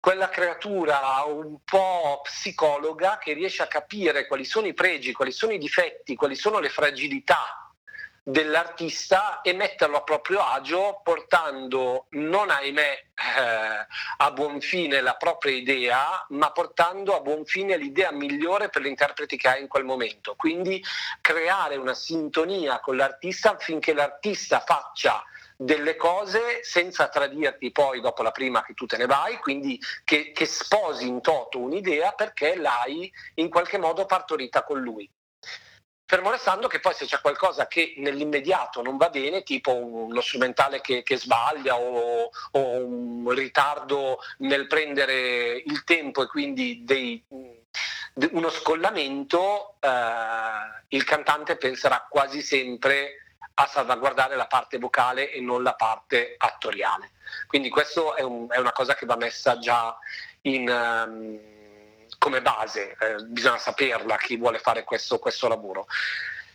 quella 0.00 0.28
creatura 0.28 1.24
un 1.26 1.58
po' 1.64 2.20
psicologa 2.22 3.18
che 3.18 3.32
riesce 3.32 3.62
a 3.62 3.66
capire 3.66 4.26
quali 4.26 4.44
sono 4.44 4.66
i 4.66 4.74
pregi, 4.74 5.12
quali 5.12 5.32
sono 5.32 5.52
i 5.52 5.58
difetti, 5.58 6.14
quali 6.14 6.36
sono 6.36 6.60
le 6.60 6.68
fragilità 6.68 7.68
dell'artista 8.28 9.40
e 9.40 9.54
metterlo 9.54 9.96
a 9.96 10.02
proprio 10.02 10.40
agio 10.40 11.00
portando 11.02 12.08
non 12.10 12.50
ahimè 12.50 13.04
eh, 13.14 13.86
a 14.18 14.30
buon 14.32 14.60
fine 14.60 15.00
la 15.00 15.14
propria 15.14 15.54
idea 15.54 16.26
ma 16.28 16.52
portando 16.52 17.16
a 17.16 17.22
buon 17.22 17.46
fine 17.46 17.78
l'idea 17.78 18.12
migliore 18.12 18.68
per 18.68 18.82
l'interprete 18.82 19.36
che 19.36 19.48
ha 19.48 19.56
in 19.56 19.66
quel 19.66 19.84
momento. 19.84 20.34
Quindi 20.36 20.82
creare 21.22 21.76
una 21.76 21.94
sintonia 21.94 22.80
con 22.80 22.96
l'artista 22.96 23.54
affinché 23.54 23.94
l'artista 23.94 24.60
faccia 24.60 25.24
delle 25.60 25.96
cose 25.96 26.62
senza 26.62 27.08
tradirti 27.08 27.72
poi 27.72 28.00
dopo 28.00 28.22
la 28.22 28.30
prima 28.30 28.62
che 28.62 28.74
tu 28.74 28.86
te 28.86 28.96
ne 28.96 29.06
vai, 29.06 29.38
quindi 29.38 29.80
che, 30.04 30.30
che 30.30 30.46
sposi 30.46 31.08
in 31.08 31.20
toto 31.20 31.58
un'idea 31.58 32.12
perché 32.12 32.54
l'hai 32.54 33.12
in 33.34 33.50
qualche 33.50 33.76
modo 33.76 34.06
partorita 34.06 34.62
con 34.62 34.80
lui. 34.80 35.10
Fermo 36.06 36.30
restando 36.30 36.68
che 36.68 36.78
poi 36.78 36.94
se 36.94 37.04
c'è 37.04 37.20
qualcosa 37.20 37.66
che 37.66 37.94
nell'immediato 37.98 38.80
non 38.82 38.96
va 38.96 39.10
bene, 39.10 39.42
tipo 39.42 39.74
uno 39.74 40.20
strumentale 40.20 40.80
che, 40.80 41.02
che 41.02 41.18
sbaglia 41.18 41.76
o, 41.76 42.30
o, 42.52 42.60
un 42.60 43.28
ritardo 43.30 44.18
nel 44.38 44.68
prendere 44.68 45.56
il 45.56 45.84
tempo 45.84 46.22
e 46.22 46.26
quindi 46.28 46.82
dei, 46.84 47.22
uno 48.30 48.48
scollamento, 48.48 49.74
eh, 49.80 49.88
il 50.88 51.04
cantante 51.04 51.56
penserà 51.56 52.06
quasi 52.08 52.42
sempre 52.42 53.27
a 53.60 53.66
salvaguardare 53.66 54.36
la 54.36 54.46
parte 54.46 54.78
vocale 54.78 55.32
e 55.32 55.40
non 55.40 55.62
la 55.62 55.74
parte 55.74 56.34
attoriale. 56.38 57.10
Quindi 57.46 57.68
questo 57.68 58.14
è, 58.14 58.22
un, 58.22 58.46
è 58.50 58.58
una 58.58 58.72
cosa 58.72 58.94
che 58.94 59.06
va 59.06 59.16
messa 59.16 59.58
già 59.58 59.96
in... 60.42 60.68
Um, 60.68 61.56
come 62.18 62.42
base, 62.42 62.96
eh, 62.98 63.14
bisogna 63.26 63.58
saperla 63.58 64.16
chi 64.16 64.36
vuole 64.36 64.58
fare 64.58 64.82
questo, 64.82 65.20
questo 65.20 65.46
lavoro. 65.46 65.86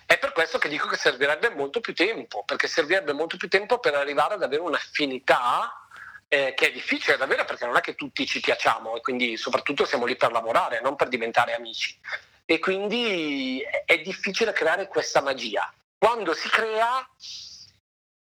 È 0.05 0.17
per 0.17 0.33
questo 0.33 0.57
che 0.57 0.67
dico 0.67 0.87
che 0.87 0.97
servirebbe 0.97 1.51
molto 1.51 1.79
più 1.79 1.93
tempo, 1.93 2.43
perché 2.43 2.67
servirebbe 2.67 3.13
molto 3.13 3.37
più 3.37 3.47
tempo 3.47 3.79
per 3.79 3.95
arrivare 3.95 4.33
ad 4.33 4.43
avere 4.43 4.61
un'affinità 4.61 5.87
eh, 6.27 6.53
che 6.53 6.67
è 6.67 6.71
difficile 6.71 7.15
da 7.15 7.23
avere 7.23 7.45
perché 7.45 7.65
non 7.65 7.77
è 7.77 7.81
che 7.81 7.95
tutti 7.95 8.25
ci 8.25 8.41
piacciamo 8.41 8.97
e 8.97 9.01
quindi 9.01 9.37
soprattutto 9.37 9.85
siamo 9.85 10.05
lì 10.05 10.17
per 10.17 10.31
lavorare, 10.31 10.81
non 10.81 10.95
per 10.97 11.07
diventare 11.07 11.53
amici. 11.53 11.97
E 12.45 12.59
quindi 12.59 13.63
è 13.85 13.99
difficile 13.99 14.51
creare 14.51 14.87
questa 14.87 15.21
magia. 15.21 15.71
Quando 16.03 16.33
si 16.33 16.49
crea 16.49 17.01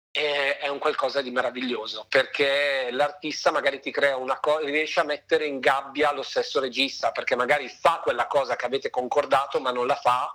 è, 0.08 0.68
un 0.68 0.78
qualcosa 0.78 1.20
di 1.20 1.32
meraviglioso 1.32 2.06
perché 2.08 2.90
l'artista 2.92 3.50
magari 3.50 3.80
ti 3.80 3.90
crea 3.90 4.16
una 4.16 4.38
cosa, 4.38 4.64
riesce 4.66 5.00
a 5.00 5.04
mettere 5.04 5.46
in 5.46 5.58
gabbia 5.58 6.12
lo 6.12 6.22
stesso 6.22 6.60
regista 6.60 7.10
perché 7.10 7.34
magari 7.34 7.68
fa 7.68 7.98
quella 8.00 8.28
cosa 8.28 8.54
che 8.54 8.66
avete 8.66 8.88
concordato 8.88 9.58
ma 9.58 9.72
non 9.72 9.88
la 9.88 9.96
fa 9.96 10.32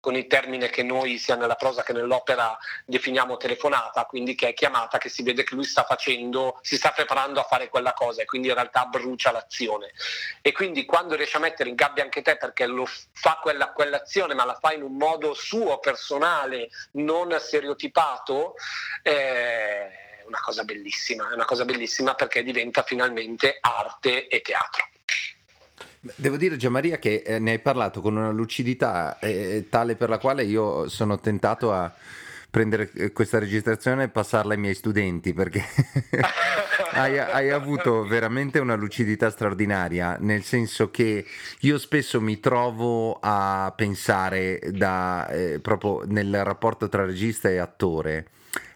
con 0.00 0.14
il 0.14 0.26
termine 0.26 0.68
che 0.70 0.82
noi 0.82 1.18
sia 1.18 1.34
nella 1.34 1.54
prosa 1.54 1.82
che 1.82 1.92
nell'opera 1.92 2.56
definiamo 2.84 3.36
telefonata, 3.36 4.04
quindi 4.04 4.34
che 4.34 4.48
è 4.48 4.54
chiamata, 4.54 4.98
che 4.98 5.08
si 5.08 5.22
vede 5.22 5.42
che 5.42 5.54
lui 5.54 5.64
sta 5.64 5.84
facendo, 5.84 6.58
si 6.62 6.76
sta 6.76 6.90
preparando 6.90 7.40
a 7.40 7.44
fare 7.44 7.68
quella 7.68 7.92
cosa 7.92 8.22
e 8.22 8.24
quindi 8.24 8.48
in 8.48 8.54
realtà 8.54 8.84
brucia 8.86 9.32
l'azione. 9.32 9.92
E 10.40 10.52
quindi 10.52 10.84
quando 10.84 11.14
riesci 11.14 11.36
a 11.36 11.40
mettere 11.40 11.68
in 11.68 11.74
gabbia 11.74 12.04
anche 12.04 12.22
te 12.22 12.36
perché 12.36 12.66
lo 12.66 12.86
fa 13.12 13.38
quella, 13.42 13.72
quell'azione 13.72 14.34
ma 14.34 14.44
la 14.44 14.58
fa 14.60 14.72
in 14.72 14.82
un 14.82 14.96
modo 14.96 15.34
suo, 15.34 15.78
personale, 15.78 16.68
non 16.92 17.36
stereotipato, 17.38 18.54
eh, 19.02 20.06
è 20.20 20.24
una 20.26 20.40
cosa 20.40 20.64
bellissima, 20.64 21.30
è 21.30 21.34
una 21.34 21.44
cosa 21.44 21.64
bellissima 21.64 22.14
perché 22.14 22.42
diventa 22.42 22.82
finalmente 22.82 23.58
arte 23.60 24.28
e 24.28 24.40
teatro. 24.42 24.88
Devo 26.16 26.36
dire 26.36 26.56
Gianmaria 26.56 26.98
che 26.98 27.22
eh, 27.24 27.38
ne 27.38 27.52
hai 27.52 27.58
parlato 27.58 28.00
con 28.00 28.16
una 28.16 28.30
lucidità 28.30 29.18
eh, 29.18 29.66
tale 29.68 29.96
per 29.96 30.08
la 30.08 30.18
quale 30.18 30.44
io 30.44 30.88
sono 30.88 31.18
tentato 31.18 31.72
a 31.72 31.92
prendere 32.50 32.90
eh, 32.94 33.12
questa 33.12 33.38
registrazione 33.38 34.04
e 34.04 34.08
passarla 34.08 34.54
ai 34.54 34.58
miei 34.58 34.74
studenti 34.74 35.34
perché 35.34 35.62
hai, 36.92 37.18
hai, 37.18 37.50
avuto 37.50 38.06
veramente 38.06 38.58
una 38.58 38.74
lucidità 38.74 39.30
straordinaria 39.30 40.16
nel 40.20 40.42
senso 40.42 40.90
che 40.90 41.26
io 41.60 41.78
spesso 41.78 42.20
mi 42.20 42.40
trovo 42.40 43.18
a 43.20 43.72
pensare 43.76 44.60
da, 44.70 45.28
eh, 45.28 45.60
proprio 45.60 46.04
nel 46.06 46.42
rapporto 46.42 46.88
tra 46.88 47.04
regista 47.04 47.50
e 47.50 47.58
attore 47.58 48.28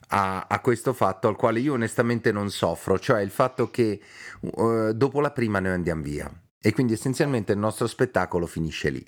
a, 0.09 0.47
a, 0.49 0.61
questo 0.61 0.93
fatto 0.93 1.29
al 1.29 1.37
quale 1.37 1.61
io 1.61 1.73
onestamente 1.73 2.31
non 2.31 2.51
soffro 2.51 2.99
cioè 2.99 3.23
il 3.23 3.31
fatto 3.31 3.71
che 3.71 4.01
uh, 4.41 4.93
dopo 4.93 5.21
la 5.21 5.31
prima 5.31 5.61
noi 5.61 5.73
andiamo 5.73 6.03
via 6.03 6.31
e 6.63 6.73
quindi 6.73 6.95
essenzialmente 6.95 7.53
il 7.53 7.59
nostro 7.59 7.87
spettacolo 7.87 8.47
finisce 8.47 8.89
lì. 8.89 9.05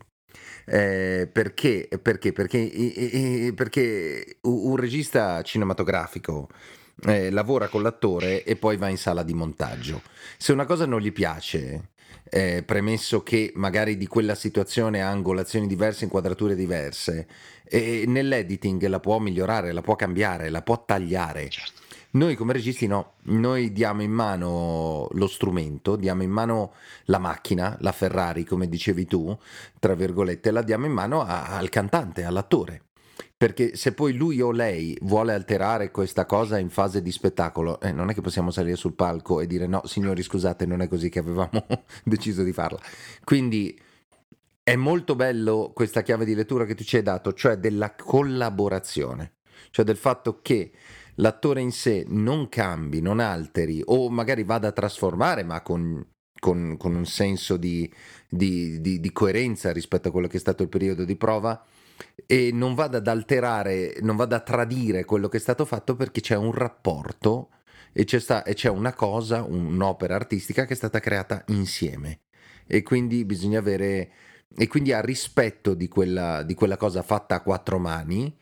Eh, 0.67 1.29
perché? 1.31 1.89
Perché? 2.03 2.33
Perché, 2.33 3.53
perché 3.55 4.39
un 4.43 4.77
regista 4.77 5.41
cinematografico 5.43 6.49
eh, 7.07 7.31
lavora 7.31 7.69
con 7.69 7.83
l'attore 7.83 8.45
e 8.45 8.57
poi 8.57 8.77
va 8.77 8.89
in 8.89 8.99
sala 8.99 9.23
di 9.23 9.35
montaggio. 9.35 10.03
Se 10.37 10.53
una 10.53 10.65
cosa 10.65 10.87
non 10.87 11.01
gli 11.01 11.13
piace, 11.13 11.91
eh, 12.29 12.63
premesso 12.65 13.23
che 13.23 13.53
magari 13.55 13.97
di 13.97 14.07
quella 14.07 14.35
situazione 14.35 15.03
ha 15.03 15.09
angolazioni 15.09 15.67
diverse, 15.67 16.05
inquadrature 16.05 16.55
diverse, 16.55 17.27
nell'editing 17.71 18.87
la 18.87 19.01
può 19.01 19.19
migliorare, 19.19 19.73
la 19.73 19.83
può 19.83 19.97
cambiare, 19.97 20.49
la 20.49 20.63
può 20.63 20.85
tagliare. 20.85 21.49
Certo. 21.49 21.84
Noi 22.15 22.37
come 22.37 22.53
registi 22.53 22.87
no, 22.87 23.15
noi 23.23 23.73
diamo 23.73 24.03
in 24.03 24.13
mano 24.13 25.09
lo 25.11 25.27
strumento, 25.27 25.97
diamo 25.97 26.23
in 26.23 26.31
mano 26.31 26.73
la 27.07 27.19
macchina, 27.19 27.77
la 27.81 27.91
Ferrari 27.91 28.45
come 28.45 28.69
dicevi 28.69 29.05
tu, 29.05 29.37
tra 29.81 29.95
virgolette, 29.95 30.53
la 30.53 30.63
diamo 30.63 30.87
in 30.87 30.93
mano 30.93 31.23
a, 31.23 31.57
al 31.57 31.71
cantante, 31.71 32.23
all'attore. 32.23 32.83
Perché 33.37 33.75
se 33.75 33.95
poi 33.95 34.13
lui 34.15 34.41
o 34.41 34.53
lei 34.53 34.97
vuole 35.03 35.35
alterare 35.35 35.91
questa 35.91 36.25
cosa 36.25 36.57
in 36.59 36.71
fase 36.71 37.03
di 37.03 37.11
spettacolo, 37.11 37.81
eh, 37.81 37.91
non 37.91 38.11
è 38.11 38.15
che 38.15 38.21
possiamo 38.21 38.53
salire 38.53 38.77
sul 38.77 38.95
palco 38.95 39.41
e 39.41 39.49
dire 39.49 39.67
no, 39.67 39.83
signori 39.85 40.23
scusate, 40.23 40.67
non 40.67 40.83
è 40.83 40.89
così 40.89 41.09
che 41.09 41.19
avevamo 41.19 41.67
deciso 42.05 42.45
di 42.45 42.53
farla. 42.53 42.79
Quindi 43.25 43.77
è 44.63 44.77
molto 44.77 45.17
bello 45.17 45.73
questa 45.75 46.03
chiave 46.03 46.25
di 46.25 46.37
lettura 46.37 46.65
che 46.65 46.77
tu 46.77 46.85
ci 46.85 46.95
hai 46.95 47.03
dato, 47.03 47.33
cioè 47.33 47.57
della 47.57 47.97
collaborazione, 47.97 49.33
cioè 49.71 49.85
del 49.85 49.97
fatto 49.97 50.39
che 50.41 50.71
l'attore 51.17 51.61
in 51.61 51.73
sé 51.73 52.05
non 52.09 52.49
cambi, 52.49 53.01
non 53.01 53.21
alteri 53.21 53.83
o 53.85 54.11
magari 54.11 54.45
vada 54.45 54.69
a 54.69 54.73
trasformare, 54.73 55.45
ma 55.45 55.61
con, 55.63 56.05
con, 56.39 56.77
con 56.79 56.95
un 56.95 57.07
senso 57.07 57.57
di, 57.57 57.91
di, 58.29 58.81
di, 58.81 59.01
di, 59.01 59.13
coerenza 59.13 59.73
rispetto 59.73 60.09
a 60.09 60.11
quello 60.11 60.27
che 60.27 60.37
è 60.37 60.41
stato 60.41 60.63
il 60.63 60.69
periodo 60.69 61.05
di 61.05 61.17
prova 61.17 61.65
e 62.27 62.51
non 62.53 62.75
vada 62.75 62.99
ad 62.99 63.07
alterare, 63.07 63.97
non 64.01 64.17
vada 64.17 64.37
a 64.37 64.41
tradire 64.41 65.05
quello 65.05 65.29
che 65.29 65.37
è 65.37 65.41
stato 65.41 65.65
fatto 65.65 65.95
perché 65.95 66.21
c'è 66.21 66.37
un 66.37 66.53
rapporto 66.53 67.51
e 67.93 68.05
c'è, 68.05 68.19
sta, 68.19 68.43
e 68.43 68.55
c'è 68.55 68.69
una 68.69 68.93
cosa, 68.93 69.43
un'opera 69.43 70.15
artistica 70.17 70.65
che 70.65 70.73
è 70.73 70.77
stata 70.77 70.99
creata 70.99 71.45
insieme. 71.49 72.21
E 72.67 72.83
quindi 72.83 73.25
bisogna 73.25 73.59
avere 73.59 74.11
e 74.57 74.69
quindi 74.69 74.93
ha 74.93 75.01
rispetto 75.01 75.75
di 75.75 75.89
quella, 75.89 76.43
di 76.43 76.55
quella, 76.55 76.77
cosa 76.77 77.03
fatta 77.03 77.37
a 77.37 77.43
quattro 77.43 77.79
mani 77.79 78.35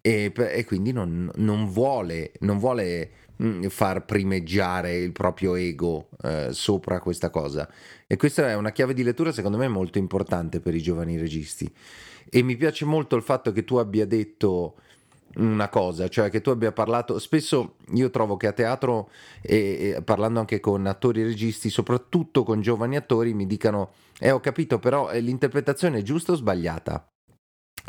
e, 0.00 0.32
e 0.34 0.64
quindi 0.64 0.92
non, 0.92 1.30
non, 1.36 1.68
vuole, 1.68 2.32
non 2.40 2.58
vuole 2.58 3.10
mm, 3.42 3.66
far 3.66 4.04
primeggiare 4.04 4.96
il 4.96 5.12
proprio 5.12 5.54
ego 5.54 6.08
eh, 6.22 6.48
sopra 6.52 7.00
questa 7.00 7.30
cosa. 7.30 7.68
E 8.06 8.16
questa 8.16 8.48
è 8.48 8.54
una 8.54 8.72
chiave 8.72 8.94
di 8.94 9.02
lettura 9.02 9.32
secondo 9.32 9.58
me 9.58 9.68
molto 9.68 9.98
importante 9.98 10.60
per 10.60 10.74
i 10.74 10.82
giovani 10.82 11.18
registi. 11.18 11.70
E 12.30 12.42
mi 12.42 12.56
piace 12.56 12.84
molto 12.84 13.16
il 13.16 13.22
fatto 13.22 13.52
che 13.52 13.64
tu 13.64 13.76
abbia 13.76 14.06
detto 14.06 14.74
una 15.36 15.68
cosa, 15.68 16.08
cioè 16.08 16.30
che 16.30 16.40
tu 16.40 16.50
abbia 16.50 16.72
parlato, 16.72 17.18
spesso 17.18 17.76
io 17.94 18.10
trovo 18.10 18.36
che 18.36 18.46
a 18.46 18.52
teatro, 18.52 19.10
e, 19.40 19.94
e 19.96 20.02
parlando 20.02 20.40
anche 20.40 20.60
con 20.60 20.86
attori 20.86 21.20
e 21.20 21.24
registi, 21.24 21.70
soprattutto 21.70 22.42
con 22.42 22.60
giovani 22.60 22.96
attori, 22.96 23.34
mi 23.34 23.46
dicano, 23.46 23.92
eh 24.18 24.30
ho 24.30 24.40
capito, 24.40 24.78
però 24.78 25.10
eh, 25.10 25.20
l'interpretazione 25.20 25.98
è 25.98 26.02
giusta 26.02 26.32
o 26.32 26.34
sbagliata? 26.34 27.06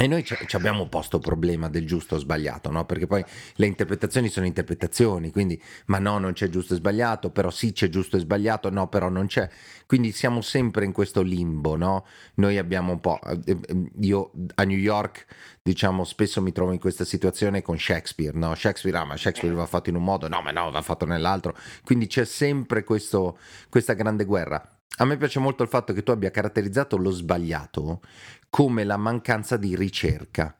E 0.01 0.07
noi 0.07 0.23
ci 0.23 0.55
abbiamo 0.55 0.87
posto 0.87 1.19
problema 1.19 1.67
del 1.67 1.85
giusto 1.85 2.15
o 2.15 2.19
sbagliato, 2.19 2.71
no? 2.71 2.85
Perché 2.85 3.05
poi 3.05 3.21
le 3.55 3.65
interpretazioni 3.65 4.29
sono 4.29 4.45
interpretazioni, 4.45 5.29
quindi 5.29 5.61
ma 5.87 5.99
no, 5.99 6.19
non 6.19 6.31
c'è 6.31 6.47
giusto 6.47 6.73
e 6.73 6.77
sbagliato, 6.77 7.31
però 7.31 7.49
sì 7.49 7.73
c'è 7.73 7.89
giusto 7.89 8.15
e 8.15 8.21
sbagliato, 8.21 8.69
no, 8.69 8.87
però 8.87 9.09
non 9.09 9.27
c'è. 9.27 9.49
Quindi 9.85 10.13
siamo 10.13 10.39
sempre 10.39 10.85
in 10.85 10.93
questo 10.93 11.21
limbo, 11.21 11.75
no? 11.75 12.05
Noi 12.35 12.57
abbiamo 12.57 12.93
un 12.93 13.01
po'... 13.01 13.19
Eh, 13.23 13.41
eh, 13.45 13.91
io 13.99 14.31
a 14.55 14.63
New 14.63 14.77
York, 14.77 15.25
diciamo, 15.61 16.05
spesso 16.05 16.41
mi 16.41 16.53
trovo 16.53 16.71
in 16.71 16.79
questa 16.79 17.03
situazione 17.03 17.61
con 17.61 17.77
Shakespeare, 17.77 18.37
no? 18.37 18.55
Shakespeare, 18.55 18.97
ah, 18.99 19.03
ma 19.03 19.17
Shakespeare 19.17 19.53
va 19.53 19.65
fatto 19.65 19.89
in 19.89 19.97
un 19.97 20.03
modo, 20.05 20.29
no, 20.29 20.41
ma 20.41 20.51
no, 20.51 20.71
va 20.71 20.81
fatto 20.81 21.05
nell'altro. 21.05 21.57
Quindi 21.83 22.07
c'è 22.07 22.23
sempre 22.23 22.85
questo, 22.85 23.37
questa 23.67 23.95
grande 23.95 24.23
guerra. 24.23 24.65
A 25.01 25.05
me 25.05 25.15
piace 25.15 25.39
molto 25.39 25.63
il 25.63 25.69
fatto 25.69 25.93
che 25.93 26.03
tu 26.03 26.11
abbia 26.11 26.29
caratterizzato 26.29 26.97
lo 26.97 27.11
sbagliato 27.11 28.01
come 28.49 28.83
la 28.83 28.97
mancanza 28.97 29.57
di 29.57 29.75
ricerca, 29.75 30.59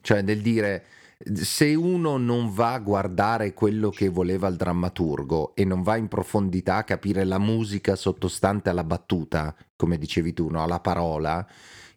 cioè 0.00 0.22
del 0.22 0.40
dire 0.40 0.84
se 1.34 1.74
uno 1.74 2.16
non 2.16 2.52
va 2.52 2.72
a 2.72 2.78
guardare 2.80 3.54
quello 3.54 3.90
che 3.90 4.08
voleva 4.08 4.48
il 4.48 4.56
drammaturgo 4.56 5.54
e 5.54 5.64
non 5.64 5.82
va 5.82 5.96
in 5.96 6.08
profondità 6.08 6.76
a 6.76 6.84
capire 6.84 7.24
la 7.24 7.38
musica 7.38 7.94
sottostante 7.94 8.70
alla 8.70 8.84
battuta, 8.84 9.54
come 9.76 9.98
dicevi 9.98 10.32
tu, 10.32 10.48
no? 10.48 10.62
alla 10.62 10.80
parola, 10.80 11.46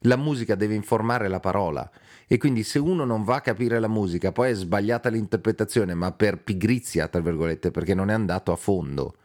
la 0.01 0.15
musica 0.15 0.55
deve 0.55 0.75
informare 0.75 1.27
la 1.27 1.39
parola. 1.39 1.89
E 2.27 2.37
quindi 2.37 2.63
se 2.63 2.79
uno 2.79 3.05
non 3.05 3.23
va 3.23 3.35
a 3.35 3.41
capire 3.41 3.79
la 3.79 3.87
musica, 3.87 4.31
poi 4.31 4.51
è 4.51 4.53
sbagliata 4.53 5.09
l'interpretazione, 5.09 5.93
ma 5.93 6.11
per 6.11 6.43
pigrizia, 6.43 7.07
tra 7.07 7.21
virgolette, 7.21 7.71
perché 7.71 7.93
non 7.93 8.09
è 8.09 8.13
andato 8.13 8.51
a 8.51 8.55
fondo. 8.55 9.15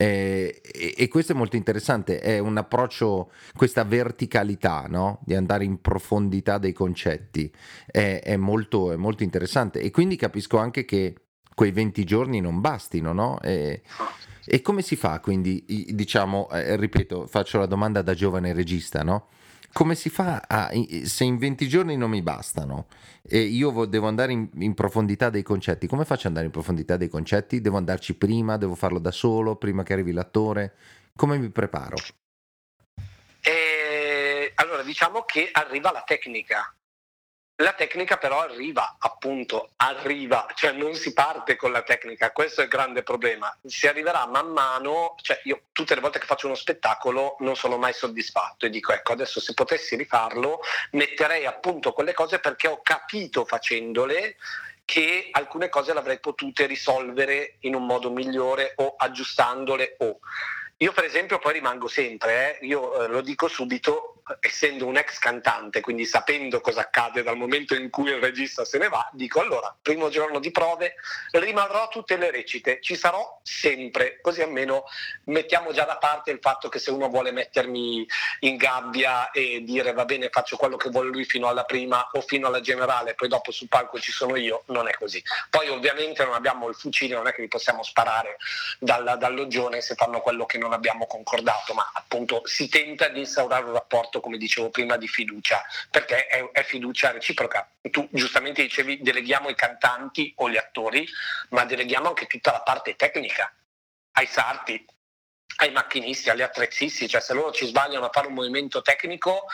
Eh, 0.00 0.62
e, 0.62 0.94
e, 0.96 1.08
questo 1.08 1.32
è 1.32 1.34
molto 1.34 1.56
interessante, 1.56 2.20
è 2.20 2.38
un 2.38 2.56
approccio, 2.56 3.32
questa 3.54 3.84
verticalità, 3.84 4.86
no? 4.88 5.20
di 5.26 5.34
andare 5.34 5.64
in 5.64 5.82
profondità 5.82 6.56
dei 6.56 6.72
concetti, 6.72 7.52
è, 7.84 8.22
è, 8.24 8.36
molto, 8.36 8.92
è, 8.92 8.96
molto, 8.96 9.24
interessante 9.24 9.78
e 9.78 9.90
quindi 9.90 10.16
capisco 10.16 10.56
anche 10.56 10.86
che 10.86 11.16
quei 11.54 11.70
20 11.70 12.04
giorni 12.04 12.40
non 12.40 12.62
bastino, 12.62 13.12
no? 13.12 13.42
E, 13.42 13.82
e 14.46 14.62
come 14.62 14.80
si 14.80 14.96
fa 14.96 15.20
quindi, 15.20 15.66
diciamo, 15.90 16.48
eh, 16.48 16.76
ripeto, 16.76 17.26
faccio 17.26 17.58
la 17.58 17.66
domanda 17.66 18.00
da 18.00 18.14
giovane 18.14 18.54
regista, 18.54 19.02
no? 19.02 19.26
Come 19.72 19.94
si 19.94 20.08
fa 20.08 20.42
a, 20.46 20.70
se 21.04 21.24
in 21.24 21.38
20 21.38 21.68
giorni 21.68 21.96
non 21.96 22.10
mi 22.10 22.22
bastano 22.22 22.88
e 23.22 23.40
io 23.40 23.84
devo 23.86 24.08
andare 24.08 24.32
in, 24.32 24.48
in, 24.58 24.74
profondità 24.74 25.30
dei 25.30 25.42
concetti, 25.42 25.86
come 25.86 26.04
faccio 26.04 26.22
ad 26.22 26.26
andare 26.28 26.46
in 26.46 26.52
profondità 26.52 26.96
dei 26.96 27.08
concetti? 27.08 27.60
Devo 27.60 27.76
andarci 27.76 28.14
prima, 28.14 28.56
devo 28.56 28.74
farlo 28.74 28.98
da 28.98 29.10
solo, 29.10 29.56
prima 29.56 29.82
che 29.82 29.92
arrivi 29.92 30.12
l'attore? 30.12 30.74
Come 31.14 31.38
mi 31.38 31.50
preparo? 31.50 31.96
Eh, 33.42 34.52
allora, 34.54 34.82
diciamo 34.82 35.22
che 35.22 35.48
arriva 35.52 35.92
la 35.92 36.02
tecnica. 36.04 36.74
La 37.60 37.74
tecnica 37.74 38.16
però 38.16 38.40
arriva, 38.40 38.96
appunto, 38.98 39.72
arriva, 39.76 40.46
cioè 40.54 40.72
non 40.72 40.94
si 40.94 41.12
parte 41.12 41.56
con 41.56 41.72
la 41.72 41.82
tecnica, 41.82 42.32
questo 42.32 42.62
è 42.62 42.64
il 42.64 42.70
grande 42.70 43.02
problema. 43.02 43.54
Si 43.66 43.86
arriverà 43.86 44.26
man 44.26 44.48
mano, 44.48 45.14
cioè 45.20 45.38
io 45.44 45.64
tutte 45.70 45.94
le 45.94 46.00
volte 46.00 46.18
che 46.18 46.24
faccio 46.24 46.46
uno 46.46 46.54
spettacolo 46.54 47.36
non 47.40 47.56
sono 47.56 47.76
mai 47.76 47.92
soddisfatto 47.92 48.64
e 48.64 48.70
dico 48.70 48.92
ecco 48.92 49.12
adesso 49.12 49.40
se 49.40 49.52
potessi 49.52 49.94
rifarlo 49.94 50.60
metterei 50.92 51.44
appunto 51.44 51.92
quelle 51.92 52.14
cose 52.14 52.38
perché 52.38 52.66
ho 52.66 52.80
capito 52.82 53.44
facendole 53.44 54.36
che 54.84 55.28
alcune 55.30 55.68
cose 55.68 55.92
l'avrei 55.92 56.18
potute 56.18 56.66
risolvere 56.66 57.56
in 57.60 57.74
un 57.74 57.84
modo 57.84 58.10
migliore 58.10 58.72
o 58.76 58.94
aggiustandole 58.96 59.96
o 59.98 60.18
io 60.82 60.92
per 60.92 61.04
esempio 61.04 61.38
poi 61.38 61.52
rimango 61.52 61.88
sempre, 61.88 62.58
eh, 62.58 62.66
io 62.66 63.04
eh, 63.04 63.08
lo 63.08 63.20
dico 63.20 63.48
subito, 63.48 64.22
essendo 64.40 64.86
un 64.86 64.96
ex 64.96 65.18
cantante, 65.18 65.80
quindi 65.80 66.04
sapendo 66.04 66.60
cosa 66.60 66.80
accade 66.80 67.22
dal 67.22 67.36
momento 67.36 67.74
in 67.74 67.90
cui 67.90 68.10
il 68.10 68.20
regista 68.20 68.64
se 68.64 68.78
ne 68.78 68.88
va, 68.88 69.08
dico 69.12 69.40
allora, 69.40 69.74
primo 69.82 70.08
giorno 70.08 70.38
di 70.38 70.50
prove, 70.50 70.94
rimarrò 71.32 71.88
tutte 71.88 72.16
le 72.16 72.30
recite, 72.30 72.80
ci 72.80 72.96
sarò 72.96 73.40
sempre, 73.42 74.20
così 74.20 74.40
almeno 74.42 74.84
mettiamo 75.24 75.72
già 75.72 75.84
da 75.84 75.98
parte 75.98 76.30
il 76.30 76.38
fatto 76.40 76.68
che 76.68 76.78
se 76.78 76.90
uno 76.90 77.08
vuole 77.08 77.32
mettermi 77.32 78.06
in 78.40 78.56
gabbia 78.56 79.30
e 79.32 79.62
dire 79.64 79.92
va 79.92 80.04
bene 80.04 80.28
faccio 80.30 80.56
quello 80.56 80.76
che 80.76 80.90
vuole 80.90 81.10
lui 81.10 81.24
fino 81.24 81.48
alla 81.48 81.64
prima 81.64 82.08
o 82.12 82.20
fino 82.20 82.46
alla 82.46 82.60
generale, 82.60 83.14
poi 83.14 83.28
dopo 83.28 83.50
sul 83.50 83.68
palco 83.68 83.98
ci 83.98 84.12
sono 84.12 84.36
io, 84.36 84.62
non 84.66 84.88
è 84.88 84.92
così. 84.92 85.22
Poi 85.48 85.68
ovviamente 85.68 86.24
non 86.24 86.34
abbiamo 86.34 86.68
il 86.68 86.74
fucile, 86.74 87.14
non 87.14 87.26
è 87.26 87.32
che 87.32 87.42
li 87.42 87.48
possiamo 87.48 87.82
sparare 87.82 88.36
dal, 88.78 89.16
dall'oggione 89.18 89.80
se 89.80 89.94
fanno 89.94 90.20
quello 90.20 90.46
che 90.46 90.58
non 90.58 90.69
non 90.70 90.78
abbiamo 90.78 91.06
concordato, 91.06 91.74
ma 91.74 91.90
appunto 91.92 92.42
si 92.44 92.68
tenta 92.68 93.08
di 93.08 93.20
instaurare 93.20 93.64
un 93.64 93.72
rapporto, 93.72 94.20
come 94.20 94.38
dicevo 94.38 94.70
prima, 94.70 94.96
di 94.96 95.08
fiducia, 95.08 95.62
perché 95.90 96.26
è, 96.28 96.48
è 96.52 96.62
fiducia 96.62 97.10
reciproca. 97.10 97.68
Tu 97.90 98.08
giustamente 98.12 98.62
dicevi 98.62 99.02
deleghiamo 99.02 99.48
i 99.48 99.56
cantanti 99.56 100.32
o 100.36 100.48
gli 100.48 100.56
attori, 100.56 101.06
ma 101.50 101.64
deleghiamo 101.64 102.08
anche 102.08 102.26
tutta 102.26 102.52
la 102.52 102.62
parte 102.62 102.94
tecnica, 102.94 103.52
ai 104.12 104.26
sarti, 104.26 104.84
ai 105.56 105.72
macchinisti, 105.72 106.30
agli 106.30 106.42
attrezzisti, 106.42 107.08
cioè 107.08 107.20
se 107.20 107.34
loro 107.34 107.50
ci 107.50 107.66
sbagliano 107.66 108.06
a 108.06 108.10
fare 108.12 108.28
un 108.28 108.34
movimento 108.34 108.80
tecnico 108.80 109.46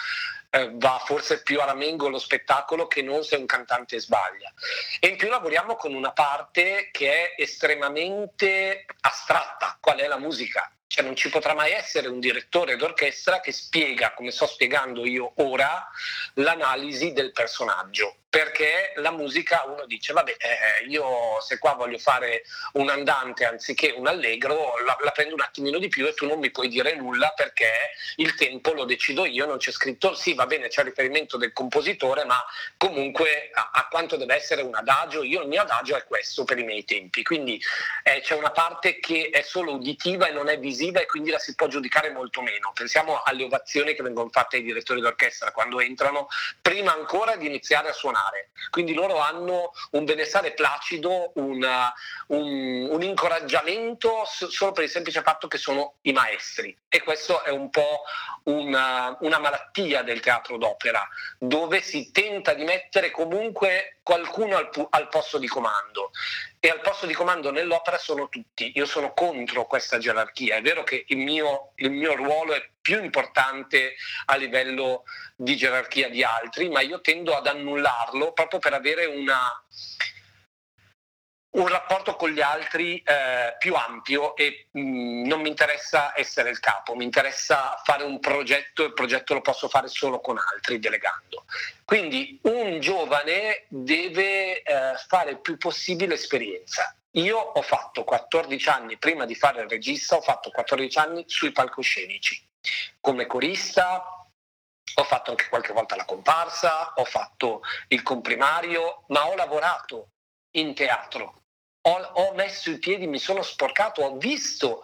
eh, 0.51 0.71
va 0.75 1.03
forse 1.05 1.43
più 1.43 1.61
a 1.61 1.64
ramengo 1.64 2.09
lo 2.09 2.19
spettacolo 2.19 2.87
che 2.87 3.03
non 3.03 3.25
se 3.25 3.37
un 3.37 3.47
cantante 3.47 3.99
sbaglia. 3.99 4.53
E 5.01 5.09
in 5.09 5.17
più 5.17 5.29
lavoriamo 5.29 5.77
con 5.77 5.95
una 5.95 6.12
parte 6.12 6.91
che 6.93 7.35
è 7.35 7.43
estremamente 7.43 8.85
astratta, 9.01 9.79
qual 9.81 9.99
è 9.99 10.07
la 10.07 10.19
musica. 10.19 10.71
Cioè 10.97 11.05
non 11.05 11.14
ci 11.14 11.28
potrà 11.28 11.53
mai 11.53 11.72
essere 11.72 12.09
un 12.09 12.20
direttore 12.20 12.76
d'orchestra 12.76 13.40
che 13.40 13.53
spiega, 13.53 14.14
come 14.14 14.30
sto 14.30 14.47
spiegando 14.47 15.05
io 15.05 15.30
ora, 15.42 15.86
l'analisi 16.36 17.12
del 17.12 17.32
personaggio. 17.32 18.16
Perché 18.30 18.92
la 18.97 19.12
musica 19.12 19.64
uno 19.66 19.86
dice 19.86 20.12
vabbè 20.12 20.36
eh, 20.38 20.84
io 20.88 21.40
se 21.40 21.59
qua 21.59 21.72
voglio 21.72 21.97
fare 21.97 22.42
un 22.72 22.90
andante 22.90 23.47
anziché 23.47 23.94
un 23.97 24.07
allegro 24.07 24.74
la, 24.84 24.97
la, 25.01 25.11
prendo 25.11 25.34
un 25.34 25.40
attimino 25.40 25.78
di 25.78 25.88
più 25.88 26.07
e 26.07 26.12
tu 26.12 26.26
non 26.26 26.38
mi 26.38 26.51
puoi 26.51 26.68
dire 26.68 26.94
nulla 26.97 27.32
perché 27.34 27.70
il 28.16 28.34
tempo 28.34 28.72
lo 28.72 28.84
decido 28.84 29.24
io 29.24 29.47
non 29.47 29.57
c'è 29.57 29.70
scritto 29.70 30.14
sì 30.14 30.34
va 30.34 30.44
bene 30.44 30.68
c'è 30.68 30.82
il 30.82 30.88
riferimento 30.88 31.38
del 31.38 31.55
compositore 31.55 32.24
ma 32.24 32.44
comunque 32.76 33.49
a, 33.55 33.70
a 33.72 33.88
quanto 33.88 34.16
deve 34.16 34.34
essere 34.34 34.61
un 34.61 34.74
adagio 34.74 35.22
io 35.22 35.40
il 35.40 35.49
mio 35.49 35.62
adagio 35.62 35.97
è 35.97 36.05
questo 36.05 36.44
per 36.44 36.59
i 36.59 36.64
miei 36.64 36.84
tempi 36.84 37.22
quindi 37.22 37.59
eh, 38.03 38.20
c'è 38.20 38.34
una 38.34 38.51
parte 38.51 38.99
che 38.99 39.30
è 39.32 39.40
solo 39.40 39.72
uditiva 39.72 40.26
e 40.28 40.32
non 40.32 40.51
è 40.51 40.59
visiva 40.59 40.86
e 40.93 41.07
quindi 41.07 41.30
la 41.30 41.39
si 41.39 41.55
può 41.55 41.66
giudicare 41.66 42.11
molto 42.11 42.43
meno 42.43 42.72
pensiamo 42.76 43.22
alle 43.22 43.45
ovazioni 43.45 43.95
che 43.95 44.03
vengono 44.03 44.28
fatte 44.30 44.57
ai 44.57 44.62
direttori 44.62 45.01
d'orchestra 45.01 45.51
quando 45.51 45.80
entrano 45.80 46.28
prima 46.61 46.93
ancora 46.93 47.37
di 47.37 47.47
iniziare 47.47 47.89
a 47.89 47.93
suonare. 47.93 48.51
Quindi 48.70 48.93
loro 48.93 49.18
hanno 49.18 49.72
un 49.93 50.05
benessere 50.05 50.53
placido, 50.53 51.32
una, 51.37 51.93
un, 52.28 52.89
un, 52.91 53.03
incoraggiamento 53.03 54.24
solo 54.26 54.72
per 54.72 54.84
il 54.84 54.91
semplice 54.91 55.22
fatto 55.22 55.49
che 55.49 55.59
sono 55.59 55.95
i 56.03 56.12
maestri. 56.12 56.76
E 56.89 57.03
questo 57.03 57.43
è 57.43 57.51
un 57.51 57.70
po' 57.70 58.03
una, 58.45 59.16
una 59.20 59.39
malattia 59.39 60.03
del 60.03 60.20
teatro 60.20 60.59
d'opera, 60.59 61.07
dove 61.39 61.80
si 61.80 62.11
tenta 62.12 62.53
di 62.53 62.64
mettere 62.64 63.11
comunque 63.11 63.99
qualcuno 64.03 64.57
al, 64.57 64.70
al 64.91 65.09
posto 65.09 65.39
di 65.39 65.49
comando 65.49 66.11
e 66.67 66.71
al 66.71 66.81
posto 66.81 67.07
di 67.07 67.14
comando 67.14 67.53
nell'opera 67.53 67.97
sono 67.97 68.29
tutti. 68.29 68.73
Io 68.75 68.87
sono 68.87 69.14
contro 69.14 69.67
questa 69.67 69.99
gerarchia. 69.99 70.57
È 70.57 70.62
vero 70.62 70.83
che 70.83 71.05
il 71.07 71.19
mio, 71.19 71.71
il 71.77 71.93
mio 71.93 72.17
ruolo 72.17 72.55
è 72.55 72.71
più 72.81 73.01
importante 73.01 73.95
a 74.25 74.35
livello 74.35 75.05
di 75.37 75.57
gerarchia 75.57 76.09
di 76.09 76.25
altri, 76.25 76.69
ma 76.69 76.81
io 76.81 77.01
tendo 77.01 77.37
ad 77.37 77.47
annullarlo 77.47 78.33
proprio 78.33 78.59
per 78.59 78.73
avere 78.73 79.05
una, 79.05 79.49
un 81.57 81.68
rapporto 81.68 82.16
con 82.16 82.30
gli 82.30 82.40
altri 82.40 82.98
eh, 82.98 83.57
più 83.59 83.74
ampio 83.74 84.36
e 84.36 84.68
mh, 84.70 84.80
mm, 84.80 85.26
non 85.26 85.40
mi 85.40 85.48
interessa 85.48 86.12
essere 86.18 86.50
il 86.50 86.61
capo, 86.61 86.94
mi 86.94 87.04
interessa 87.04 87.80
fare 87.82 88.04
un 88.04 88.20
progetto 88.20 88.82
e 88.82 88.86
il 88.86 88.92
progetto 88.92 89.34
lo 89.34 89.40
posso 89.40 89.68
fare 89.68 89.88
solo 89.88 90.20
con 90.20 90.38
altri, 90.38 90.78
delegando. 90.78 91.44
Quindi 91.84 92.38
un 92.42 92.78
giovane 92.80 93.64
deve 93.68 94.62
eh, 94.62 94.94
fare 95.09 95.30
il 95.30 95.40
più 95.40 95.57
possibile 95.57 96.14
esperienza. 96.14 96.94
Io 97.12 97.38
ho 97.38 97.62
fatto 97.62 98.04
14 98.04 98.68
anni, 98.68 98.98
prima 98.98 99.24
di 99.24 99.34
fare 99.34 99.62
il 99.62 99.68
regista, 99.68 100.16
ho 100.16 100.20
fatto 100.20 100.50
14 100.50 100.98
anni 100.98 101.24
sui 101.26 101.52
palcoscenici, 101.52 102.46
come 103.00 103.26
corista, 103.26 104.04
ho 104.98 105.04
fatto 105.04 105.30
anche 105.30 105.48
qualche 105.48 105.72
volta 105.72 105.96
la 105.96 106.04
comparsa, 106.04 106.92
ho 106.96 107.04
fatto 107.04 107.62
il 107.88 108.02
comprimario, 108.02 109.04
ma 109.09 109.26
ho 109.28 109.34
lavorato 109.34 110.11
in 110.57 110.74
teatro, 110.74 111.45
ho, 111.89 112.11
ho 112.14 112.34
messo 112.34 112.70
i 112.70 112.78
piedi, 112.78 113.07
mi 113.07 113.18
sono 113.18 113.43
sporcato, 113.43 114.03
ho 114.03 114.16
visto 114.16 114.82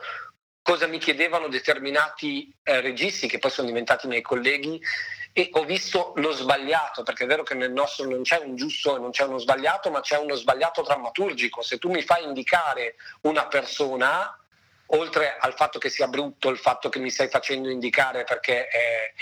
cosa 0.62 0.86
mi 0.86 0.98
chiedevano 0.98 1.48
determinati 1.48 2.54
eh, 2.62 2.80
registi 2.80 3.26
che 3.26 3.40
poi 3.40 3.50
sono 3.50 3.66
diventati 3.66 4.06
miei 4.06 4.22
colleghi 4.22 4.80
e 5.32 5.48
ho 5.52 5.64
visto 5.64 6.12
lo 6.16 6.30
sbagliato, 6.30 7.02
perché 7.02 7.24
è 7.24 7.26
vero 7.26 7.42
che 7.42 7.54
nel 7.54 7.72
nostro 7.72 8.06
non 8.08 8.22
c'è 8.22 8.38
un 8.38 8.54
giusto 8.54 8.96
e 8.96 9.00
non 9.00 9.10
c'è 9.10 9.24
uno 9.24 9.38
sbagliato, 9.38 9.90
ma 9.90 10.00
c'è 10.00 10.18
uno 10.18 10.34
sbagliato 10.34 10.82
drammaturgico. 10.82 11.62
Se 11.62 11.78
tu 11.78 11.90
mi 11.90 12.02
fai 12.02 12.24
indicare 12.24 12.96
una 13.22 13.46
persona, 13.46 14.38
oltre 14.86 15.36
al 15.40 15.54
fatto 15.54 15.78
che 15.78 15.88
sia 15.88 16.06
brutto, 16.06 16.50
il 16.50 16.58
fatto 16.58 16.90
che 16.90 16.98
mi 16.98 17.10
stai 17.10 17.28
facendo 17.28 17.70
indicare 17.70 18.24
perché 18.24 18.68
eh, 18.68 19.14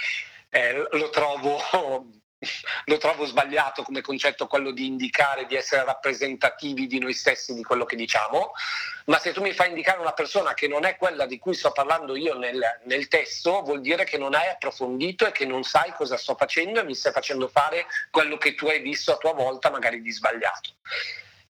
eh, 0.51 0.89
lo 0.91 1.11
trovo 1.11 2.11
lo 2.87 2.97
trovo 2.97 3.25
sbagliato 3.27 3.83
come 3.83 4.01
concetto 4.01 4.47
quello 4.47 4.71
di 4.71 4.87
indicare 4.87 5.47
di 5.47 5.57
essere 5.57 5.85
rappresentativi 5.85 6.87
di 6.87 6.99
noi 6.99 7.13
stessi, 7.13 7.55
di 7.55 7.63
quello 7.63 7.85
che 7.85 7.97
diciamo, 7.97 8.53
ma 9.07 9.19
se 9.19 9.33
tu 9.33 9.43
mi 9.43 9.53
fai 9.53 9.69
indicare 9.69 10.01
una 10.01 10.13
persona 10.13 10.55
che 10.55 10.69
non 10.69 10.85
è 10.85 10.97
quella 10.97 11.27
di 11.27 11.39
cui 11.39 11.55
sto 11.55 11.73
parlando 11.73 12.17
io 12.17 12.37
nel, 12.37 12.61
nel 12.85 13.09
testo, 13.09 13.63
vuol 13.63 13.81
dire 13.81 14.05
che 14.05 14.19
non 14.19 14.35
hai 14.35 14.49
approfondito 14.49 15.27
e 15.27 15.33
che 15.33 15.45
non 15.45 15.63
sai 15.63 15.93
cosa 15.93 16.17
sto 16.17 16.35
facendo 16.35 16.81
e 16.81 16.85
mi 16.85 16.95
stai 16.95 17.13
facendo 17.13 17.49
fare 17.49 17.87
quello 18.11 18.37
che 18.37 18.55
tu 18.55 18.67
hai 18.67 18.81
visto 18.81 19.13
a 19.13 19.19
tua 19.19 19.33
volta 19.33 19.71
magari 19.71 20.01
di 20.01 20.11
sbagliato. 20.11 20.77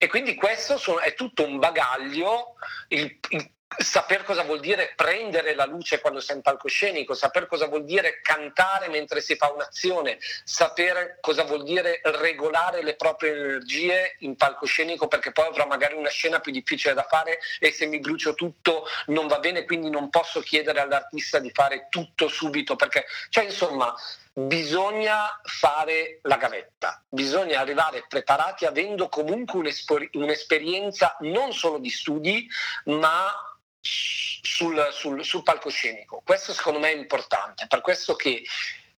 E 0.03 0.09
quindi 0.09 0.34
questo 0.34 0.99
è 1.01 1.12
tutto 1.14 1.45
un 1.45 1.59
bagaglio, 1.59 2.55
il, 2.88 3.18
il 3.28 3.51
saper 3.79 4.25
cosa 4.25 4.43
vuol 4.43 4.61
dire 4.61 4.93
prendere 4.97 5.55
la 5.55 5.64
luce 5.64 6.01
quando 6.01 6.21
sei 6.21 6.37
in 6.37 6.43
palcoscenico, 6.43 7.14
saper 7.14 7.47
cosa 7.47 7.66
vuol 7.66 7.85
dire 7.85 8.21
cantare 8.21 8.89
mentre 8.89 9.21
si 9.21 9.37
fa 9.37 9.51
un'azione, 9.53 10.18
sapere 10.45 11.18
cosa 11.21 11.45
vuol 11.45 11.62
dire 11.62 12.01
regolare 12.03 12.83
le 12.83 12.97
proprie 12.97 13.31
energie 13.31 14.16
in 14.21 14.37
palcoscenico 14.37 15.07
perché 15.07 15.31
poi 15.31 15.47
avrò 15.47 15.66
magari 15.66 15.95
una 15.95 16.09
scena 16.09 16.41
più 16.41 16.53
difficile 16.53 16.95
da 16.95 17.07
fare 17.09 17.39
e 17.61 17.71
se 17.71 17.87
mi 17.87 18.01
brucio 18.01 18.35
tutto 18.35 18.87
non 19.07 19.29
va 19.29 19.39
bene, 19.39 19.64
quindi 19.64 19.89
non 19.89 20.11
posso 20.11 20.41
chiedere 20.41 20.81
all'artista 20.81 21.39
di 21.39 21.51
fare 21.53 21.87
tutto 21.91 22.29
subito 22.29 22.75
perché, 22.75 23.07
cioè 23.29 23.45
insomma, 23.45 23.95
bisogna 24.33 25.41
fare 25.45 26.18
la 26.23 26.37
gavetta, 26.37 27.03
bisogna 27.09 27.61
arrivare 27.61 28.05
preparati 28.09 28.64
avendo 28.64 29.09
comunque 29.09 29.73
un'esperienza 30.12 31.16
non 31.21 31.53
solo 31.53 31.79
di 31.79 31.91
studi, 31.91 32.49
ma 32.85 33.33
sul, 33.81 34.89
sul, 34.93 35.24
sul 35.24 35.43
palcoscenico. 35.43 36.22
Questo 36.24 36.53
secondo 36.53 36.78
me 36.78 36.93
è 36.93 36.97
importante, 36.97 37.66
per 37.66 37.81
questo 37.81 38.14
che 38.14 38.43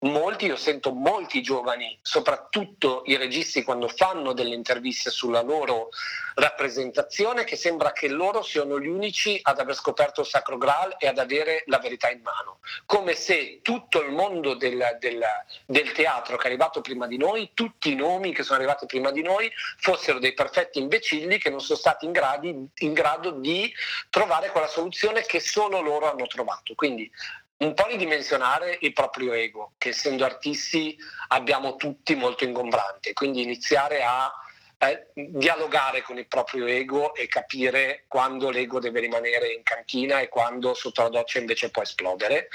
molti, 0.02 0.46
io 0.46 0.56
sento 0.56 0.92
molti 0.92 1.42
giovani, 1.42 1.98
soprattutto 2.02 3.02
i 3.06 3.16
registi 3.16 3.62
quando 3.62 3.88
fanno 3.88 4.32
delle 4.32 4.54
interviste 4.54 5.10
sulla 5.10 5.42
loro 5.42 5.88
rappresentazione, 6.34 7.44
che 7.44 7.56
sembra 7.56 7.92
che 7.92 8.08
loro 8.08 8.42
siano 8.42 8.80
gli 8.80 8.86
unici 8.86 9.38
ad 9.42 9.58
aver 9.58 9.74
scoperto 9.74 10.22
il 10.22 10.26
Sacro 10.26 10.58
Graal 10.58 10.96
e 10.98 11.06
ad 11.06 11.18
avere 11.18 11.62
la 11.66 11.78
verità 11.78 12.10
in 12.10 12.20
mano, 12.22 12.58
come 12.86 13.14
se 13.14 13.60
tutto 13.62 14.02
il 14.02 14.12
mondo 14.12 14.54
del, 14.54 14.96
del, 14.98 15.22
del 15.66 15.92
teatro 15.92 16.36
che 16.36 16.44
è 16.44 16.46
arrivato 16.46 16.80
prima 16.80 17.06
di 17.06 17.16
noi, 17.16 17.50
tutti 17.54 17.92
i 17.92 17.94
nomi 17.94 18.32
che 18.32 18.42
sono 18.42 18.58
arrivati 18.58 18.86
prima 18.86 19.10
di 19.10 19.22
noi, 19.22 19.50
fossero 19.78 20.18
dei 20.18 20.34
perfetti 20.34 20.78
imbecilli 20.78 21.38
che 21.38 21.50
non 21.50 21.60
sono 21.60 21.78
stati 21.78 22.06
in, 22.06 22.12
gradi, 22.12 22.68
in 22.78 22.92
grado 22.92 23.30
di 23.30 23.72
trovare 24.10 24.50
quella 24.50 24.68
soluzione 24.68 25.22
che 25.22 25.40
solo 25.40 25.80
loro 25.80 26.10
hanno 26.10 26.26
trovato. 26.26 26.74
Quindi 26.74 27.10
un 27.58 27.74
po' 27.74 27.86
ridimensionare 27.86 28.78
il 28.80 28.92
proprio 28.92 29.32
ego, 29.32 29.72
che 29.78 29.90
essendo 29.90 30.24
artisti 30.24 30.96
abbiamo 31.28 31.76
tutti 31.76 32.14
molto 32.14 32.44
ingombrante, 32.44 33.12
quindi 33.12 33.42
iniziare 33.42 34.02
a 34.02 34.32
eh, 34.78 35.06
dialogare 35.14 36.02
con 36.02 36.18
il 36.18 36.26
proprio 36.26 36.66
ego 36.66 37.14
e 37.14 37.28
capire 37.28 38.04
quando 38.08 38.50
l'ego 38.50 38.80
deve 38.80 38.98
rimanere 38.98 39.52
in 39.52 39.62
cantina 39.62 40.18
e 40.18 40.28
quando 40.28 40.74
sotto 40.74 41.02
la 41.02 41.08
doccia 41.08 41.38
invece 41.38 41.70
può 41.70 41.82
esplodere. 41.82 42.48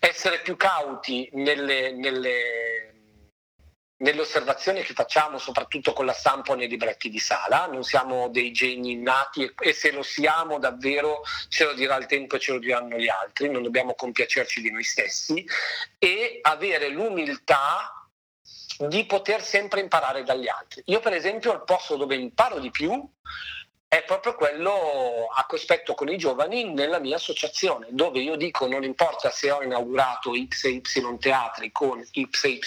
Essere 0.00 0.40
più 0.40 0.56
cauti 0.56 1.28
nelle, 1.34 1.92
nelle 1.92 2.91
nelle 4.02 4.20
osservazioni 4.20 4.82
che 4.82 4.94
facciamo 4.94 5.38
soprattutto 5.38 5.92
con 5.92 6.06
la 6.06 6.12
stampa 6.12 6.54
nei 6.54 6.68
libretti 6.68 7.08
di 7.08 7.18
sala, 7.18 7.66
non 7.66 7.84
siamo 7.84 8.28
dei 8.28 8.52
geni 8.52 8.92
innati 8.92 9.50
e, 9.58 9.72
se 9.72 9.90
lo 9.92 10.02
siamo 10.02 10.58
davvero 10.58 11.22
ce 11.48 11.64
lo 11.64 11.72
dirà 11.72 11.96
il 11.96 12.06
tempo 12.06 12.36
e 12.36 12.38
ce 12.38 12.52
lo 12.52 12.58
diranno 12.58 12.98
gli 12.98 13.08
altri, 13.08 13.48
non 13.48 13.62
dobbiamo 13.62 13.94
compiacerci 13.94 14.60
di 14.60 14.70
noi 14.70 14.82
stessi 14.82 15.44
e 15.98 16.38
avere 16.42 16.88
l'umiltà 16.88 18.08
di 18.78 19.04
poter 19.06 19.42
sempre 19.42 19.80
imparare 19.80 20.24
dagli 20.24 20.48
altri. 20.48 20.82
Io 20.86 21.00
per 21.00 21.12
esempio 21.12 21.52
il 21.52 21.62
posto 21.64 21.96
dove 21.96 22.16
imparo 22.16 22.58
di 22.58 22.70
più 22.70 23.08
è 23.92 24.04
proprio 24.04 24.34
quello 24.34 25.28
a 25.30 25.44
cospetto 25.44 25.92
con 25.92 26.08
i 26.08 26.16
giovani 26.16 26.72
nella 26.72 26.98
mia 26.98 27.16
associazione, 27.16 27.88
dove 27.90 28.20
io 28.20 28.36
dico 28.36 28.66
non 28.66 28.84
importa 28.84 29.28
se 29.28 29.50
ho 29.50 29.62
inaugurato 29.62 30.32
X 30.48 30.64
e 30.64 30.70
Y 30.70 31.18
teatri 31.18 31.70
con 31.72 32.02
X 32.02 32.44
e 32.44 32.48
Y 32.48 32.60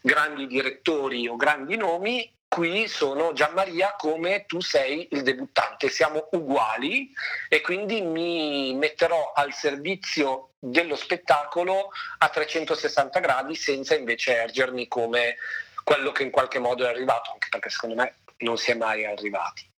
grandi 0.00 0.46
direttori 0.46 1.26
o 1.26 1.34
grandi 1.34 1.74
nomi, 1.76 2.32
qui 2.46 2.86
sono 2.86 3.32
Gianmaria 3.32 3.96
come 3.98 4.44
tu 4.46 4.60
sei 4.60 5.08
il 5.10 5.22
debuttante, 5.22 5.88
siamo 5.88 6.28
uguali 6.30 7.12
e 7.48 7.60
quindi 7.60 8.00
mi 8.00 8.72
metterò 8.74 9.32
al 9.34 9.52
servizio 9.52 10.50
dello 10.60 10.94
spettacolo 10.94 11.90
a 12.18 12.28
360 12.28 13.18
gradi 13.18 13.56
senza 13.56 13.96
invece 13.96 14.36
ergermi 14.36 14.86
come 14.86 15.38
quello 15.82 16.12
che 16.12 16.22
in 16.22 16.30
qualche 16.30 16.60
modo 16.60 16.84
è 16.84 16.88
arrivato, 16.88 17.32
anche 17.32 17.48
perché 17.50 17.68
secondo 17.68 17.96
me 17.96 18.14
non 18.38 18.56
si 18.56 18.70
è 18.70 18.74
mai 18.74 19.04
arrivati. 19.04 19.69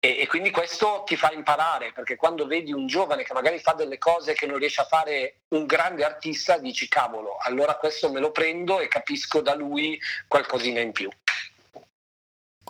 E, 0.00 0.18
e, 0.20 0.26
quindi 0.28 0.50
questo 0.50 1.02
ti 1.04 1.16
fa 1.16 1.32
imparare, 1.32 1.92
perché 1.92 2.14
quando 2.14 2.46
vedi 2.46 2.72
un 2.72 2.86
giovane 2.86 3.24
che 3.24 3.32
magari 3.32 3.58
fa 3.58 3.72
delle 3.72 3.98
cose 3.98 4.32
che 4.32 4.46
non 4.46 4.58
riesce 4.58 4.80
a 4.80 4.84
fare 4.84 5.40
un 5.48 5.66
grande 5.66 6.04
artista, 6.04 6.56
dici 6.56 6.86
cavolo, 6.86 7.36
allora 7.40 7.74
questo 7.76 8.12
me 8.12 8.20
lo 8.20 8.30
prendo 8.30 8.78
e 8.78 8.86
capisco 8.86 9.40
da 9.40 9.56
lui 9.56 9.98
qualcosina 10.28 10.78
in 10.78 10.92
più. 10.92 11.10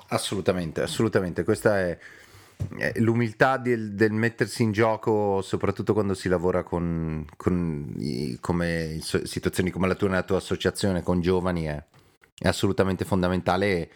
Assolutamente, 0.09 0.81
assolutamente. 0.81 1.45
Questa 1.45 1.79
è, 1.79 1.99
è 2.79 2.93
l'umiltà 2.97 3.59
del, 3.59 3.95
del, 3.95 4.12
mettersi 4.12 4.62
in 4.62 4.72
gioco, 4.72 5.43
soprattutto 5.43 5.93
quando 5.93 6.14
si 6.14 6.31
lavora 6.31 6.62
con, 6.62 7.26
con 7.37 8.39
come, 8.41 9.01
situazioni 9.03 9.70
come 9.70 9.87
la 9.87 9.95
tua 9.95 10.09
nella 10.09 10.22
tua 10.22 10.39
associazione 10.39 11.03
con 11.03 11.20
giovani, 11.20 11.64
è, 11.64 11.85
è 12.39 12.49
assolutamente 12.49 13.05
fondamentale 13.05 13.66
e, 13.66 13.91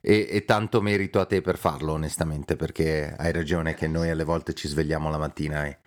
e, 0.00 0.44
tanto 0.46 0.80
merito 0.80 1.20
a 1.20 1.26
te 1.26 1.40
per 1.40 1.58
farlo, 1.58 1.92
onestamente, 1.92 2.56
perché 2.56 3.14
hai 3.16 3.32
ragione 3.32 3.74
che 3.74 3.86
noi 3.86 4.10
alle 4.10 4.24
volte 4.24 4.54
ci 4.54 4.68
svegliamo 4.68 5.10
la 5.10 5.18
mattina 5.18 5.66
e 5.66 5.78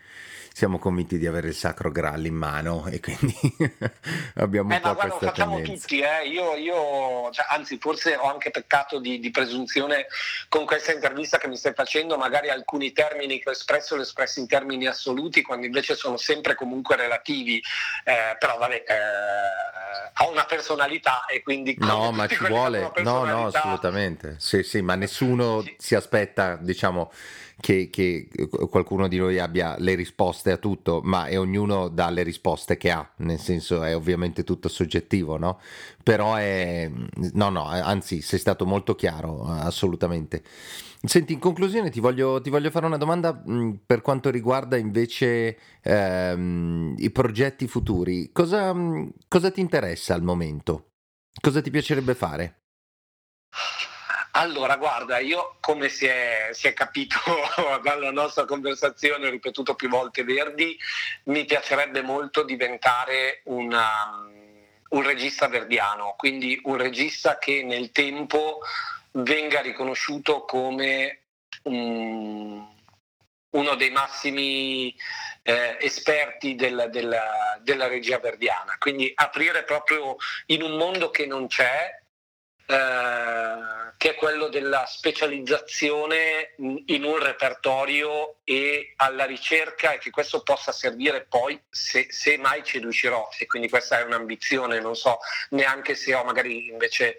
siamo 0.54 0.80
convinti 0.80 1.18
di 1.18 1.26
avere 1.28 1.48
il 1.48 1.56
sacro 1.56 1.92
Graal 1.92 2.26
in 2.26 2.36
mano 2.36 2.86
e 2.88 3.00
quindi 3.00 3.34
abbiamo 4.36 4.72
eh, 4.72 4.76
un 4.76 4.82
po' 4.82 4.94
guarda, 4.94 5.08
questa 5.08 5.26
lo 5.26 5.32
facciamo 5.32 5.56
tendenza. 5.56 5.88
tutti, 5.88 6.00
eh. 6.02 6.28
io, 6.28 6.56
io 6.56 7.32
cioè, 7.32 7.46
anzi 7.50 7.78
forse 7.78 8.16
ho 8.16 8.30
anche 8.30 8.52
peccato 8.52 9.00
di, 9.00 9.20
di, 9.20 9.32
presunzione 9.32 10.08
con 10.50 10.66
questa 10.66 10.92
intervista 10.92 11.38
che 11.38 11.48
mi 11.48 11.56
stai 11.56 11.74
facendo, 11.74 12.18
magari 12.18 12.50
alcuni 12.50 12.92
termini 12.92 13.40
che 13.40 13.50
ho 13.50 13.52
espresso 13.54 13.96
li 13.96 14.02
ho 14.02 14.04
espressi 14.04 14.40
in 14.42 14.48
termini 14.48 14.88
assoluti 14.88 15.42
quando 15.42 15.66
invece 15.66 15.96
sono 15.96 16.18
sempre 16.18 16.56
comunque 16.56 16.98
relativi, 16.98 17.62
eh, 18.04 18.36
però 18.38 18.58
vabbè, 18.58 18.84
eh, 18.88 20.12
ha 20.14 20.28
una 20.28 20.46
personalità 20.46 21.26
e 21.26 21.42
quindi... 21.42 21.76
No, 21.80 22.12
ma 22.12 22.28
ci 22.28 22.46
vuole, 22.46 22.92
no, 22.98 23.24
no, 23.24 23.48
assolutamente, 23.48 24.36
sì, 24.38 24.64
sì, 24.64 24.82
ma 24.82 24.96
nessuno 24.96 25.62
sì. 25.62 25.76
si 25.78 25.96
aspetta, 25.96 26.58
diciamo 26.60 27.12
che, 27.62 27.90
che, 27.90 28.28
qualcuno 28.70 29.08
di 29.08 29.18
noi 29.18 29.40
abbia 29.40 29.76
le 29.78 29.96
risposte 29.96 30.52
a 30.52 30.58
tutto, 30.58 31.00
ma 31.04 31.28
è 31.28 31.40
ognuno 31.40 31.88
dà 31.88 32.10
le 32.10 32.24
risposte 32.24 32.76
che 32.76 32.90
ha, 32.90 33.10
nel 33.18 33.40
senso 33.40 33.84
è 33.84 33.96
ovviamente 33.96 34.44
tutto 34.44 34.68
soggettivo, 34.68 35.38
no? 35.38 35.62
Però 36.04 36.36
è... 36.36 36.90
no, 37.34 37.50
no, 37.50 37.64
anzi 37.66 38.22
sei 38.22 38.40
stato 38.40 38.66
molto 38.66 38.96
chiaro, 38.96 39.46
assolutamente. 39.46 40.44
Senti, 41.04 41.34
in 41.34 41.40
conclusione 41.40 41.90
ti 41.90 42.00
voglio, 42.00 42.42
ti 42.42 42.50
voglio 42.50 42.70
fare 42.72 42.86
una 42.86 42.98
domanda 42.98 43.32
mh, 43.34 43.82
per 43.86 44.02
quanto 44.02 44.30
riguarda 44.30 44.76
invece 44.78 45.58
ehm, 45.82 46.96
i 46.98 47.10
progetti 47.12 47.68
futuri. 47.68 48.32
Cosa, 48.32 48.76
cosa 49.28 49.52
ti 49.52 49.62
interessa 49.62 50.14
al 50.14 50.24
momento? 50.24 50.90
Cosa 51.40 51.62
ti 51.62 51.70
piacerebbe 51.70 52.16
fare? 52.16 52.62
Allora, 54.34 54.78
guarda, 54.78 55.20
io 55.20 55.58
come 55.60 55.90
si 55.90 56.06
è, 56.06 56.50
si 56.52 56.68
è, 56.68 56.74
capito 56.74 57.18
dalla 57.84 58.12
nostra 58.12 58.46
conversazione, 58.46 59.28
ho 59.28 59.30
ripetuto 59.30 59.76
più 59.76 59.90
volte 59.90 60.24
Verdi, 60.24 60.78
mi 61.26 61.44
piacerebbe 61.44 62.02
molto 62.02 62.44
diventare 62.44 63.42
una, 63.46 64.26
un 64.90 65.04
regista 65.04 65.48
verdiano, 65.48 66.16
quindi 66.18 66.60
un 66.64 66.78
regista 66.78 67.38
che 67.38 67.64
nel 67.64 67.92
tempo 67.92 68.60
venga 69.12 69.60
riconosciuto 69.60 70.46
come 70.46 71.24
un, 71.64 72.66
uno 73.50 73.76
dei 73.76 73.90
massimi 73.90 74.96
eh, 75.44 75.78
esperti 75.82 76.56
del, 76.56 76.88
della, 76.90 77.60
della 77.62 77.88
regia 77.88 78.20
verdiana, 78.20 78.78
quindi 78.80 79.12
aprire 79.14 79.64
proprio 79.64 80.16
in 80.48 80.62
un 80.62 80.78
mondo 80.78 81.10
che 81.10 81.26
non 81.26 81.48
c'è, 81.48 82.01
eh, 82.72 83.92
che 83.98 84.12
è 84.12 84.16
quello 84.16 84.48
della 84.48 84.86
specializzazione 84.88 86.56
in 86.58 87.04
un 87.04 87.20
repertorio 87.22 88.38
e 88.46 88.94
alla 88.96 89.26
ricerca 89.26 89.92
e 89.92 89.98
che 89.98 90.10
questo 90.10 90.42
possa 90.42 90.72
servire 90.72 91.26
poi 91.28 91.62
se, 91.70 92.08
se, 92.10 92.38
mai 92.38 92.64
ci 92.64 92.80
riuscirò 92.80 93.30
e 93.38 93.46
quindi 93.46 93.70
questa 93.70 94.00
è 94.00 94.04
un'ambizione, 94.04 94.80
non 94.80 94.96
so 94.96 95.20
neanche 95.50 95.96
se 95.96 96.16
ho 96.16 96.24
magari 96.24 96.70
invece 96.70 97.18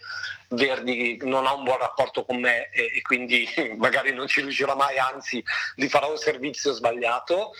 Verdi 0.48 1.18
non 1.22 1.46
ha 1.46 1.53
un 1.53 1.64
buon 1.64 1.78
rapporto 1.78 2.24
con 2.24 2.40
me 2.40 2.70
e, 2.70 2.90
e 2.96 3.03
quindi 3.03 3.46
magari 3.76 4.12
non 4.12 4.26
ci 4.26 4.40
riuscirò 4.40 4.74
mai, 4.74 4.98
anzi 4.98 5.42
gli 5.76 5.86
farò 5.86 6.11
un 6.11 6.18
servizio 6.18 6.72
sbagliato. 6.72 7.53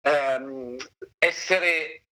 Eh, 0.00 0.76
essere 1.18 2.07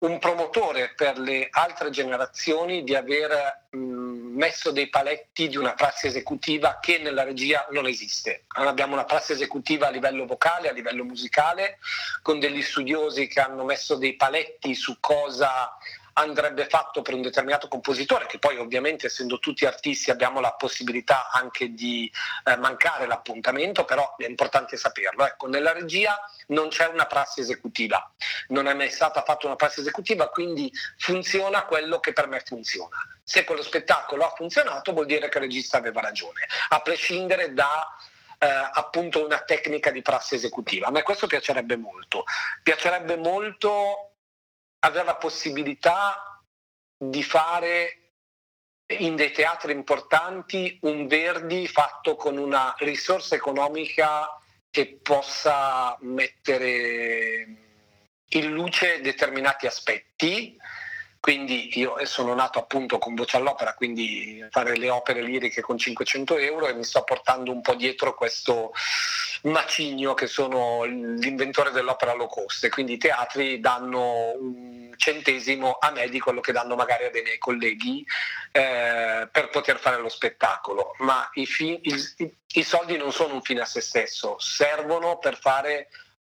un 0.00 0.18
promotore 0.20 0.92
per 0.94 1.18
le 1.18 1.48
altre 1.50 1.90
generazioni 1.90 2.84
di 2.84 2.94
aver 2.94 3.66
mh, 3.70 3.78
messo 3.78 4.70
dei 4.70 4.88
paletti 4.88 5.48
di 5.48 5.56
una 5.56 5.74
prassi 5.74 6.06
esecutiva 6.06 6.78
che 6.80 6.98
nella 6.98 7.24
regia 7.24 7.66
non 7.70 7.86
esiste. 7.86 8.44
Abbiamo 8.48 8.94
una 8.94 9.04
prassi 9.04 9.32
esecutiva 9.32 9.88
a 9.88 9.90
livello 9.90 10.24
vocale, 10.24 10.68
a 10.68 10.72
livello 10.72 11.02
musicale, 11.02 11.78
con 12.22 12.38
degli 12.38 12.62
studiosi 12.62 13.26
che 13.26 13.40
hanno 13.40 13.64
messo 13.64 13.96
dei 13.96 14.14
paletti 14.14 14.74
su 14.74 14.98
cosa 15.00 15.76
andrebbe 16.18 16.66
fatto 16.66 17.02
per 17.02 17.14
un 17.14 17.22
determinato 17.22 17.68
compositore, 17.68 18.26
che 18.26 18.38
poi 18.38 18.58
ovviamente 18.58 19.06
essendo 19.06 19.38
tutti 19.38 19.66
artisti 19.66 20.10
abbiamo 20.10 20.40
la 20.40 20.52
possibilità 20.52 21.30
anche 21.30 21.72
di 21.72 22.10
eh, 22.44 22.56
mancare 22.56 23.06
l'appuntamento, 23.06 23.84
però 23.84 24.16
è 24.16 24.26
importante 24.26 24.76
saperlo. 24.76 25.24
Ecco, 25.24 25.46
nella 25.46 25.72
regia 25.72 26.18
non 26.48 26.68
c'è 26.68 26.86
una 26.86 27.06
prassi 27.06 27.40
esecutiva, 27.40 28.12
non 28.48 28.66
è 28.66 28.74
mai 28.74 28.90
stata 28.90 29.22
fatta 29.22 29.46
una 29.46 29.56
prassi 29.56 29.80
esecutiva, 29.80 30.28
quindi 30.28 30.70
funziona 30.98 31.64
quello 31.64 32.00
che 32.00 32.12
per 32.12 32.26
me 32.26 32.42
funziona. 32.44 32.96
Se 33.22 33.44
quello 33.44 33.62
spettacolo 33.62 34.24
ha 34.24 34.34
funzionato 34.34 34.92
vuol 34.92 35.06
dire 35.06 35.28
che 35.28 35.38
il 35.38 35.44
regista 35.44 35.76
aveva 35.76 36.00
ragione, 36.00 36.40
a 36.70 36.80
prescindere 36.80 37.52
da 37.52 37.86
eh, 38.38 38.46
appunto 38.46 39.24
una 39.24 39.40
tecnica 39.40 39.90
di 39.90 40.02
prassi 40.02 40.34
esecutiva. 40.34 40.86
A 40.86 40.90
me 40.90 41.02
questo 41.02 41.26
piacerebbe 41.26 41.76
molto. 41.76 42.24
Piacerebbe 42.62 43.16
molto 43.16 44.07
avere 44.80 45.04
la 45.04 45.16
possibilità 45.16 46.42
di 46.96 47.22
fare 47.22 48.12
in 48.86 49.16
dei 49.16 49.32
teatri 49.32 49.72
importanti 49.72 50.78
un 50.82 51.06
Verdi 51.06 51.66
fatto 51.68 52.16
con 52.16 52.38
una 52.38 52.74
risorsa 52.78 53.34
economica 53.34 54.28
che 54.70 54.98
possa 55.02 55.96
mettere 56.00 57.46
in 58.30 58.50
luce 58.50 59.00
determinati 59.00 59.66
aspetti 59.66 60.56
quindi 61.20 61.78
io 61.78 61.96
sono 62.04 62.34
nato 62.34 62.58
appunto 62.58 62.98
con 62.98 63.14
voce 63.14 63.36
all'opera, 63.36 63.74
quindi 63.74 64.44
fare 64.50 64.76
le 64.76 64.88
opere 64.88 65.22
liriche 65.22 65.60
con 65.60 65.76
500 65.76 66.36
euro 66.38 66.68
e 66.68 66.74
mi 66.74 66.84
sto 66.84 67.02
portando 67.02 67.50
un 67.50 67.60
po' 67.60 67.74
dietro 67.74 68.14
questo 68.14 68.72
macigno 69.42 70.14
che 70.14 70.26
sono 70.26 70.84
l'inventore 70.84 71.70
dell'opera 71.70 72.14
low 72.14 72.28
cost. 72.28 72.64
E 72.64 72.68
quindi 72.68 72.94
i 72.94 72.98
teatri 72.98 73.60
danno 73.60 74.32
un 74.38 74.92
centesimo 74.96 75.78
a 75.80 75.90
me 75.90 76.08
di 76.08 76.20
quello 76.20 76.40
che 76.40 76.52
danno 76.52 76.76
magari 76.76 77.04
a 77.04 77.10
dei 77.10 77.22
miei 77.22 77.38
colleghi 77.38 78.04
eh, 78.52 79.28
per 79.30 79.48
poter 79.50 79.78
fare 79.78 79.98
lo 80.00 80.08
spettacolo, 80.08 80.94
ma 80.98 81.28
i, 81.34 81.46
fi- 81.46 81.80
i, 81.82 82.36
i 82.52 82.62
soldi 82.62 82.96
non 82.96 83.12
sono 83.12 83.34
un 83.34 83.42
fine 83.42 83.60
a 83.60 83.66
se 83.66 83.80
stesso, 83.80 84.36
servono 84.38 85.18
per 85.18 85.38
fare 85.38 85.88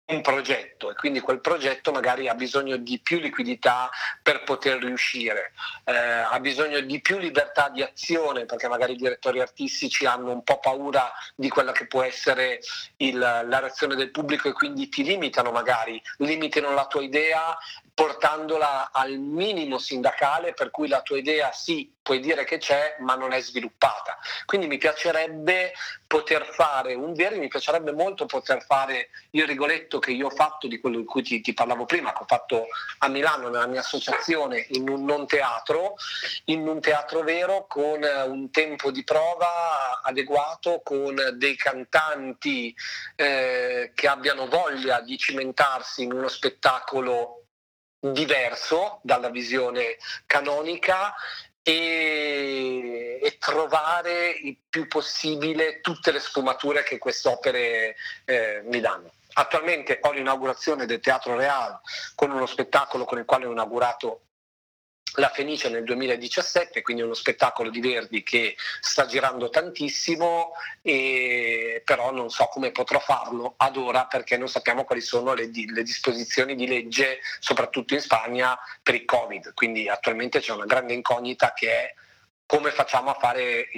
un 0.08 0.22
progetto 0.22 0.91
e 0.91 0.93
quindi 0.93 1.20
quel 1.20 1.41
progetto 1.41 1.91
magari 1.91 2.28
ha 2.28 2.36
bisogno 2.36 2.78
di 2.78 2.99
più 2.99 3.20
liquidità 3.20 3.89
per 4.22 4.43
poter 4.43 4.78
riuscire, 4.78 5.53
eh, 5.86 5.95
ha 5.95 6.39
bisogno 6.39 6.80
di 6.82 7.01
più 7.01 7.18
libertà 7.18 7.70
di 7.70 7.82
azione 7.82 8.45
perché 8.45 8.68
magari 8.68 8.93
i 8.93 8.97
direttori 8.97 9.39
artistici 9.39 10.06
hanno 10.06 10.32
un 10.32 10.43
po' 10.43 10.60
paura 10.60 11.12
di 11.34 11.49
quella 11.49 11.72
che 11.72 11.88
può 11.88 12.03
essere 12.03 12.60
il, 12.97 13.18
la 13.18 13.60
reazione 13.60 13.95
del 13.95 14.12
pubblico 14.12 14.47
e 14.47 14.53
quindi 14.53 14.89
ti 14.89 15.03
limitano 15.03 15.51
magari, 15.51 15.99
limitano 16.18 16.72
la 16.74 16.86
tua 16.86 17.01
idea 17.01 17.58
portandola 17.96 18.91
al 18.91 19.18
minimo 19.18 19.78
sindacale 19.78 20.54
per 20.54 20.70
cui 20.70 20.89
la 20.89 21.02
tua 21.02 21.18
idea 21.18 21.54
sì, 21.54 21.89
puoi 22.02 22.20
dire 22.20 22.43
che 22.43 22.58
c'è, 22.58 22.98
ma 23.00 23.16
non 23.16 23.32
è 23.32 23.41
sviluppata. 23.41 24.20
Quindi 24.46 24.68
mi 24.68 24.78
piacerebbe 24.78 25.74
poter 26.06 26.46
fare 26.46 26.93
un 26.93 27.14
vero, 27.14 27.38
mi 27.38 27.48
piacerebbe 27.48 27.93
molto 27.93 28.26
poter 28.26 28.64
fare 28.64 29.10
il 29.32 29.48
rigoletto 29.48 29.98
che 30.00 30.12
io 30.12 30.28
ho 30.28 30.30
fatto 30.30 30.68
di 30.68 30.80
quello 30.80 31.00
di 31.00 31.06
cui 31.06 31.24
ti, 31.24 31.39
ti 31.39 31.54
parlavo 31.54 31.86
prima, 31.86 32.12
che 32.12 32.22
ho 32.22 32.26
fatto 32.28 32.68
a 33.00 33.08
Milano 33.08 33.48
nella 33.48 33.66
mia 33.66 33.80
associazione 33.80 34.68
in 34.72 34.89
un 34.89 35.06
non 35.06 35.26
teatro, 35.26 35.96
in 36.46 36.68
un 36.68 36.82
teatro 36.82 37.22
vero 37.24 37.66
con 37.66 38.02
un 38.04 38.52
tempo 38.52 38.91
di 38.91 39.06
prova 39.06 40.02
adeguato, 40.04 40.82
con 40.84 41.16
dei 41.36 41.56
cantanti 41.56 42.76
eh, 43.16 43.93
che 43.96 44.08
abbiano 44.08 44.48
voglia 44.48 45.00
di 45.00 45.18
cimentarsi 45.18 46.04
in 46.04 46.12
uno 46.12 46.28
spettacolo 46.28 47.45
diverso 48.12 48.99
dalla 49.03 49.30
visione 49.30 49.97
canonica 50.26 51.14
e, 51.62 53.20
e, 53.22 53.38
trovare 53.39 54.30
il 54.30 54.58
più 54.70 54.88
possibile 54.88 55.82
tutte 55.82 56.12
le 56.12 56.20
sfumature 56.20 56.84
che 56.84 56.99
queste 56.99 57.28
opere 57.28 57.95
eh, 58.26 58.62
mi 58.66 58.80
danno. 58.80 59.14
Attualmente 59.34 59.99
ho 60.01 60.12
l'inaugurazione 60.12 60.86
del 60.86 60.99
Teatro 60.99 61.36
Real 61.36 61.80
con 62.14 62.32
uno 62.32 62.45
spettacolo 62.45 63.03
con 63.03 63.18
il 63.18 63.26
quale 63.26 63.45
ho 63.45 63.51
inaugurato 63.51 64.22
la 65.16 65.30
Fenice 65.30 65.70
nel 65.70 65.84
2017, 65.84 66.82
quindi 66.82 67.01
uno 67.01 67.13
spettacolo 67.13 67.70
di 67.70 67.80
Verdi 67.80 68.24
che 68.24 68.55
sta 68.80 69.05
girando 69.05 69.49
tantissimo, 69.49 70.51
e 70.82 71.82
però 71.86 72.11
non 72.11 72.30
so 72.30 72.45
come 72.45 72.72
potrò 72.72 72.99
farlo 72.99 73.53
ad 73.57 73.78
ora 73.78 74.05
perché 74.05 74.38
non 74.38 74.47
sappiamo 74.47 74.84
quali 74.84 75.01
sono 75.01 75.34
le, 75.34 75.49
le 75.51 75.84
disposizioni 75.84 76.55
di 76.55 76.68
legge, 76.68 77.20
soprattutto 77.39 77.93
in 77.93 78.01
Spagna, 78.01 78.57
per 78.82 78.95
il 78.95 79.05
Covid. 79.05 79.53
Quindi 79.53 79.88
attualmente 79.89 80.39
c'è 80.39 80.51
una 80.51 80.66
grande 80.66 80.93
incognita 80.93 81.53
che 81.53 81.70
è 81.70 81.93
come 82.48 82.72
facciamo 82.72 83.10
a 83.10 83.16
fare 83.16 83.70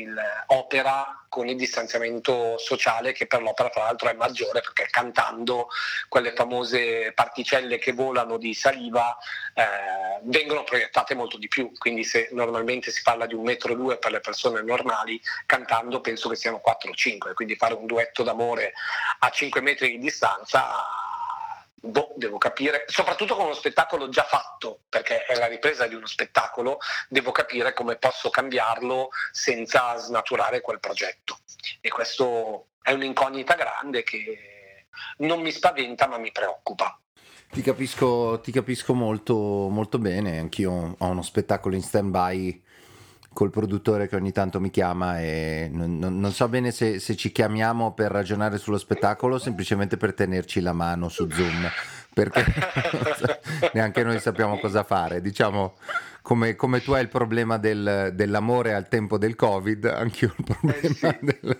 l'opera 0.48 1.26
con 1.30 1.48
il 1.48 1.56
distanziamento 1.56 2.58
sociale 2.58 3.14
che 3.14 3.26
per 3.26 3.42
l'opera 3.42 3.70
tra 3.70 3.84
l'altro 3.84 4.10
è 4.10 4.14
maggiore 4.14 4.62
perché 4.62 4.88
cantando 4.90 5.70
quelle 6.10 6.34
famose 6.34 7.12
particelle 7.14 7.78
che 7.78 7.94
volano 7.94 8.38
di 8.38 8.54
saliva 8.54 9.18
eh, 9.54 10.20
vengono 10.24 10.64
proiettate 10.64 11.16
molto 11.16 11.38
di 11.38 11.48
più. 11.48 11.72
Quindi 11.78 12.04
se 12.04 12.30
normalmente 12.32 12.92
si 12.92 13.02
parla 13.04 13.26
di 13.26 13.36
un 13.36 13.44
metro 13.44 13.72
e 13.72 13.76
due 13.76 13.98
per 13.98 14.12
le 14.12 14.20
persone 14.20 14.62
normali 14.62 15.22
cantando 15.46 16.02
penso 16.02 16.28
che 16.28 16.36
siano 16.36 16.60
4 16.60 16.92
o 16.92 16.94
5 16.94 17.34
quindi 17.34 17.56
fare 17.56 17.74
un 17.74 17.86
duetto 17.86 18.24
d'amore 18.24 18.74
a 19.20 19.30
5 19.30 19.62
metri 19.62 19.92
di 19.92 20.00
distanza 20.00 21.07
boh, 21.80 22.14
devo 22.16 22.38
capire, 22.38 22.86
soprattutto 22.88 23.36
con 23.36 23.46
uno 23.46 23.54
spettacolo 23.54 24.10
già 24.10 24.24
fatto, 24.24 24.82
perché 24.90 25.26
è 25.26 25.36
la 25.36 25.48
ripresa 25.48 25.88
di 25.88 25.96
uno 25.96 26.08
spettacolo, 26.08 26.80
devo 27.08 27.32
capire 27.32 27.74
come 27.74 27.96
posso 27.98 28.30
cambiarlo 28.30 29.10
senza 29.32 29.96
snaturare 29.98 30.62
quel 30.62 30.80
progetto. 30.80 31.40
E 31.82 31.90
questo 31.90 32.68
è 32.82 32.92
un'incognita 32.92 33.56
grande 33.56 34.04
che 34.04 34.86
non 35.18 35.42
mi 35.42 35.52
spaventa 35.52 36.08
ma 36.08 36.18
mi 36.18 36.32
preoccupa. 36.32 37.00
Ti 37.50 37.62
capisco, 37.62 38.42
ti 38.42 38.52
capisco 38.52 38.94
molto, 38.94 39.36
molto 39.36 40.00
bene, 40.00 40.38
anch'io 40.38 40.96
ho 40.98 41.06
uno 41.06 41.22
spettacolo 41.22 41.76
in 41.76 41.82
stand-by 41.82 42.64
col 43.38 43.52
produttore 43.52 44.08
che 44.08 44.16
ogni 44.16 44.32
tanto 44.32 44.60
mi 44.60 44.72
chiama 44.72 45.22
e 45.22 45.70
non, 45.72 46.00
non, 46.00 46.20
non 46.20 46.32
so 46.32 46.48
bene 46.48 46.72
se, 46.72 46.98
se, 46.98 47.16
ci 47.16 47.32
chiamiamo 47.32 47.94
per 47.94 48.10
ragionare 48.10 48.58
sullo 48.58 48.80
spettacolo 48.80 49.36
o 49.36 49.38
semplicemente 49.38 49.96
per 49.96 50.16
tenerci 50.16 50.60
la 50.60 50.74
mano 50.74 51.08
su 51.08 51.30
Zoom, 51.30 51.70
perché 52.16 52.44
neanche 53.74 54.02
noi 54.02 54.20
sappiamo 54.20 54.58
cosa 54.58 54.84
fare. 54.84 55.22
Diciamo, 55.22 55.76
come, 56.24 56.56
come 56.56 56.82
tu 56.82 56.94
hai 56.94 57.04
il 57.04 57.10
problema 57.10 57.58
del, 57.60 58.10
dell'amore 58.16 58.74
al 58.74 58.88
tempo 58.88 59.20
del 59.20 59.36
Covid, 59.36 59.86
anch'io 59.86 60.30
ho 60.30 60.36
il 60.36 60.44
problema 60.44 61.16
eh 61.16 61.20
del, 61.22 61.60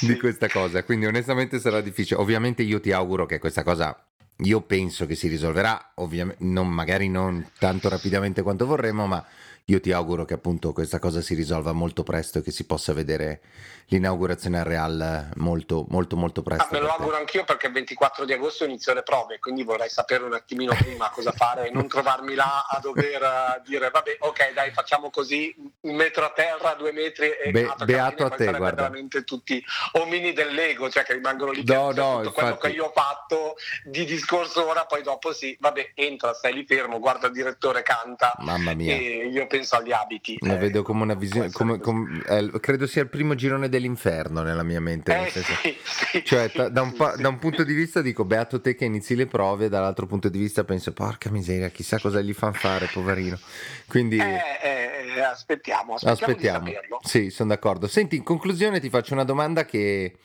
di 0.00 0.16
questa 0.16 0.48
cosa, 0.48 0.82
quindi 0.82 1.04
onestamente 1.04 1.58
sarà 1.60 1.82
difficile. 1.82 2.22
Ovviamente 2.22 2.62
io 2.62 2.80
ti 2.80 2.92
auguro 2.92 3.26
che 3.26 3.38
questa 3.38 3.62
cosa 3.62 4.02
io 4.40 4.62
penso 4.62 5.04
che 5.04 5.14
si 5.14 5.28
risolverà, 5.28 5.92
ovviamente, 5.96 6.42
non, 6.44 6.68
magari 6.68 7.10
non 7.10 7.46
tanto 7.58 7.90
rapidamente 7.90 8.40
quanto 8.40 8.64
vorremmo, 8.64 9.06
ma 9.06 9.22
io 9.68 9.80
ti 9.80 9.90
auguro 9.90 10.24
che 10.24 10.34
appunto 10.34 10.72
questa 10.72 11.00
cosa 11.00 11.20
si 11.20 11.34
risolva 11.34 11.72
molto 11.72 12.04
presto 12.04 12.38
e 12.38 12.42
che 12.42 12.52
si 12.52 12.66
possa 12.66 12.92
vedere 12.92 13.40
l'inaugurazione 13.86 14.60
al 14.60 14.64
Real 14.64 15.28
molto 15.36 15.86
molto 15.88 16.16
molto 16.16 16.42
presto. 16.42 16.64
Ah, 16.64 16.68
me 16.70 16.78
lo 16.78 16.88
auguro 16.88 17.16
anch'io 17.16 17.42
perché 17.42 17.66
il 17.66 17.72
24 17.72 18.24
di 18.24 18.32
agosto 18.32 18.64
inizio 18.64 18.94
le 18.94 19.02
prove, 19.02 19.40
quindi 19.40 19.64
vorrei 19.64 19.88
sapere 19.88 20.22
un 20.22 20.34
attimino 20.34 20.72
prima 20.72 21.10
cosa 21.10 21.32
fare 21.32 21.66
e 21.66 21.70
non 21.72 21.88
trovarmi 21.88 22.34
là 22.34 22.66
a 22.68 22.78
dover 22.78 23.22
uh, 23.22 23.68
dire 23.68 23.90
vabbè 23.90 24.18
ok 24.20 24.52
dai 24.52 24.70
facciamo 24.70 25.10
così 25.10 25.52
un 25.80 25.96
metro 25.96 26.24
a 26.24 26.30
terra, 26.30 26.74
due 26.74 26.92
metri 26.92 27.30
e 27.30 27.50
Be- 27.50 27.74
beato 27.84 28.24
a 28.24 28.30
te, 28.30 28.44
guarda. 28.46 28.82
veramente 28.82 29.24
tutti 29.24 29.62
omini 29.92 30.32
del 30.32 30.54
Lego, 30.54 30.88
cioè 30.90 31.02
che 31.02 31.14
rimangono 31.14 31.50
lì 31.50 31.64
no, 31.64 31.90
no, 31.90 32.18
tutto 32.18 32.32
quello 32.32 32.56
che 32.56 32.68
io 32.68 32.84
ho 32.84 32.92
fatto 32.94 33.56
di 33.84 34.04
discorso 34.04 34.64
ora, 34.68 34.86
poi 34.86 35.02
dopo 35.02 35.32
sì, 35.32 35.56
vabbè 35.58 35.92
entra, 35.94 36.34
stai 36.34 36.54
lì 36.54 36.64
fermo, 36.64 37.00
guarda 37.00 37.26
il 37.26 37.32
direttore, 37.32 37.82
canta 37.82 38.34
Mamma 38.38 38.72
mia. 38.72 38.94
e 38.94 39.28
io 39.28 39.40
penso 39.46 39.55
agli 39.70 39.92
abiti. 39.92 40.36
Lo 40.40 40.54
eh, 40.54 40.58
vedo 40.58 40.82
come 40.82 41.02
una 41.02 41.14
visione, 41.14 41.50
come, 41.50 41.78
come, 41.78 42.22
eh, 42.26 42.50
credo 42.60 42.86
sia 42.86 43.02
il 43.02 43.08
primo 43.08 43.34
girone 43.34 43.68
dell'inferno 43.68 44.42
nella 44.42 44.62
mia 44.62 44.80
mente. 44.80 45.26
Eh, 45.26 45.30
sì, 45.30 45.76
sì, 45.84 46.24
cioè, 46.24 46.48
sì, 46.48 46.70
da, 46.70 46.82
un 46.82 46.94
da, 47.18 47.28
un 47.28 47.38
punto 47.38 47.64
di 47.64 47.74
vista 47.74 48.02
dico, 48.02 48.24
beato 48.24 48.60
te 48.60 48.74
che 48.74 48.84
inizi 48.84 49.14
le 49.14 49.26
prove, 49.26 49.68
dall'altro 49.68 50.06
punto 50.06 50.28
di 50.28 50.38
vista 50.38 50.64
penso, 50.64 50.92
porca 50.92 51.30
miseria, 51.30 51.68
chissà 51.68 51.98
cosa 51.98 52.20
gli 52.20 52.32
fanno 52.32 52.54
fare, 52.54 52.88
poverino. 52.92 53.38
Quindi... 53.86 54.18
Eh, 54.18 54.40
eh, 54.62 55.20
aspettiamo, 55.20 55.94
aspettiamo. 55.94 56.64
aspettiamo. 56.64 56.98
Sì, 57.02 57.30
sono 57.30 57.50
d'accordo. 57.50 57.86
Senti, 57.86 58.16
in 58.16 58.22
conclusione 58.22 58.80
ti 58.80 58.88
faccio 58.88 59.14
una 59.14 59.24
domanda 59.24 59.64
che, 59.64 60.16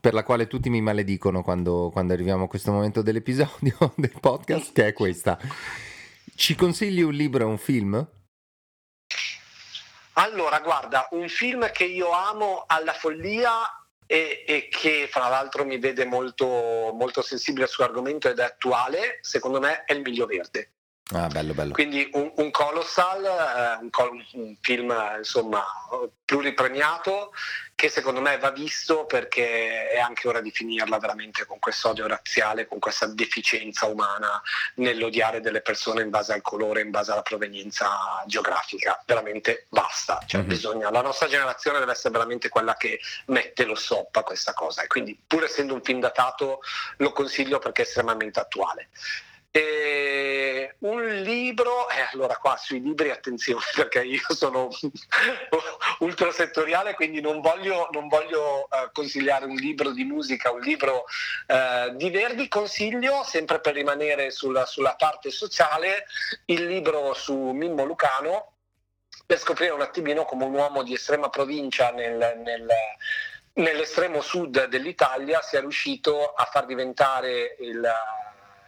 per 0.00 0.14
la 0.14 0.22
quale 0.22 0.46
tutti 0.46 0.70
mi 0.70 0.80
maledicono 0.80 1.42
quando, 1.42 1.90
quando 1.92 2.12
arriviamo 2.12 2.44
a 2.44 2.48
questo 2.48 2.72
momento 2.72 3.02
dell'episodio 3.02 3.92
del 3.96 4.14
podcast, 4.20 4.72
che 4.72 4.88
è 4.88 4.92
questa. 4.92 5.38
Ci 6.34 6.54
consigli 6.54 7.00
un 7.00 7.14
libro 7.14 7.44
e 7.44 7.46
un 7.46 7.58
film? 7.58 8.06
Allora, 10.18 10.60
guarda, 10.60 11.08
un 11.10 11.28
film 11.28 11.70
che 11.72 11.84
io 11.84 12.10
amo 12.10 12.64
alla 12.66 12.94
follia 12.94 13.52
e, 14.06 14.44
e 14.46 14.68
che 14.70 15.08
fra 15.10 15.28
l'altro 15.28 15.66
mi 15.66 15.78
vede 15.78 16.06
molto, 16.06 16.46
molto 16.94 17.20
sensibile 17.20 17.66
sull'argomento 17.66 18.28
ed 18.28 18.38
è 18.38 18.44
attuale, 18.44 19.18
secondo 19.20 19.60
me 19.60 19.84
è 19.84 19.92
Il 19.92 20.00
Miglio 20.00 20.24
Verde. 20.24 20.75
Ah, 21.12 21.28
bello, 21.28 21.54
bello. 21.54 21.72
Quindi 21.72 22.08
un, 22.14 22.32
un 22.34 22.50
Colossal, 22.50 23.24
eh, 23.24 23.78
un, 23.80 24.24
un, 24.32 24.56
film 24.60 24.92
insomma 25.18 25.64
pluripremiato 26.24 27.32
che 27.76 27.88
secondo 27.88 28.20
me 28.20 28.38
va 28.38 28.50
visto 28.50 29.04
perché 29.04 29.88
è 29.88 30.00
anche 30.00 30.26
ora 30.26 30.40
di 30.40 30.50
finirla 30.50 30.98
veramente 30.98 31.46
con 31.46 31.60
questo 31.60 31.90
odio 31.90 32.08
razziale, 32.08 32.66
con 32.66 32.80
questa 32.80 33.06
deficienza 33.06 33.86
umana 33.86 34.42
nell'odiare 34.76 35.40
delle 35.40 35.60
persone 35.60 36.02
in 36.02 36.10
base 36.10 36.32
al 36.32 36.42
colore, 36.42 36.80
in 36.80 36.90
base 36.90 37.12
alla 37.12 37.22
provenienza 37.22 38.24
geografica. 38.26 39.00
Veramente 39.06 39.66
basta. 39.68 40.20
Cioè, 40.26 40.40
mm-hmm. 40.40 40.48
bisogna, 40.48 40.90
la 40.90 41.02
nostra 41.02 41.28
generazione 41.28 41.78
deve 41.78 41.92
essere 41.92 42.14
veramente 42.14 42.48
quella 42.48 42.76
che 42.76 42.98
mette 43.26 43.64
lo 43.64 43.76
stop 43.76 44.16
a 44.16 44.24
questa 44.24 44.54
cosa. 44.54 44.82
E 44.82 44.88
quindi, 44.88 45.16
pur 45.24 45.44
essendo 45.44 45.74
un 45.74 45.82
film 45.82 46.00
datato, 46.00 46.60
lo 46.96 47.12
consiglio 47.12 47.60
perché 47.60 47.82
è 47.82 47.84
estremamente 47.84 48.40
attuale. 48.40 48.88
E 49.56 50.74
un 50.80 51.02
libro, 51.22 51.88
eh, 51.88 52.10
allora 52.12 52.36
qua 52.36 52.58
sui 52.58 52.82
libri 52.82 53.08
attenzione 53.08 53.64
perché 53.74 54.02
io 54.02 54.20
sono 54.34 54.68
ultra 56.00 56.30
settoriale 56.30 56.92
quindi 56.92 57.22
non 57.22 57.40
voglio, 57.40 57.88
non 57.92 58.08
voglio 58.08 58.68
uh, 58.70 58.92
consigliare 58.92 59.46
un 59.46 59.54
libro 59.54 59.92
di 59.92 60.04
musica, 60.04 60.50
un 60.50 60.60
libro 60.60 61.04
uh, 61.46 61.96
di 61.96 62.10
Verdi, 62.10 62.48
consiglio 62.48 63.22
sempre 63.24 63.58
per 63.60 63.72
rimanere 63.72 64.30
sulla, 64.30 64.66
sulla 64.66 64.94
parte 64.94 65.30
sociale 65.30 66.04
il 66.44 66.66
libro 66.66 67.14
su 67.14 67.34
Mimmo 67.34 67.86
Lucano 67.86 68.52
per 69.24 69.38
scoprire 69.38 69.72
un 69.72 69.80
attimino 69.80 70.26
come 70.26 70.44
un 70.44 70.52
uomo 70.52 70.82
di 70.82 70.92
estrema 70.92 71.30
provincia 71.30 71.92
nel, 71.92 72.42
nel 72.44 72.68
nell'estremo 73.54 74.20
sud 74.20 74.66
dell'Italia 74.66 75.40
sia 75.40 75.60
riuscito 75.60 76.34
a 76.34 76.44
far 76.44 76.66
diventare 76.66 77.56
il, 77.60 77.90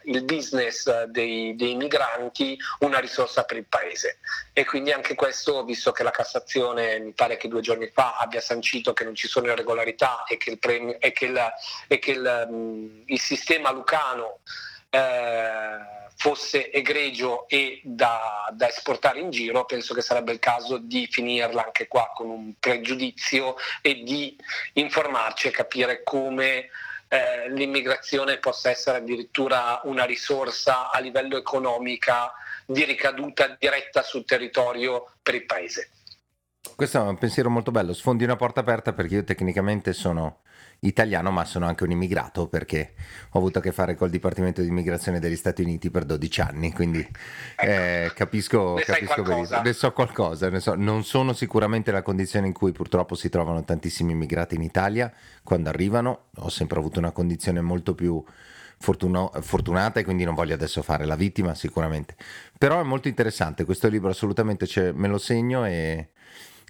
il 0.03 0.23
business 0.23 1.03
dei, 1.05 1.55
dei, 1.55 1.75
migranti 1.75 2.57
una 2.79 2.99
risorsa 2.99 3.43
per 3.43 3.57
il 3.57 3.65
paese. 3.65 4.19
E 4.53 4.65
quindi 4.65 4.91
anche 4.91 5.15
questo, 5.15 5.63
visto 5.63 5.91
che 5.91 6.03
la 6.03 6.11
Cassazione 6.11 6.99
mi 6.99 7.13
pare 7.13 7.37
che 7.37 7.47
due 7.47 7.61
giorni 7.61 7.87
fa 7.87 8.17
abbia 8.17 8.41
sancito 8.41 8.93
che 8.93 9.03
non 9.03 9.15
ci 9.15 9.27
sono 9.27 9.47
irregolarità 9.47 10.23
e 10.23 10.37
che 10.37 10.51
il, 10.51 10.59
premio, 10.59 10.99
e 10.99 11.11
che 11.11 11.25
il, 11.25 11.53
e 11.87 11.99
che 11.99 12.11
il, 12.11 12.47
um, 12.49 13.03
il 13.05 13.19
sistema 13.19 13.71
lucano 13.71 14.39
eh, 14.89 15.97
fosse 16.15 16.69
egregio 16.71 17.47
e 17.47 17.79
da, 17.83 18.49
da, 18.51 18.67
esportare 18.67 19.19
in 19.19 19.29
giro, 19.29 19.63
penso 19.63 19.93
che 19.93 20.01
sarebbe 20.01 20.33
il 20.33 20.39
caso 20.39 20.77
di 20.77 21.07
finirla 21.09 21.63
anche 21.63 21.87
qua 21.87 22.11
con 22.13 22.29
un 22.29 22.53
pregiudizio 22.59 23.55
e 23.81 24.03
di 24.03 24.35
informarci 24.73 25.47
e 25.47 25.51
capire 25.51 26.03
come 26.03 26.69
eh, 27.09 27.49
l'immigrazione 27.49 28.37
possa 28.37 28.69
essere 28.69 28.99
addirittura 28.99 29.81
una 29.83 30.05
risorsa 30.05 30.91
a 30.91 30.99
livello 30.99 31.37
economica 31.37 32.31
di 32.65 32.83
ricaduta 32.85 33.55
diretta 33.59 34.03
sul 34.03 34.25
territorio 34.25 35.13
per 35.21 35.33
il 35.35 35.45
paese. 35.45 35.89
Questo 36.75 36.97
è 36.97 37.07
un 37.07 37.17
pensiero 37.17 37.49
molto 37.49 37.71
bello, 37.71 37.93
sfondi 37.93 38.25
una 38.25 38.35
porta 38.35 38.59
aperta 38.59 38.91
perché 38.91 39.15
io 39.15 39.23
tecnicamente 39.23 39.93
sono 39.93 40.41
italiano 40.81 41.31
ma 41.31 41.43
sono 41.45 41.65
anche 41.65 41.83
un 41.83 41.91
immigrato 41.91 42.47
perché 42.47 42.93
ho 43.31 43.37
avuto 43.37 43.59
a 43.59 43.61
che 43.61 43.71
fare 43.71 43.95
col 43.95 44.09
Dipartimento 44.09 44.61
di 44.61 44.67
Immigrazione 44.67 45.19
degli 45.19 45.35
Stati 45.35 45.61
Uniti 45.61 45.89
per 45.89 46.03
12 46.03 46.41
anni, 46.41 46.73
quindi 46.73 46.99
ecco, 46.99 47.61
eh, 47.61 48.11
capisco, 48.13 48.75
ne 48.75 48.83
capisco 48.83 49.21
benissimo, 49.23 49.61
ne 49.61 49.73
so 49.73 49.93
qualcosa, 49.93 50.49
ne 50.49 50.59
so. 50.59 50.75
non 50.75 51.03
sono 51.05 51.31
sicuramente 51.31 51.91
la 51.91 52.01
condizione 52.01 52.47
in 52.47 52.53
cui 52.53 52.71
purtroppo 52.71 53.15
si 53.15 53.29
trovano 53.29 53.63
tantissimi 53.63 54.11
immigrati 54.11 54.55
in 54.55 54.61
Italia. 54.61 55.11
Quando 55.43 55.69
arrivano, 55.69 56.25
ho 56.35 56.49
sempre 56.49 56.79
avuto 56.79 56.99
una 56.99 57.11
condizione 57.11 57.61
molto 57.61 57.95
più 57.95 58.21
fortuno, 58.77 59.31
fortunata 59.41 59.99
e 59.99 60.03
quindi 60.03 60.23
non 60.23 60.35
voglio 60.35 60.53
adesso 60.53 60.81
fare 60.81 61.05
la 61.05 61.15
vittima 61.15 61.55
sicuramente, 61.55 62.15
però 62.57 62.79
è 62.79 62.83
molto 62.83 63.07
interessante. 63.07 63.65
Questo 63.65 63.87
libro 63.87 64.09
assolutamente 64.09 64.67
me 64.93 65.07
lo 65.07 65.17
segno 65.17 65.65
e 65.65 66.09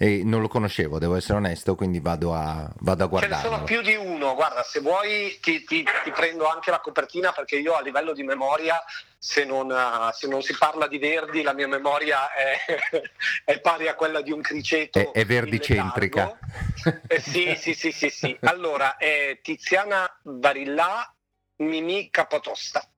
e 0.01 0.23
non 0.23 0.39
lo 0.39 0.47
conoscevo, 0.47 0.97
devo 0.97 1.17
essere 1.17 1.39
onesto, 1.39 1.75
quindi 1.75 1.99
vado 1.99 2.33
a, 2.33 2.71
vado 2.79 3.03
a 3.03 3.07
guardarlo. 3.07 3.35
Ce 3.35 3.49
ne 3.49 3.53
sono 3.53 3.63
più 3.65 3.81
di 3.81 3.95
uno, 3.95 4.33
guarda, 4.33 4.63
se 4.63 4.79
vuoi 4.79 5.37
ti, 5.41 5.65
ti, 5.65 5.83
ti 5.83 6.11
prendo 6.11 6.47
anche 6.47 6.71
la 6.71 6.79
copertina 6.79 7.33
perché 7.33 7.57
io 7.57 7.73
a 7.73 7.81
livello 7.81 8.13
di 8.13 8.23
memoria 8.23 8.81
se 9.17 9.43
non, 9.43 9.69
se 10.13 10.29
non, 10.29 10.41
si 10.41 10.55
parla 10.57 10.87
di 10.87 10.99
Verdi, 10.99 11.41
la 11.41 11.53
mia 11.53 11.67
memoria 11.67 12.31
è, 12.31 12.57
è 13.43 13.59
pari 13.59 13.89
a 13.89 13.95
quella 13.95 14.21
di 14.21 14.31
un 14.31 14.39
criceto. 14.39 14.99
È, 14.99 15.11
è 15.11 15.25
verdicentrica. 15.25 16.39
Eh, 17.05 17.19
sì, 17.19 17.57
sì, 17.57 17.73
sì, 17.73 17.91
sì, 17.91 18.09
sì. 18.09 18.37
Allora, 18.43 18.95
è 18.95 19.37
Tiziana 19.43 20.09
Barillà, 20.21 21.13
Mimì 21.57 22.09
Capotosta. 22.09 22.89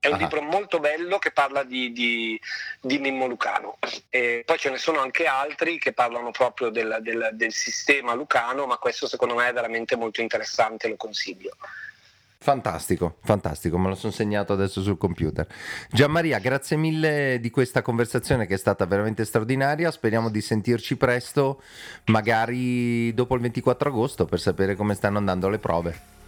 È 0.00 0.06
un 0.08 0.14
ah. 0.14 0.16
libro 0.16 0.40
molto 0.40 0.80
bello 0.80 1.18
che 1.18 1.30
parla 1.30 1.62
di, 1.62 1.92
di, 1.92 2.40
di 2.80 2.98
Mimmo 2.98 3.26
Lucano. 3.26 3.76
E 4.08 4.42
poi 4.46 4.56
ce 4.56 4.70
ne 4.70 4.78
sono 4.78 4.98
anche 4.98 5.26
altri 5.26 5.78
che 5.78 5.92
parlano 5.92 6.30
proprio 6.30 6.70
del, 6.70 7.00
del, 7.02 7.28
del 7.34 7.52
sistema 7.52 8.14
lucano, 8.14 8.64
ma 8.64 8.78
questo 8.78 9.06
secondo 9.06 9.34
me 9.34 9.48
è 9.48 9.52
veramente 9.52 9.96
molto 9.96 10.22
interessante, 10.22 10.88
lo 10.88 10.96
consiglio. 10.96 11.54
Fantastico, 12.42 13.16
fantastico, 13.22 13.76
me 13.76 13.88
lo 13.88 13.94
sono 13.94 14.10
segnato 14.10 14.54
adesso 14.54 14.80
sul 14.80 14.96
computer. 14.96 15.46
Gianmaria, 15.90 16.38
grazie 16.38 16.78
mille 16.78 17.36
di 17.38 17.50
questa 17.50 17.82
conversazione 17.82 18.46
che 18.46 18.54
è 18.54 18.56
stata 18.56 18.86
veramente 18.86 19.26
straordinaria. 19.26 19.90
Speriamo 19.90 20.30
di 20.30 20.40
sentirci 20.40 20.96
presto, 20.96 21.60
magari 22.06 23.12
dopo 23.12 23.34
il 23.34 23.42
24 23.42 23.90
agosto, 23.90 24.24
per 24.24 24.40
sapere 24.40 24.76
come 24.76 24.94
stanno 24.94 25.18
andando 25.18 25.50
le 25.50 25.58
prove. 25.58 26.19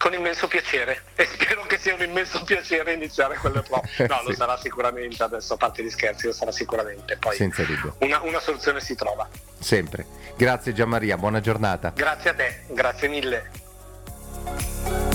Con 0.00 0.14
immenso 0.14 0.48
piacere 0.48 1.02
e 1.14 1.26
spero 1.26 1.66
che 1.66 1.76
sia 1.76 1.92
un 1.92 2.00
immenso 2.00 2.42
piacere 2.42 2.94
iniziare 2.94 3.36
quelle 3.36 3.60
prove. 3.68 3.86
No, 4.08 4.20
sì. 4.20 4.28
lo 4.28 4.32
sarà 4.32 4.56
sicuramente, 4.56 5.22
adesso 5.22 5.52
a 5.52 5.56
parte 5.58 5.82
gli 5.82 5.90
scherzi, 5.90 6.24
lo 6.24 6.32
sarà 6.32 6.50
sicuramente. 6.52 7.18
Poi 7.18 7.36
Senza 7.36 7.62
dubbio. 7.64 7.96
Una, 7.98 8.18
una 8.22 8.40
soluzione 8.40 8.80
si 8.80 8.94
trova. 8.94 9.28
Sempre. 9.58 10.06
Grazie 10.38 10.72
Gianmaria, 10.72 11.18
buona 11.18 11.40
giornata. 11.40 11.92
Grazie 11.94 12.30
a 12.30 12.34
te, 12.34 12.62
grazie 12.68 13.08
mille. 13.08 15.09